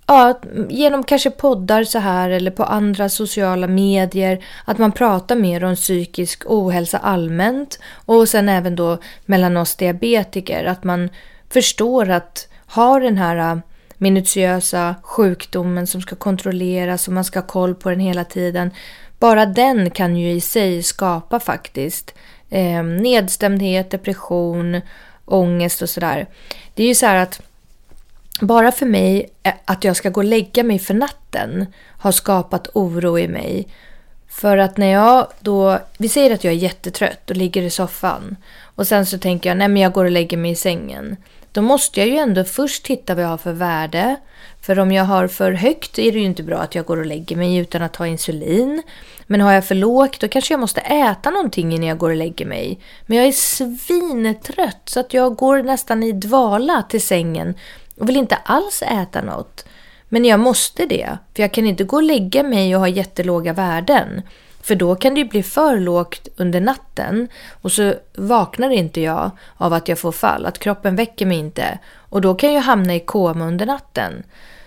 ja, 0.07 0.39
genom 0.69 1.03
kanske 1.03 1.31
poddar 1.31 1.83
så 1.83 1.99
här 1.99 2.29
eller 2.29 2.51
på 2.51 2.63
andra 2.63 3.09
sociala 3.09 3.67
medier 3.67 4.45
att 4.65 4.77
man 4.77 4.91
pratar 4.91 5.35
mer 5.35 5.63
om 5.63 5.75
psykisk 5.75 6.43
ohälsa 6.45 6.97
allmänt 6.97 7.79
och 8.05 8.29
sen 8.29 8.49
även 8.49 8.75
då 8.75 8.97
mellan 9.25 9.57
oss 9.57 9.75
diabetiker 9.75 10.65
att 10.65 10.83
man 10.83 11.09
förstår 11.49 12.09
att 12.09 12.47
ha 12.67 12.99
den 12.99 13.17
här 13.17 13.51
äh, 13.51 13.57
minutiösa 13.97 14.95
sjukdomen 15.01 15.87
som 15.87 16.01
ska 16.01 16.15
kontrolleras 16.15 17.07
och 17.07 17.13
man 17.13 17.23
ska 17.23 17.39
ha 17.39 17.47
koll 17.47 17.75
på 17.75 17.89
den 17.89 17.99
hela 17.99 18.23
tiden. 18.23 18.71
Bara 19.19 19.45
den 19.45 19.89
kan 19.89 20.17
ju 20.17 20.31
i 20.31 20.41
sig 20.41 20.83
skapa 20.83 21.39
faktiskt 21.39 22.13
eh, 22.55 22.83
nedstämdhet, 22.83 23.89
depression, 23.89 24.81
ångest 25.25 25.81
och 25.81 25.89
sådär. 25.89 26.27
Det 26.73 26.83
är 26.83 26.87
ju 26.87 26.95
så 26.95 27.05
här 27.05 27.15
att 27.15 27.41
bara 28.41 28.71
för 28.71 28.85
mig 28.85 29.29
att 29.65 29.83
jag 29.83 29.95
ska 29.95 30.09
gå 30.09 30.19
och 30.19 30.25
lägga 30.25 30.63
mig 30.63 30.79
för 30.79 30.93
natten 30.93 31.65
har 31.97 32.11
skapat 32.11 32.67
oro 32.73 33.19
i 33.19 33.27
mig. 33.27 33.67
För 34.29 34.57
att 34.57 34.77
när 34.77 34.91
jag 34.91 35.27
då, 35.39 35.79
vi 35.97 36.09
säger 36.09 36.33
att 36.33 36.43
jag 36.43 36.53
är 36.53 36.57
jättetrött 36.57 37.29
och 37.29 37.37
ligger 37.37 37.61
i 37.61 37.69
soffan 37.69 38.35
och 38.61 38.87
sen 38.87 39.05
så 39.05 39.17
tänker 39.17 39.49
jag, 39.49 39.57
nej 39.57 39.67
men 39.67 39.81
jag 39.81 39.91
går 39.91 40.05
och 40.05 40.11
lägger 40.11 40.37
mig 40.37 40.51
i 40.51 40.55
sängen. 40.55 41.17
Då 41.51 41.61
måste 41.61 41.99
jag 41.99 42.09
ju 42.09 42.17
ändå 42.17 42.43
först 42.43 42.85
titta 42.85 43.15
vad 43.15 43.23
jag 43.23 43.29
har 43.29 43.37
för 43.37 43.53
värde. 43.53 44.15
För 44.65 44.79
om 44.79 44.91
jag 44.91 45.03
har 45.03 45.27
för 45.27 45.51
högt 45.51 45.99
är 45.99 46.11
det 46.11 46.19
ju 46.19 46.25
inte 46.25 46.43
bra 46.43 46.57
att 46.57 46.75
jag 46.75 46.85
går 46.85 46.97
och 46.97 47.05
lägger 47.05 47.35
mig 47.35 47.57
utan 47.57 47.81
att 47.81 47.93
ta 47.93 48.07
insulin. 48.07 48.83
Men 49.27 49.41
har 49.41 49.51
jag 49.51 49.65
för 49.65 49.75
lågt 49.75 50.19
då 50.19 50.27
kanske 50.27 50.53
jag 50.53 50.59
måste 50.59 50.81
äta 50.81 51.29
någonting 51.29 51.73
innan 51.73 51.87
jag 51.87 51.97
går 51.97 52.09
och 52.09 52.15
lägger 52.15 52.45
mig. 52.45 52.79
Men 53.05 53.17
jag 53.17 53.27
är 53.27 53.31
svintrött 53.31 54.81
så 54.85 54.99
att 54.99 55.13
jag 55.13 55.35
går 55.35 55.63
nästan 55.63 56.03
i 56.03 56.11
dvala 56.11 56.83
till 56.89 57.01
sängen 57.01 57.55
och 57.97 58.09
vill 58.09 58.17
inte 58.17 58.35
alls 58.35 58.81
äta 58.81 59.21
något. 59.21 59.65
Men 60.09 60.25
jag 60.25 60.39
måste 60.39 60.85
det, 60.85 61.17
för 61.35 61.43
jag 61.43 61.51
kan 61.51 61.65
inte 61.65 61.83
gå 61.83 61.95
och 61.95 62.03
lägga 62.03 62.43
mig 62.43 62.75
och 62.75 62.81
ha 62.81 62.87
jättelåga 62.87 63.53
värden. 63.53 64.21
För 64.61 64.75
då 64.75 64.95
kan 64.95 65.13
det 65.13 65.21
ju 65.21 65.27
bli 65.27 65.43
för 65.43 65.79
lågt 65.79 66.27
under 66.35 66.61
natten 66.61 67.27
och 67.61 67.71
så 67.71 67.93
vaknar 68.15 68.69
inte 68.69 69.01
jag 69.01 69.31
av 69.57 69.73
att 69.73 69.87
jag 69.87 69.99
får 69.99 70.11
fall, 70.11 70.45
att 70.45 70.59
kroppen 70.59 70.95
väcker 70.95 71.25
mig 71.25 71.37
inte. 71.37 71.79
Och 72.09 72.21
då 72.21 72.35
kan 72.35 72.53
jag 72.53 72.61
hamna 72.61 72.95
i 72.95 72.99
koma 72.99 73.45
under 73.45 73.65
natten. 73.65 74.23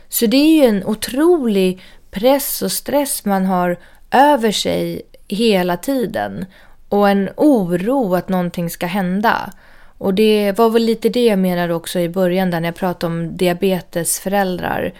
Så 0.08 0.26
det 0.26 0.36
är 0.36 0.62
ju 0.62 0.68
en 0.68 0.84
otrolig 0.84 1.82
press 2.10 2.62
och 2.62 2.72
stress 2.72 3.24
man 3.24 3.44
har 3.44 3.76
över 4.10 4.52
sig 4.52 5.02
hela 5.28 5.76
tiden. 5.76 6.46
Och 6.88 7.08
en 7.08 7.30
oro 7.36 8.14
att 8.14 8.28
någonting 8.28 8.70
ska 8.70 8.86
hända. 8.86 9.52
Och 9.98 10.14
det 10.14 10.52
var 10.58 10.70
väl 10.70 10.84
lite 10.84 11.08
det 11.08 11.24
jag 11.24 11.38
menade 11.38 11.74
också 11.74 12.00
i 12.00 12.08
början 12.08 12.50
där 12.50 12.60
när 12.60 12.68
jag 12.68 12.76
pratade 12.76 13.14
om 13.14 13.36
diabetesföräldrar. 13.36 14.94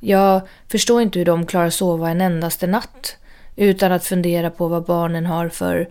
Jag 0.00 0.40
förstår 0.68 1.02
inte 1.02 1.18
hur 1.18 1.26
de 1.26 1.46
klarar 1.46 1.66
att 1.66 1.74
sova 1.74 2.10
en 2.10 2.20
endaste 2.20 2.66
natt 2.66 3.16
utan 3.56 3.92
att 3.92 4.06
fundera 4.06 4.50
på 4.50 4.68
vad 4.68 4.84
barnen 4.84 5.26
har 5.26 5.48
för 5.48 5.88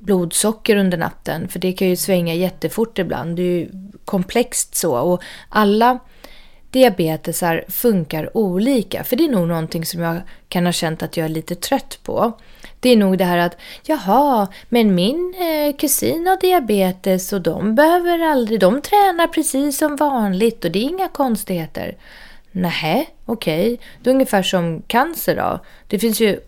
blodsocker 0.00 0.76
under 0.76 0.98
natten. 0.98 1.48
För 1.48 1.58
det 1.58 1.72
kan 1.72 1.88
ju 1.88 1.96
svänga 1.96 2.34
jättefort 2.34 2.98
ibland. 2.98 3.36
Det 3.36 3.42
är 3.42 3.58
ju 3.58 3.70
komplext 4.04 4.74
så. 4.74 4.98
Och 4.98 5.22
alla 5.48 5.98
diabetesar 6.70 7.64
funkar 7.68 8.36
olika. 8.36 9.04
För 9.04 9.16
det 9.16 9.24
är 9.24 9.28
nog 9.28 9.48
någonting 9.48 9.84
som 9.84 10.00
jag 10.00 10.20
kan 10.48 10.66
ha 10.66 10.72
känt 10.72 11.02
att 11.02 11.16
jag 11.16 11.24
är 11.24 11.28
lite 11.28 11.54
trött 11.54 11.98
på. 12.02 12.32
Det 12.80 12.90
är 12.90 12.96
nog 12.96 13.18
det 13.18 13.24
här 13.24 13.38
att 13.38 13.56
jaha, 13.82 14.48
men 14.68 14.94
min 14.94 15.34
eh, 15.34 15.76
kusin 15.76 16.26
har 16.26 16.40
diabetes 16.40 17.32
och 17.32 17.40
de 17.40 17.74
behöver 17.74 18.18
aldrig, 18.18 18.60
de 18.60 18.80
tränar 18.80 19.26
precis 19.26 19.78
som 19.78 19.96
vanligt 19.96 20.64
och 20.64 20.70
det 20.70 20.78
är 20.78 20.82
inga 20.82 21.08
konstigheter. 21.08 21.96
Nej, 22.52 23.08
okej. 23.24 23.72
Okay. 23.72 23.86
Det 24.02 24.10
är 24.10 24.14
ungefär 24.14 24.42
som 24.42 24.82
cancer 24.86 25.36
då. 25.36 25.60
Det 25.88 25.98
finns 25.98 26.20
ju 26.20 26.40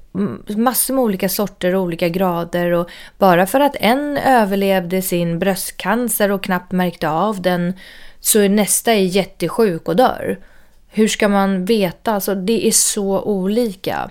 massor 0.57 0.95
med 0.95 1.05
olika 1.05 1.29
sorter 1.29 1.75
och 1.75 1.83
olika 1.83 2.09
grader 2.09 2.73
och 2.73 2.91
bara 3.19 3.47
för 3.47 3.61
att 3.61 3.77
en 3.81 4.17
överlevde 4.17 5.03
sin 5.03 5.39
bröstcancer 5.39 6.31
och 6.31 6.43
knappt 6.43 6.73
märkte 6.73 7.09
av 7.09 7.43
den 7.43 7.75
så 8.21 8.39
är 8.39 8.49
nästa 8.49 8.93
är 8.93 9.03
jättesjuk 9.03 9.89
och 9.89 9.97
dör. 9.97 10.39
Hur 10.89 11.09
ska 11.09 11.29
man 11.29 11.65
veta? 11.65 12.13
Alltså 12.13 12.35
det 12.35 12.67
är 12.67 12.73
så 12.73 13.21
olika. 13.23 14.11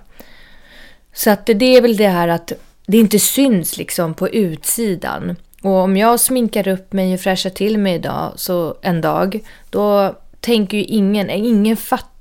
Så 1.14 1.30
att 1.30 1.46
det 1.46 1.78
är 1.78 1.82
väl 1.82 1.98
det 1.98 2.08
här 2.08 2.28
att 2.28 2.52
det 2.86 2.98
inte 2.98 3.20
syns 3.20 3.78
liksom 3.78 4.14
på 4.14 4.30
utsidan. 4.30 5.36
Och 5.62 5.72
om 5.72 5.98
jag 5.98 6.20
sminkar 6.20 6.68
upp 6.68 6.94
mig 6.94 7.14
och 7.14 7.20
fräschar 7.20 7.50
till 7.50 7.78
mig 7.78 7.96
idag, 7.96 8.34
så 8.36 8.76
en 8.82 9.02
dag, 9.02 9.40
då 9.70 10.16
tänker 10.40 10.78
ju 10.78 10.84
ingen, 10.84 11.30
ingen 11.30 11.78
fattar. 11.78 12.19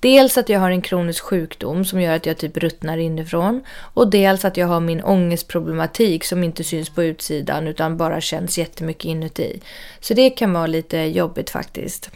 Dels 0.00 0.38
att 0.38 0.48
jag 0.48 0.60
har 0.60 0.70
en 0.70 0.82
kronisk 0.82 1.24
sjukdom 1.24 1.84
som 1.84 2.00
gör 2.00 2.16
att 2.16 2.26
jag 2.26 2.38
typ 2.38 2.56
ruttnar 2.56 2.98
inifrån. 2.98 3.64
Och 3.94 4.10
dels 4.10 4.44
att 4.44 4.56
jag 4.56 4.66
har 4.66 4.80
min 4.80 5.02
ångestproblematik 5.02 6.24
som 6.24 6.44
inte 6.44 6.64
syns 6.64 6.90
på 6.90 7.02
utsidan 7.02 7.66
utan 7.66 7.96
bara 7.96 8.20
känns 8.20 8.58
jättemycket 8.58 9.04
inuti. 9.04 9.60
Så 10.00 10.14
det 10.14 10.30
kan 10.30 10.52
vara 10.52 10.66
lite 10.66 10.98
jobbigt 10.98 11.50
faktiskt. 11.50 12.10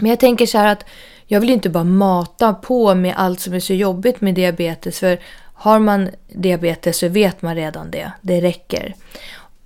Men 0.00 0.10
jag 0.10 0.20
tänker 0.20 0.46
så 0.46 0.58
här 0.58 0.72
att 0.72 0.84
jag 1.26 1.40
vill 1.40 1.50
inte 1.50 1.68
bara 1.68 1.84
mata 1.84 2.54
på 2.54 2.94
med 2.94 3.14
allt 3.16 3.40
som 3.40 3.54
är 3.54 3.60
så 3.60 3.74
jobbigt 3.74 4.20
med 4.20 4.34
diabetes. 4.34 4.98
För 4.98 5.18
har 5.54 5.78
man 5.78 6.10
diabetes 6.28 6.98
så 6.98 7.08
vet 7.08 7.42
man 7.42 7.54
redan 7.54 7.90
det. 7.90 8.12
Det 8.20 8.40
räcker. 8.40 8.94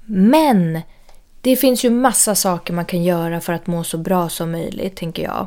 Men 0.07 0.81
det 1.41 1.57
finns 1.57 1.85
ju 1.85 1.91
massa 1.91 2.35
saker 2.35 2.75
man 2.75 2.85
kan 2.85 3.03
göra 3.03 3.41
för 3.41 3.53
att 3.53 3.67
må 3.67 3.85
så 3.85 3.99
bra 3.99 4.29
som 4.29 4.53
möjligt, 4.53 4.97
tänker 4.97 5.23
jag. 5.23 5.47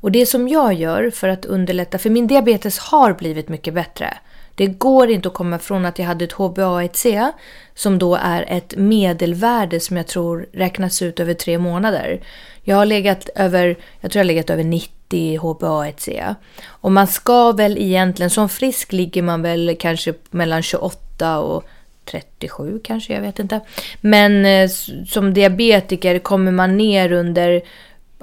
Och 0.00 0.12
det 0.12 0.26
som 0.26 0.48
jag 0.48 0.74
gör 0.74 1.10
för 1.10 1.28
att 1.28 1.44
underlätta, 1.44 1.98
för 1.98 2.10
min 2.10 2.26
diabetes 2.26 2.78
har 2.78 3.12
blivit 3.12 3.48
mycket 3.48 3.74
bättre. 3.74 4.18
Det 4.54 4.66
går 4.66 5.10
inte 5.10 5.28
att 5.28 5.34
komma 5.34 5.56
ifrån 5.56 5.84
att 5.84 5.98
jag 5.98 6.06
hade 6.06 6.24
ett 6.24 6.32
HbA1c 6.32 7.32
som 7.74 7.98
då 7.98 8.14
är 8.16 8.44
ett 8.48 8.76
medelvärde 8.76 9.80
som 9.80 9.96
jag 9.96 10.06
tror 10.06 10.46
räknas 10.52 11.02
ut 11.02 11.20
över 11.20 11.34
tre 11.34 11.58
månader. 11.58 12.20
Jag 12.62 12.76
har 12.76 12.86
legat 12.86 13.28
över, 13.34 13.76
jag 14.00 14.10
tror 14.10 14.20
jag 14.20 14.24
har 14.24 14.28
legat 14.28 14.50
över 14.50 14.64
90 14.64 15.38
HbA1c. 15.38 16.34
Och 16.66 16.92
man 16.92 17.06
ska 17.06 17.52
väl 17.52 17.78
egentligen, 17.78 18.30
som 18.30 18.48
frisk 18.48 18.92
ligger 18.92 19.22
man 19.22 19.42
väl 19.42 19.76
kanske 19.78 20.14
mellan 20.30 20.62
28 20.62 21.40
och 21.40 21.64
37 22.04 22.80
kanske, 22.84 23.14
jag 23.14 23.20
vet 23.20 23.38
inte. 23.38 23.60
Men 24.00 24.46
eh, 24.46 24.70
som 25.08 25.34
diabetiker 25.34 26.18
kommer 26.18 26.52
man 26.52 26.76
ner 26.76 27.12
under 27.12 27.62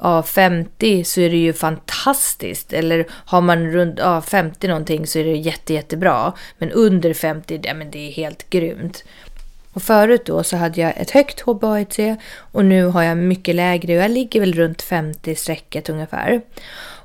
ja, 0.02 0.24
50 0.24 1.04
så 1.04 1.22
är 1.22 1.30
det 1.30 1.38
ju 1.38 1.54
fantastiskt. 1.54 2.74
Eller 2.74 3.08
har 3.10 3.41
man 3.41 3.72
runt 3.72 4.00
ja, 4.00 4.22
50 4.22 4.68
någonting 4.68 5.08
så 5.08 5.20
är 5.20 5.24
det 5.24 5.32
jätte, 5.32 5.74
jättebra. 5.74 6.34
Men 6.58 6.72
under 6.72 7.14
50, 7.14 7.60
ja, 7.64 7.74
men 7.74 7.91
det 7.91 8.08
är 8.08 8.12
helt 8.12 8.50
grymt. 8.50 9.04
Och 9.74 9.84
förut 9.84 10.26
då 10.26 10.43
så 10.43 10.58
hade 10.58 10.82
jag 10.82 10.93
ett 10.98 11.12
högt 11.12 11.41
HbA1c 11.41 12.18
och 12.52 12.66
nu 12.66 12.86
har 12.86 13.04
jag 13.04 13.18
mycket 13.18 13.56
lägre 13.56 13.98
och 13.98 14.04
jag 14.04 14.12
ligger 14.12 14.39
väl 14.39 14.54
runt 14.54 14.82
50 14.82 15.36
strecket 15.36 15.89
ungefär. 15.89 16.41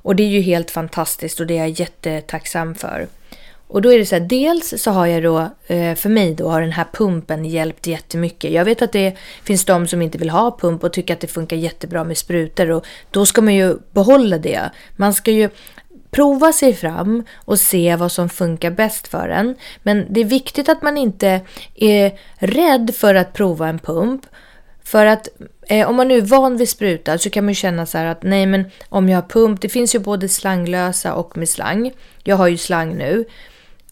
Och 0.03 0.17
det 0.17 0.23
är 0.23 0.29
ju 0.29 0.41
helt 0.41 0.71
fantastiskt 0.71 1.41
och 1.41 1.47
det 1.47 1.55
är 1.55 1.59
jag 1.59 1.69
jättetacksam 1.69 2.75
för. 2.75 3.07
Och 3.73 3.83
då 3.83 3.93
är 3.93 3.99
det 3.99 4.07
så 4.07 4.15
här, 4.15 4.23
dels 4.23 4.83
så 4.83 4.91
har 4.91 5.07
jag 5.07 5.23
då, 5.23 5.39
eh, 5.67 5.95
för 5.95 6.09
mig 6.09 6.35
då 6.35 6.49
har 6.49 6.61
den 6.61 6.73
här 6.73 6.87
pumpen 6.93 7.45
hjälpt 7.45 7.87
jättemycket. 7.87 8.53
Jag 8.53 8.65
vet 8.65 8.83
att 8.83 8.93
det 8.93 9.17
finns 9.45 9.65
de 9.65 9.87
som 9.87 10.03
inte 10.03 10.19
vill 10.19 10.31
ha 10.31 10.59
pump 10.61 10.85
och 10.85 10.93
tycker 10.93 11.15
att 11.15 11.21
det 11.21 11.27
funkar 11.27 11.57
jättebra 11.57 12.05
med 12.05 12.19
sprutor 12.19 12.71
och 12.71 12.87
då 13.11 13.27
ska 13.27 13.43
man 13.43 13.55
ju 13.55 13.77
behålla 13.93 14.39
det. 14.39 14.71
Man 14.97 15.15
ska 15.15 15.31
ju 15.31 15.49
prova 16.11 16.53
sig 16.53 16.75
fram 16.75 17.25
och 17.45 17.61
se 17.61 17.97
vad 17.97 18.13
som 18.13 18.29
funkar 18.29 18.71
bäst 18.71 19.09
för 19.09 19.29
en. 19.29 19.55
Men 19.83 20.07
det 20.11 20.21
är 20.21 20.25
viktigt 20.25 20.69
att 20.69 20.83
man 20.83 20.99
inte 20.99 21.41
är 21.75 22.19
rädd 22.37 22.95
för 22.95 23.15
att 23.15 23.33
prova 23.33 23.69
en 23.69 23.79
pump. 23.79 24.27
För 24.85 25.07
att 25.07 25.29
eh, 25.69 25.89
om 25.89 25.97
man 25.97 26.09
nu 26.09 26.17
är 26.17 26.23
van 26.23 26.57
vid 26.57 26.69
spruta 26.69 27.19
så 27.19 27.31
kan 27.31 27.45
man 27.45 27.51
ju 27.51 27.55
känna 27.55 27.87
så 27.87 27.99
här 27.99 28.07
att 28.07 28.23
nej 28.23 28.47
men 28.47 28.65
om 28.89 29.09
jag 29.09 29.17
har 29.17 29.29
pump, 29.29 29.61
det 29.61 29.69
finns 29.69 29.95
ju 29.95 29.99
både 29.99 30.29
slanglösa 30.29 31.15
och 31.15 31.37
med 31.37 31.49
slang. 31.49 31.93
Jag 32.25 32.37
har 32.37 32.49
ju 32.49 32.57
slang 32.57 32.97
nu. 32.97 33.25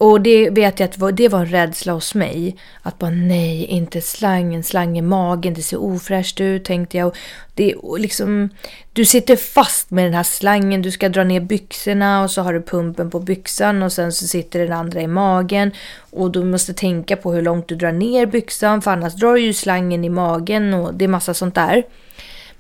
Och 0.01 0.21
det 0.21 0.51
vet 0.51 0.81
jag 0.81 0.87
att 0.87 1.17
det 1.17 1.29
var 1.29 1.41
en 1.41 1.47
rädsla 1.47 1.93
hos 1.93 2.15
mig. 2.15 2.57
Att 2.83 2.99
bara 2.99 3.11
nej, 3.11 3.65
inte 3.65 4.01
slangen, 4.01 4.63
slang 4.63 4.99
i 4.99 5.03
magen, 5.03 5.55
det 5.55 5.63
ser 5.63 5.81
ofräscht 5.81 6.41
ut 6.41 6.65
tänkte 6.65 6.97
jag. 6.97 7.17
Det 7.55 7.75
liksom, 7.99 8.49
du 8.93 9.05
sitter 9.05 9.37
fast 9.37 9.91
med 9.91 10.05
den 10.05 10.15
här 10.15 10.23
slangen, 10.23 10.83
du 10.83 10.91
ska 10.91 11.09
dra 11.09 11.25
ner 11.25 11.41
byxorna 11.41 12.23
och 12.23 12.31
så 12.31 12.43
har 12.43 12.53
du 12.53 12.63
pumpen 12.63 13.11
på 13.11 13.21
byxan 13.21 13.83
och 13.83 13.93
sen 13.93 14.13
så 14.13 14.27
sitter 14.27 14.61
den 14.61 14.73
andra 14.73 15.01
i 15.01 15.07
magen. 15.07 15.71
Och 16.11 16.31
du 16.31 16.45
måste 16.45 16.75
tänka 16.75 17.17
på 17.17 17.33
hur 17.33 17.43
långt 17.43 17.69
du 17.69 17.77
drar 17.77 17.93
ner 17.93 18.27
byxan 18.27 18.83
för 18.83 18.91
annars 18.91 19.15
drar 19.15 19.35
du 19.35 19.41
ju 19.41 19.53
slangen 19.53 20.05
i 20.05 20.09
magen 20.09 20.75
och 20.75 20.95
det 20.95 21.05
är 21.05 21.09
massa 21.09 21.35
sånt 21.35 21.55
där. 21.55 21.83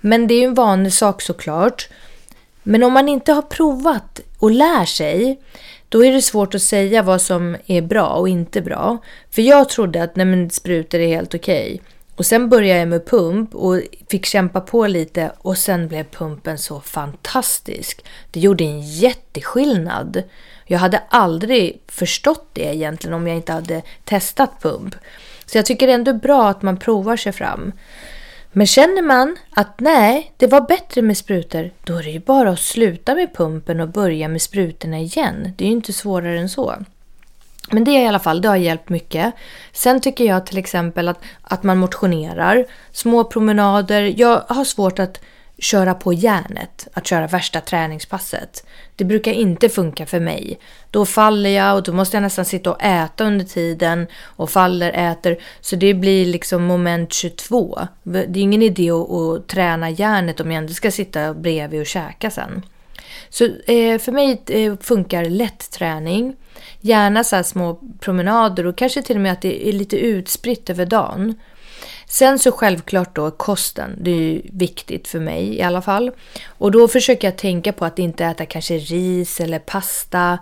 Men 0.00 0.26
det 0.26 0.34
är 0.34 0.40
ju 0.40 0.46
en 0.46 0.54
vanlig 0.54 0.92
sak 0.92 1.22
såklart. 1.22 1.88
Men 2.62 2.82
om 2.82 2.92
man 2.92 3.08
inte 3.08 3.32
har 3.32 3.42
provat 3.42 4.20
och 4.38 4.50
lär 4.50 4.84
sig 4.84 5.38
då 5.90 6.04
är 6.04 6.12
det 6.12 6.22
svårt 6.22 6.54
att 6.54 6.62
säga 6.62 7.02
vad 7.02 7.20
som 7.20 7.56
är 7.66 7.82
bra 7.82 8.06
och 8.06 8.28
inte 8.28 8.60
bra. 8.60 8.98
För 9.30 9.42
jag 9.42 9.68
trodde 9.68 10.02
att 10.02 10.16
nej 10.16 10.26
men, 10.26 10.50
sprutor 10.50 11.00
är 11.00 11.08
helt 11.08 11.34
okej. 11.34 11.74
Okay. 11.74 11.78
Och 12.16 12.26
sen 12.26 12.48
började 12.48 12.80
jag 12.80 12.88
med 12.88 13.06
pump 13.06 13.54
och 13.54 13.80
fick 14.10 14.26
kämpa 14.26 14.60
på 14.60 14.86
lite 14.86 15.32
och 15.38 15.58
sen 15.58 15.88
blev 15.88 16.04
pumpen 16.04 16.58
så 16.58 16.80
fantastisk. 16.80 18.04
Det 18.30 18.40
gjorde 18.40 18.64
en 18.64 18.80
jätteskillnad. 18.80 20.22
Jag 20.66 20.78
hade 20.78 21.02
aldrig 21.08 21.82
förstått 21.88 22.48
det 22.52 22.74
egentligen 22.74 23.14
om 23.14 23.26
jag 23.26 23.36
inte 23.36 23.52
hade 23.52 23.82
testat 24.04 24.50
pump. 24.62 24.94
Så 25.46 25.58
jag 25.58 25.66
tycker 25.66 25.86
det 25.86 25.92
är 25.92 25.94
ändå 25.94 26.12
bra 26.12 26.48
att 26.48 26.62
man 26.62 26.76
provar 26.76 27.16
sig 27.16 27.32
fram. 27.32 27.72
Men 28.52 28.66
känner 28.66 29.02
man 29.02 29.36
att 29.50 29.80
nej, 29.80 30.32
det 30.36 30.46
var 30.46 30.60
bättre 30.60 31.02
med 31.02 31.16
sprutor, 31.16 31.70
då 31.84 31.96
är 31.96 32.02
det 32.02 32.10
ju 32.10 32.20
bara 32.20 32.50
att 32.50 32.60
sluta 32.60 33.14
med 33.14 33.34
pumpen 33.34 33.80
och 33.80 33.88
börja 33.88 34.28
med 34.28 34.42
sprutorna 34.42 34.98
igen. 34.98 35.52
Det 35.56 35.64
är 35.64 35.68
ju 35.68 35.74
inte 35.74 35.92
svårare 35.92 36.38
än 36.38 36.48
så. 36.48 36.74
Men 37.70 37.84
det 37.84 37.90
i 37.90 38.06
alla 38.06 38.18
fall, 38.18 38.40
det 38.40 38.48
har 38.48 38.56
hjälpt 38.56 38.88
mycket. 38.88 39.34
Sen 39.72 40.00
tycker 40.00 40.24
jag 40.24 40.46
till 40.46 40.58
exempel 40.58 41.08
att, 41.08 41.22
att 41.42 41.62
man 41.62 41.78
motionerar, 41.78 42.66
små 42.92 43.24
promenader. 43.24 44.14
Jag 44.16 44.44
har 44.48 44.64
svårt 44.64 44.98
att 44.98 45.20
köra 45.58 45.94
på 45.94 46.12
järnet, 46.12 46.88
att 46.94 47.06
köra 47.06 47.26
värsta 47.26 47.60
träningspasset. 47.60 48.64
Det 49.00 49.04
brukar 49.04 49.32
inte 49.32 49.68
funka 49.68 50.06
för 50.06 50.20
mig. 50.20 50.58
Då 50.90 51.06
faller 51.06 51.50
jag 51.50 51.76
och 51.76 51.82
då 51.82 51.92
måste 51.92 52.16
jag 52.16 52.22
nästan 52.22 52.44
sitta 52.44 52.70
och 52.70 52.82
äta 52.82 53.24
under 53.24 53.44
tiden 53.44 54.06
och 54.24 54.50
faller, 54.50 54.92
äter. 54.92 55.38
Så 55.60 55.76
det 55.76 55.94
blir 55.94 56.26
liksom 56.26 56.64
moment 56.64 57.12
22. 57.12 57.78
Det 58.02 58.18
är 58.18 58.36
ingen 58.36 58.62
idé 58.62 58.90
att, 58.90 59.10
att 59.10 59.48
träna 59.48 59.90
järnet 59.90 60.40
om 60.40 60.50
jag 60.52 60.58
ändå 60.58 60.72
ska 60.72 60.90
sitta 60.90 61.34
bredvid 61.34 61.80
och 61.80 61.86
käka 61.86 62.30
sen. 62.30 62.62
Så 63.28 63.44
eh, 63.44 63.98
för 63.98 64.12
mig 64.12 64.42
eh, 64.46 64.76
funkar 64.80 65.24
lätt 65.24 65.70
träning. 65.70 66.36
Gärna 66.80 67.24
så 67.24 67.42
små 67.42 67.80
promenader 68.00 68.66
och 68.66 68.76
kanske 68.76 69.02
till 69.02 69.16
och 69.16 69.22
med 69.22 69.32
att 69.32 69.42
det 69.42 69.68
är 69.68 69.72
lite 69.72 69.96
utspritt 69.96 70.70
över 70.70 70.86
dagen. 70.86 71.34
Sen 72.10 72.38
så 72.38 72.52
självklart 72.52 73.16
då 73.16 73.30
kosten, 73.30 73.96
det 74.00 74.10
är 74.10 74.40
viktigt 74.52 75.08
för 75.08 75.20
mig 75.20 75.54
i 75.58 75.62
alla 75.62 75.82
fall. 75.82 76.10
Och 76.46 76.70
då 76.70 76.88
försöker 76.88 77.28
jag 77.28 77.36
tänka 77.36 77.72
på 77.72 77.84
att 77.84 77.98
inte 77.98 78.24
äta 78.24 78.46
kanske 78.46 78.78
ris 78.78 79.40
eller 79.40 79.58
pasta 79.58 80.38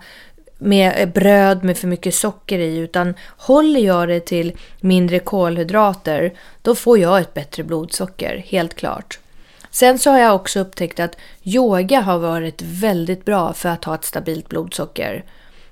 med 0.57 0.93
eh, 0.97 1.09
bröd 1.09 1.63
med 1.63 1.77
för 1.77 1.87
mycket 1.87 2.15
socker 2.15 2.59
i 2.59 2.77
utan 2.77 3.13
håller 3.37 3.79
jag 3.79 4.07
det 4.07 4.19
till 4.19 4.57
mindre 4.79 5.19
kolhydrater 5.19 6.33
då 6.61 6.75
får 6.75 6.99
jag 6.99 7.19
ett 7.19 7.33
bättre 7.33 7.63
blodsocker, 7.63 8.43
helt 8.47 8.75
klart. 8.75 9.19
Sen 9.71 9.99
så 9.99 10.09
har 10.09 10.19
jag 10.19 10.35
också 10.35 10.59
upptäckt 10.59 10.99
att 10.99 11.17
yoga 11.43 12.01
har 12.01 12.17
varit 12.17 12.61
väldigt 12.61 13.25
bra 13.25 13.53
för 13.53 13.69
att 13.69 13.85
ha 13.85 13.95
ett 13.95 14.05
stabilt 14.05 14.49
blodsocker. 14.49 15.23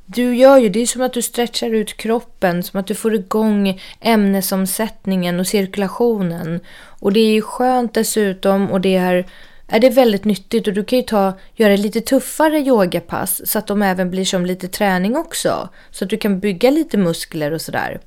Du 0.09 0.35
gör 0.35 0.57
ju, 0.57 0.69
det 0.69 0.79
är 0.79 0.85
som 0.85 1.01
att 1.01 1.13
du 1.13 1.21
stretchar 1.21 1.69
ut 1.69 1.97
kroppen, 1.97 2.63
som 2.63 2.79
att 2.79 2.87
du 2.87 2.95
får 2.95 3.15
igång 3.15 3.81
ämnesomsättningen 4.01 5.39
och 5.39 5.47
cirkulationen. 5.47 6.59
Och 6.99 7.13
det 7.13 7.19
är 7.19 7.31
ju 7.31 7.41
skönt 7.41 7.93
dessutom 7.93 8.71
och 8.71 8.81
det 8.81 8.95
är, 8.95 9.25
är 9.67 9.79
det 9.79 9.89
väldigt 9.89 10.25
nyttigt 10.25 10.67
och 10.67 10.73
du 10.73 10.83
kan 10.83 10.99
ju 10.99 11.03
ta, 11.03 11.33
göra 11.55 11.75
lite 11.75 12.01
tuffare 12.01 12.59
yogapass 12.59 13.41
så 13.45 13.59
att 13.59 13.67
de 13.67 13.81
även 13.81 14.09
blir 14.09 14.25
som 14.25 14.45
lite 14.45 14.67
träning 14.67 15.17
också. 15.17 15.69
Så 15.91 16.03
att 16.03 16.09
du 16.09 16.17
kan 16.17 16.39
bygga 16.39 16.69
lite 16.69 16.97
muskler 16.97 17.51
och 17.51 17.61
sådär. 17.61 17.99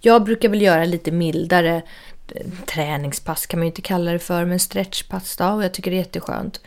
Jag 0.00 0.24
brukar 0.24 0.48
väl 0.48 0.62
göra 0.62 0.84
lite 0.84 1.10
mildare 1.10 1.82
eh, 2.34 2.46
träningspass 2.66 3.46
kan 3.46 3.60
man 3.60 3.64
ju 3.64 3.70
inte 3.70 3.82
kalla 3.82 4.12
det 4.12 4.18
för, 4.18 4.44
men 4.44 4.58
stretchpass 4.58 5.36
då 5.36 5.46
och 5.46 5.64
jag 5.64 5.72
tycker 5.74 5.90
det 5.90 5.96
är 5.96 5.98
jätteskönt. 5.98 6.60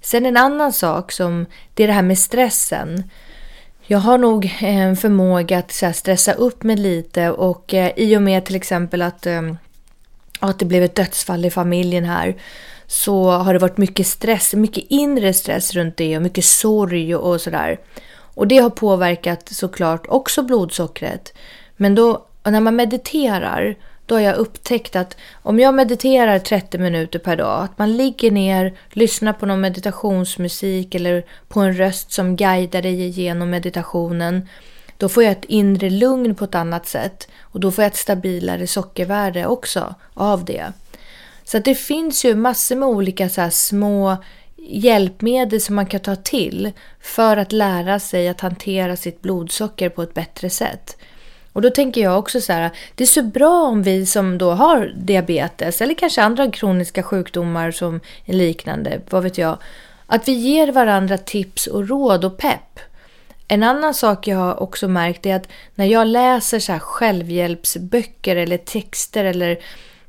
Sen 0.00 0.26
en 0.26 0.36
annan 0.36 0.72
sak 0.72 1.12
som, 1.12 1.46
det 1.74 1.82
är 1.82 1.86
det 1.86 1.92
här 1.92 2.02
med 2.02 2.18
stressen. 2.18 3.10
Jag 3.86 3.98
har 3.98 4.18
nog 4.18 4.56
en 4.60 4.96
förmåga 4.96 5.58
att 5.58 5.72
så 5.72 5.86
här, 5.86 5.92
stressa 5.92 6.32
upp 6.32 6.62
mig 6.62 6.76
lite 6.76 7.30
och 7.30 7.74
eh, 7.74 7.92
i 7.96 8.16
och 8.16 8.22
med 8.22 8.44
till 8.44 8.56
exempel 8.56 9.02
att, 9.02 9.26
eh, 9.26 9.42
att 10.40 10.58
det 10.58 10.64
blev 10.64 10.82
ett 10.82 10.94
dödsfall 10.94 11.44
i 11.44 11.50
familjen 11.50 12.04
här 12.04 12.36
så 12.86 13.30
har 13.30 13.52
det 13.52 13.58
varit 13.58 13.78
mycket 13.78 14.06
stress, 14.06 14.54
mycket 14.54 14.84
inre 14.88 15.32
stress 15.32 15.74
runt 15.74 15.96
det 15.96 16.16
och 16.16 16.22
mycket 16.22 16.44
sorg 16.44 17.16
och 17.16 17.40
sådär. 17.40 17.80
Och 18.34 18.46
det 18.46 18.58
har 18.58 18.70
påverkat 18.70 19.48
såklart 19.48 20.06
också 20.08 20.42
blodsockret. 20.42 21.32
Men 21.76 21.94
då 21.94 22.26
när 22.44 22.60
man 22.60 22.76
mediterar 22.76 23.76
då 24.10 24.16
har 24.16 24.20
jag 24.20 24.36
upptäckt 24.36 24.96
att 24.96 25.16
om 25.42 25.60
jag 25.60 25.74
mediterar 25.74 26.38
30 26.38 26.78
minuter 26.78 27.18
per 27.18 27.36
dag, 27.36 27.64
att 27.64 27.78
man 27.78 27.96
ligger 27.96 28.30
ner, 28.30 28.74
lyssnar 28.90 29.32
på 29.32 29.46
någon 29.46 29.60
meditationsmusik 29.60 30.94
eller 30.94 31.24
på 31.48 31.60
en 31.60 31.74
röst 31.74 32.12
som 32.12 32.36
guidar 32.36 32.82
dig 32.82 33.02
igenom 33.02 33.50
meditationen, 33.50 34.48
då 34.96 35.08
får 35.08 35.22
jag 35.22 35.32
ett 35.32 35.44
inre 35.44 35.90
lugn 35.90 36.34
på 36.34 36.44
ett 36.44 36.54
annat 36.54 36.86
sätt 36.86 37.28
och 37.40 37.60
då 37.60 37.70
får 37.70 37.84
jag 37.84 37.90
ett 37.90 37.96
stabilare 37.96 38.66
sockervärde 38.66 39.46
också 39.46 39.94
av 40.14 40.44
det. 40.44 40.72
Så 41.44 41.58
det 41.58 41.74
finns 41.74 42.24
ju 42.24 42.34
massor 42.34 42.76
med 42.76 42.88
olika 42.88 43.28
så 43.28 43.48
små 43.50 44.16
hjälpmedel 44.56 45.60
som 45.60 45.74
man 45.74 45.86
kan 45.86 46.00
ta 46.00 46.16
till 46.16 46.72
för 47.00 47.36
att 47.36 47.52
lära 47.52 48.00
sig 48.00 48.28
att 48.28 48.40
hantera 48.40 48.96
sitt 48.96 49.22
blodsocker 49.22 49.88
på 49.88 50.02
ett 50.02 50.14
bättre 50.14 50.50
sätt. 50.50 50.96
Och 51.52 51.62
då 51.62 51.70
tänker 51.70 52.00
jag 52.00 52.18
också 52.18 52.40
så 52.40 52.52
här, 52.52 52.70
det 52.94 53.04
är 53.04 53.08
så 53.08 53.22
bra 53.22 53.62
om 53.66 53.82
vi 53.82 54.06
som 54.06 54.38
då 54.38 54.50
har 54.50 54.92
diabetes 54.96 55.80
eller 55.80 55.94
kanske 55.94 56.22
andra 56.22 56.50
kroniska 56.50 57.02
sjukdomar 57.02 57.70
som 57.70 58.00
är 58.24 58.32
liknande, 58.32 59.00
vad 59.10 59.22
vet 59.22 59.38
jag, 59.38 59.58
att 60.06 60.28
vi 60.28 60.32
ger 60.32 60.72
varandra 60.72 61.18
tips 61.18 61.66
och 61.66 61.88
råd 61.88 62.24
och 62.24 62.38
pepp. 62.38 62.80
En 63.48 63.62
annan 63.62 63.94
sak 63.94 64.26
jag 64.26 64.36
har 64.36 64.62
också 64.62 64.88
märkt 64.88 65.26
är 65.26 65.36
att 65.36 65.48
när 65.74 65.86
jag 65.86 66.06
läser 66.06 66.58
så 66.58 66.78
självhjälpsböcker 66.78 68.36
eller 68.36 68.58
texter 68.58 69.24
eller 69.24 69.58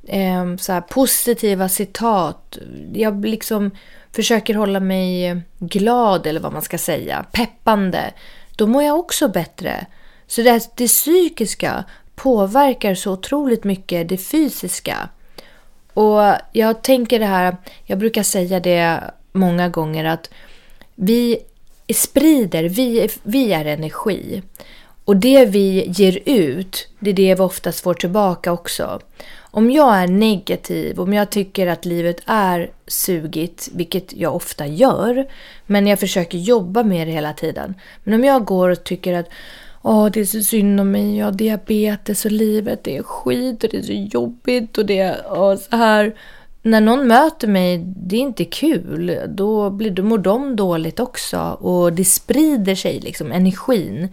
eh, 0.08 0.56
så 0.60 0.82
positiva 0.90 1.70
citat, 1.70 2.58
jag 2.94 3.26
liksom 3.26 3.72
försöker 4.12 4.56
hålla 4.56 4.80
mig 4.80 5.42
glad 5.60 6.28
eller 6.28 6.40
vad 6.40 6.54
man 6.54 6.62
ska 6.62 6.78
säga, 6.78 7.26
peppande, 7.32 8.12
då 8.56 8.68
mår 8.68 8.84
jag 8.84 9.00
också 9.00 9.28
bättre. 9.28 9.86
Så 10.32 10.42
det, 10.42 10.70
det 10.76 10.88
psykiska 10.88 11.84
påverkar 12.16 12.96
så 12.96 13.12
otroligt 13.12 13.64
mycket 13.64 14.10
det 14.10 14.18
fysiska. 14.18 15.10
Och 15.94 16.22
jag 16.52 16.82
tänker 16.82 17.20
det 17.20 17.26
här, 17.26 17.58
jag 17.86 18.00
brukar 18.00 18.24
säga 18.24 18.60
det 18.60 19.02
många 19.32 19.70
gånger 19.70 20.06
att 20.06 20.30
vi 20.96 21.40
sprider, 21.94 22.64
vi, 22.64 23.10
vi 23.24 23.54
är 23.54 23.66
energi. 23.66 24.42
Och 25.06 25.18
det 25.18 25.46
vi 25.46 25.86
ger 25.88 26.20
ut, 26.26 26.88
det 27.00 27.10
är 27.10 27.14
det 27.14 27.36
vi 27.36 27.42
oftast 27.42 27.80
får 27.80 27.94
tillbaka 27.94 28.52
också. 28.52 29.00
Om 29.40 29.72
jag 29.72 29.98
är 29.98 30.08
negativ, 30.08 31.00
om 31.00 31.14
jag 31.14 31.30
tycker 31.30 31.68
att 31.68 31.86
livet 31.86 32.18
är 32.26 32.72
sugigt, 32.88 33.70
vilket 33.74 34.14
jag 34.14 34.36
ofta 34.36 34.68
gör, 34.68 35.28
men 35.66 35.88
jag 35.88 36.00
försöker 36.00 36.38
jobba 36.38 36.84
med 36.84 37.08
det 37.08 37.12
hela 37.14 37.34
tiden. 37.34 37.76
Men 38.04 38.14
om 38.14 38.24
jag 38.24 38.46
går 38.46 38.70
och 38.70 38.84
tycker 38.84 39.14
att 39.14 39.30
Åh, 39.82 40.10
det 40.14 40.20
är 40.20 40.26
så 40.26 40.42
synd 40.42 40.80
om 40.80 40.92
mig, 40.92 41.18
jag 41.18 41.26
har 41.26 41.32
diabetes 41.32 42.26
och 42.26 42.32
livet 42.32 42.84
det 42.84 42.98
är 42.98 43.04
skit 43.04 43.64
och 43.64 43.70
det 43.72 43.78
är 43.78 43.82
så 43.82 44.18
jobbigt 44.18 44.78
och 44.78 44.86
det 44.86 45.00
är 45.00 45.56
så 45.56 45.76
här. 45.76 46.16
När 46.64 46.82
någon 46.82 47.08
möter 47.08 47.48
mig, 47.48 47.78
det 47.78 48.16
är 48.16 48.20
inte 48.20 48.46
kul. 48.46 49.20
Då, 49.28 49.70
blir, 49.70 49.92
då 49.92 50.04
mår 50.04 50.18
de 50.18 50.56
dåligt 50.56 51.00
också 51.00 51.58
och 51.60 51.94
det 51.94 52.06
sprider 52.06 52.76
sig 52.76 53.00
liksom, 53.00 53.32
energin. 53.32 54.08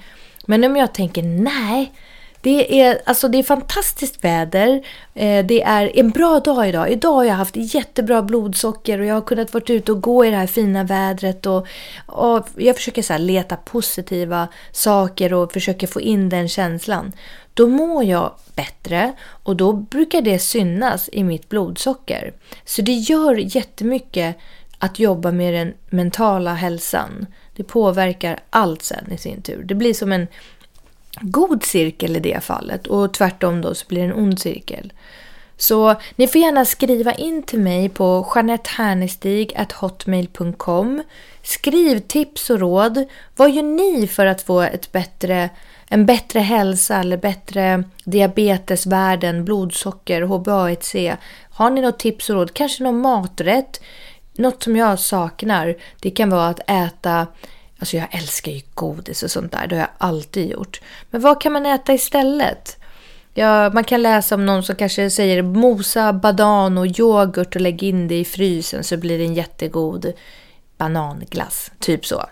Men 0.47 0.65
om 0.65 0.77
jag 0.77 0.95
tänker 0.95 1.23
nej, 1.23 1.93
det 2.41 2.81
är, 2.81 3.01
alltså 3.07 3.29
det 3.29 3.39
är 3.39 3.43
fantastiskt 3.43 4.25
väder. 4.25 4.83
Eh, 5.15 5.47
det 5.47 5.63
är 5.63 5.99
en 5.99 6.11
bra 6.11 6.41
dag 6.41 6.69
idag. 6.69 6.91
Idag 6.91 7.13
har 7.13 7.25
jag 7.25 7.35
haft 7.35 7.57
jättebra 7.57 8.23
blodsocker 8.23 9.01
och 9.01 9.07
jag 9.07 9.15
har 9.15 9.21
kunnat 9.21 9.55
vara 9.55 9.65
ute 9.67 9.93
och 9.93 10.03
gå 10.03 10.25
i 10.25 10.31
det 10.31 10.37
här 10.37 10.47
fina 10.47 10.85
vädret. 10.85 11.47
Och, 11.47 11.67
och 12.07 12.49
jag 12.57 12.77
försöker 12.77 13.03
så 13.03 13.19
leta 13.19 13.57
positiva 13.57 14.49
saker 14.73 15.35
och 15.35 15.53
försöker 15.53 15.87
få 15.87 16.01
in 16.01 16.29
den 16.29 16.49
känslan. 16.49 17.13
Då 17.55 17.67
mår 17.67 18.05
jag 18.05 18.35
bättre 18.55 19.13
och 19.43 19.57
då 19.57 19.73
brukar 19.73 20.21
det 20.21 20.39
synas 20.39 21.09
i 21.13 21.25
mitt 21.25 21.49
blodsocker. 21.49 22.33
Så 22.65 22.83
det 22.83 22.93
gör 22.93 23.57
jättemycket 23.57 24.37
att 24.79 24.99
jobba 24.99 25.31
med 25.31 25.55
den 25.55 25.75
mentala 25.91 26.55
hälsan. 26.55 27.27
Det 27.57 27.65
påverkar 27.65 28.41
allt 28.51 28.83
sen 28.83 29.13
i 29.13 29.19
sin 29.19 29.43
tur. 29.43 29.63
Det 29.63 29.75
blir 29.75 29.95
som 29.95 30.13
en 30.13 30.27
god 31.21 31.65
cirkel 31.65 32.17
i 32.17 32.21
det 32.21 32.45
fallet 32.45 32.87
och 32.87 33.15
tvärtom 33.15 33.61
då 33.61 33.75
så 33.75 33.87
blir 33.89 34.01
det 34.01 34.07
en 34.07 34.15
ond 34.15 34.39
cirkel. 34.39 34.93
Så 35.57 35.95
ni 36.17 36.27
får 36.27 36.41
gärna 36.41 36.65
skriva 36.65 37.13
in 37.13 37.43
till 37.43 37.61
mig 37.61 37.89
på 37.89 38.33
janettehernestig.hotmail.com 38.35 41.03
Skriv 41.43 41.99
tips 41.99 42.51
och 42.51 42.61
råd. 42.61 43.05
Vad 43.37 43.51
gör 43.51 43.63
ni 43.63 44.07
för 44.07 44.27
att 44.27 44.43
få 44.43 44.61
ett 44.61 44.93
bättre, 44.93 45.51
en 45.89 46.07
bättre 46.07 46.41
hälsa 46.41 46.97
eller 46.97 47.17
bättre 47.17 47.85
diabetesvärden, 48.05 49.45
blodsocker, 49.45 50.23
HbA1c? 50.23 51.17
Har 51.51 51.71
ni 51.71 51.81
något 51.81 51.99
tips 51.99 52.31
och 52.31 52.37
råd? 52.37 52.55
Kanske 52.55 52.83
någon 52.83 53.01
maträtt? 53.01 53.81
Något 54.33 54.63
som 54.63 54.77
jag 54.77 54.99
saknar, 54.99 55.77
det 56.01 56.11
kan 56.11 56.31
vara 56.31 56.49
att 56.49 56.71
äta 56.71 57.27
Alltså 57.79 57.97
jag 57.97 58.15
älskar 58.15 58.53
ju 58.53 58.61
godis 58.75 59.23
och 59.23 59.31
sånt 59.31 59.53
där, 59.53 59.67
det 59.67 59.75
har 59.75 59.81
jag 59.81 59.91
alltid 59.99 60.51
gjort. 60.51 60.81
Men 61.11 61.21
vad 61.21 61.41
kan 61.41 61.53
man 61.53 61.67
äta 61.67 61.95
istället? 61.95 62.77
Ja, 63.35 63.71
man 63.71 63.85
kan 63.85 64.03
läsa 64.03 64.35
om 64.35 64.47
någon 64.47 64.63
som 64.63 64.77
kanske 64.77 65.11
säger 65.11 65.43
mosa 65.43 66.13
banan 66.13 66.79
och 66.79 66.87
yoghurt 66.87 67.55
och 67.55 67.61
lägg 67.61 67.83
in 67.83 68.09
det 68.09 68.19
i 68.19 68.25
frysen 68.25 68.85
så 68.85 68.97
blir 68.97 69.19
det 69.19 69.25
en 69.25 69.35
jättegod. 69.35 70.13
bananglass. 70.77 71.71
Typ 71.79 72.07
så. 72.07 72.25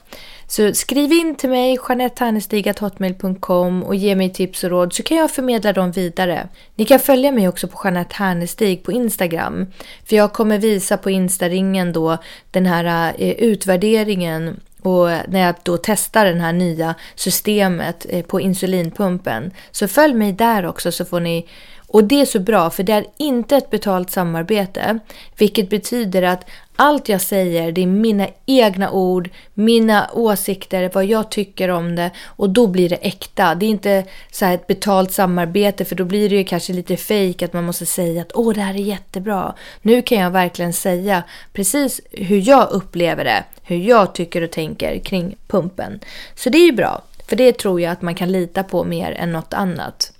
Så 0.48 0.74
skriv 0.74 1.12
in 1.12 1.34
till 1.34 1.50
mig, 1.50 1.78
janettehernestig.hotmail.com 1.88 3.82
och 3.82 3.94
ge 3.94 4.14
mig 4.16 4.32
tips 4.32 4.64
och 4.64 4.70
råd 4.70 4.92
så 4.92 5.02
kan 5.02 5.16
jag 5.16 5.30
förmedla 5.30 5.72
dem 5.72 5.90
vidare. 5.90 6.48
Ni 6.74 6.84
kan 6.84 6.98
följa 6.98 7.32
mig 7.32 7.48
också 7.48 7.68
på 7.68 7.80
Jeanette 7.84 8.14
Hernestig 8.14 8.82
på 8.82 8.92
Instagram. 8.92 9.66
För 10.04 10.16
jag 10.16 10.32
kommer 10.32 10.58
visa 10.58 10.96
på 10.96 11.10
Instaringen 11.10 11.92
då 11.92 12.18
den 12.50 12.66
här 12.66 13.14
eh, 13.18 13.30
utvärderingen 13.30 14.60
och 14.86 15.08
när 15.28 15.40
jag 15.40 15.54
då 15.62 15.78
testar 15.82 16.24
det 16.24 16.40
här 16.40 16.52
nya 16.52 16.94
systemet 17.14 18.06
eh, 18.08 18.24
på 18.24 18.40
insulinpumpen. 18.40 19.50
Så 19.70 19.88
följ 19.88 20.14
mig 20.14 20.32
där 20.32 20.66
också 20.66 20.92
så 20.92 21.04
får 21.04 21.20
ni 21.20 21.46
och 21.88 22.04
det 22.04 22.20
är 22.20 22.26
så 22.26 22.40
bra 22.40 22.70
för 22.70 22.82
det 22.82 22.92
är 22.92 23.06
inte 23.16 23.56
ett 23.56 23.70
betalt 23.70 24.10
samarbete. 24.10 24.98
Vilket 25.38 25.70
betyder 25.70 26.22
att 26.22 26.46
allt 26.76 27.08
jag 27.08 27.20
säger 27.20 27.72
det 27.72 27.82
är 27.82 27.86
mina 27.86 28.28
egna 28.46 28.90
ord, 28.90 29.30
mina 29.54 30.10
åsikter, 30.12 30.90
vad 30.94 31.04
jag 31.04 31.30
tycker 31.30 31.68
om 31.68 31.96
det 31.96 32.10
och 32.24 32.50
då 32.50 32.66
blir 32.66 32.88
det 32.88 32.96
äkta. 32.96 33.54
Det 33.54 33.66
är 33.66 33.70
inte 33.70 34.04
så 34.30 34.46
ett 34.46 34.66
betalt 34.66 35.12
samarbete 35.12 35.84
för 35.84 35.94
då 35.94 36.04
blir 36.04 36.28
det 36.28 36.36
ju 36.36 36.44
kanske 36.44 36.72
lite 36.72 36.96
fejk 36.96 37.42
att 37.42 37.52
man 37.52 37.64
måste 37.64 37.86
säga 37.86 38.22
att 38.22 38.32
åh 38.34 38.54
det 38.54 38.60
här 38.60 38.74
är 38.74 38.78
jättebra. 38.78 39.54
Nu 39.82 40.02
kan 40.02 40.18
jag 40.18 40.30
verkligen 40.30 40.72
säga 40.72 41.22
precis 41.52 42.00
hur 42.12 42.48
jag 42.48 42.70
upplever 42.70 43.24
det, 43.24 43.44
hur 43.62 43.76
jag 43.76 44.14
tycker 44.14 44.42
och 44.42 44.50
tänker 44.50 44.98
kring 44.98 45.36
pumpen. 45.46 46.00
Så 46.34 46.50
det 46.50 46.58
är 46.58 46.66
ju 46.66 46.72
bra, 46.72 47.02
för 47.28 47.36
det 47.36 47.52
tror 47.52 47.80
jag 47.80 47.92
att 47.92 48.02
man 48.02 48.14
kan 48.14 48.32
lita 48.32 48.62
på 48.62 48.84
mer 48.84 49.12
än 49.12 49.32
något 49.32 49.54
annat. 49.54 50.12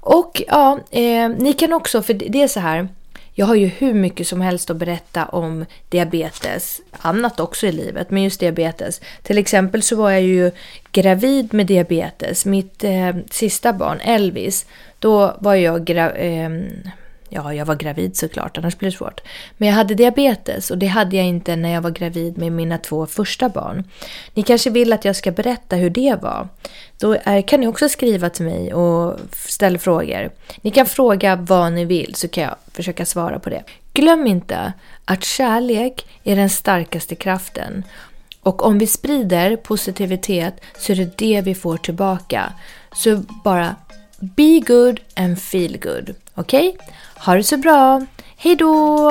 Och 0.00 0.42
ja, 0.48 0.78
eh, 0.90 1.28
ni 1.28 1.52
kan 1.52 1.72
också, 1.72 2.02
för 2.02 2.14
det 2.14 2.42
är 2.42 2.48
så 2.48 2.60
här. 2.60 2.88
Jag 3.38 3.46
har 3.46 3.54
ju 3.54 3.66
hur 3.66 3.94
mycket 3.94 4.26
som 4.26 4.40
helst 4.40 4.70
att 4.70 4.76
berätta 4.76 5.24
om 5.24 5.64
diabetes. 5.88 6.80
Annat 6.92 7.40
också 7.40 7.66
i 7.66 7.72
livet, 7.72 8.10
men 8.10 8.22
just 8.22 8.40
diabetes. 8.40 9.00
Till 9.22 9.38
exempel 9.38 9.82
så 9.82 9.96
var 9.96 10.10
jag 10.10 10.22
ju 10.22 10.50
gravid 10.92 11.54
med 11.54 11.66
diabetes. 11.66 12.46
Mitt 12.46 12.84
eh, 12.84 13.16
sista 13.30 13.72
barn, 13.72 14.00
Elvis, 14.00 14.66
då 14.98 15.36
var 15.40 15.54
jag 15.54 15.84
gravid. 15.84 16.44
Eh, 16.44 16.50
Ja, 17.28 17.54
jag 17.54 17.66
var 17.66 17.74
gravid 17.74 18.16
såklart, 18.16 18.58
annars 18.58 18.78
blir 18.78 18.90
det 18.90 18.96
svårt. 18.96 19.20
Men 19.56 19.68
jag 19.68 19.74
hade 19.74 19.94
diabetes 19.94 20.70
och 20.70 20.78
det 20.78 20.86
hade 20.86 21.16
jag 21.16 21.26
inte 21.26 21.56
när 21.56 21.72
jag 21.72 21.80
var 21.80 21.90
gravid 21.90 22.38
med 22.38 22.52
mina 22.52 22.78
två 22.78 23.06
första 23.06 23.48
barn. 23.48 23.84
Ni 24.34 24.42
kanske 24.42 24.70
vill 24.70 24.92
att 24.92 25.04
jag 25.04 25.16
ska 25.16 25.32
berätta 25.32 25.76
hur 25.76 25.90
det 25.90 26.22
var? 26.22 26.48
Då 26.98 27.16
är, 27.24 27.42
kan 27.42 27.60
ni 27.60 27.66
också 27.66 27.88
skriva 27.88 28.30
till 28.30 28.44
mig 28.44 28.74
och 28.74 29.18
ställa 29.32 29.78
frågor. 29.78 30.30
Ni 30.60 30.70
kan 30.70 30.86
fråga 30.86 31.36
vad 31.36 31.72
ni 31.72 31.84
vill 31.84 32.14
så 32.14 32.28
kan 32.28 32.44
jag 32.44 32.56
försöka 32.72 33.06
svara 33.06 33.38
på 33.38 33.50
det. 33.50 33.64
Glöm 33.92 34.26
inte 34.26 34.72
att 35.04 35.24
kärlek 35.24 36.06
är 36.24 36.36
den 36.36 36.50
starkaste 36.50 37.14
kraften. 37.14 37.84
Och 38.42 38.64
om 38.64 38.78
vi 38.78 38.86
sprider 38.86 39.56
positivitet 39.56 40.60
så 40.78 40.92
är 40.92 40.96
det 40.96 41.18
det 41.18 41.40
vi 41.40 41.54
får 41.54 41.76
tillbaka. 41.76 42.52
Så 42.94 43.22
bara 43.44 43.76
be 44.20 44.60
good 44.66 45.00
and 45.16 45.42
feel 45.42 45.78
good. 45.78 46.14
Okej? 46.34 46.68
Okay? 46.68 46.86
Ha 47.18 47.34
det 47.34 47.44
så 47.44 47.56
bra. 47.56 48.02
Hej 48.36 48.56
då! 48.56 49.10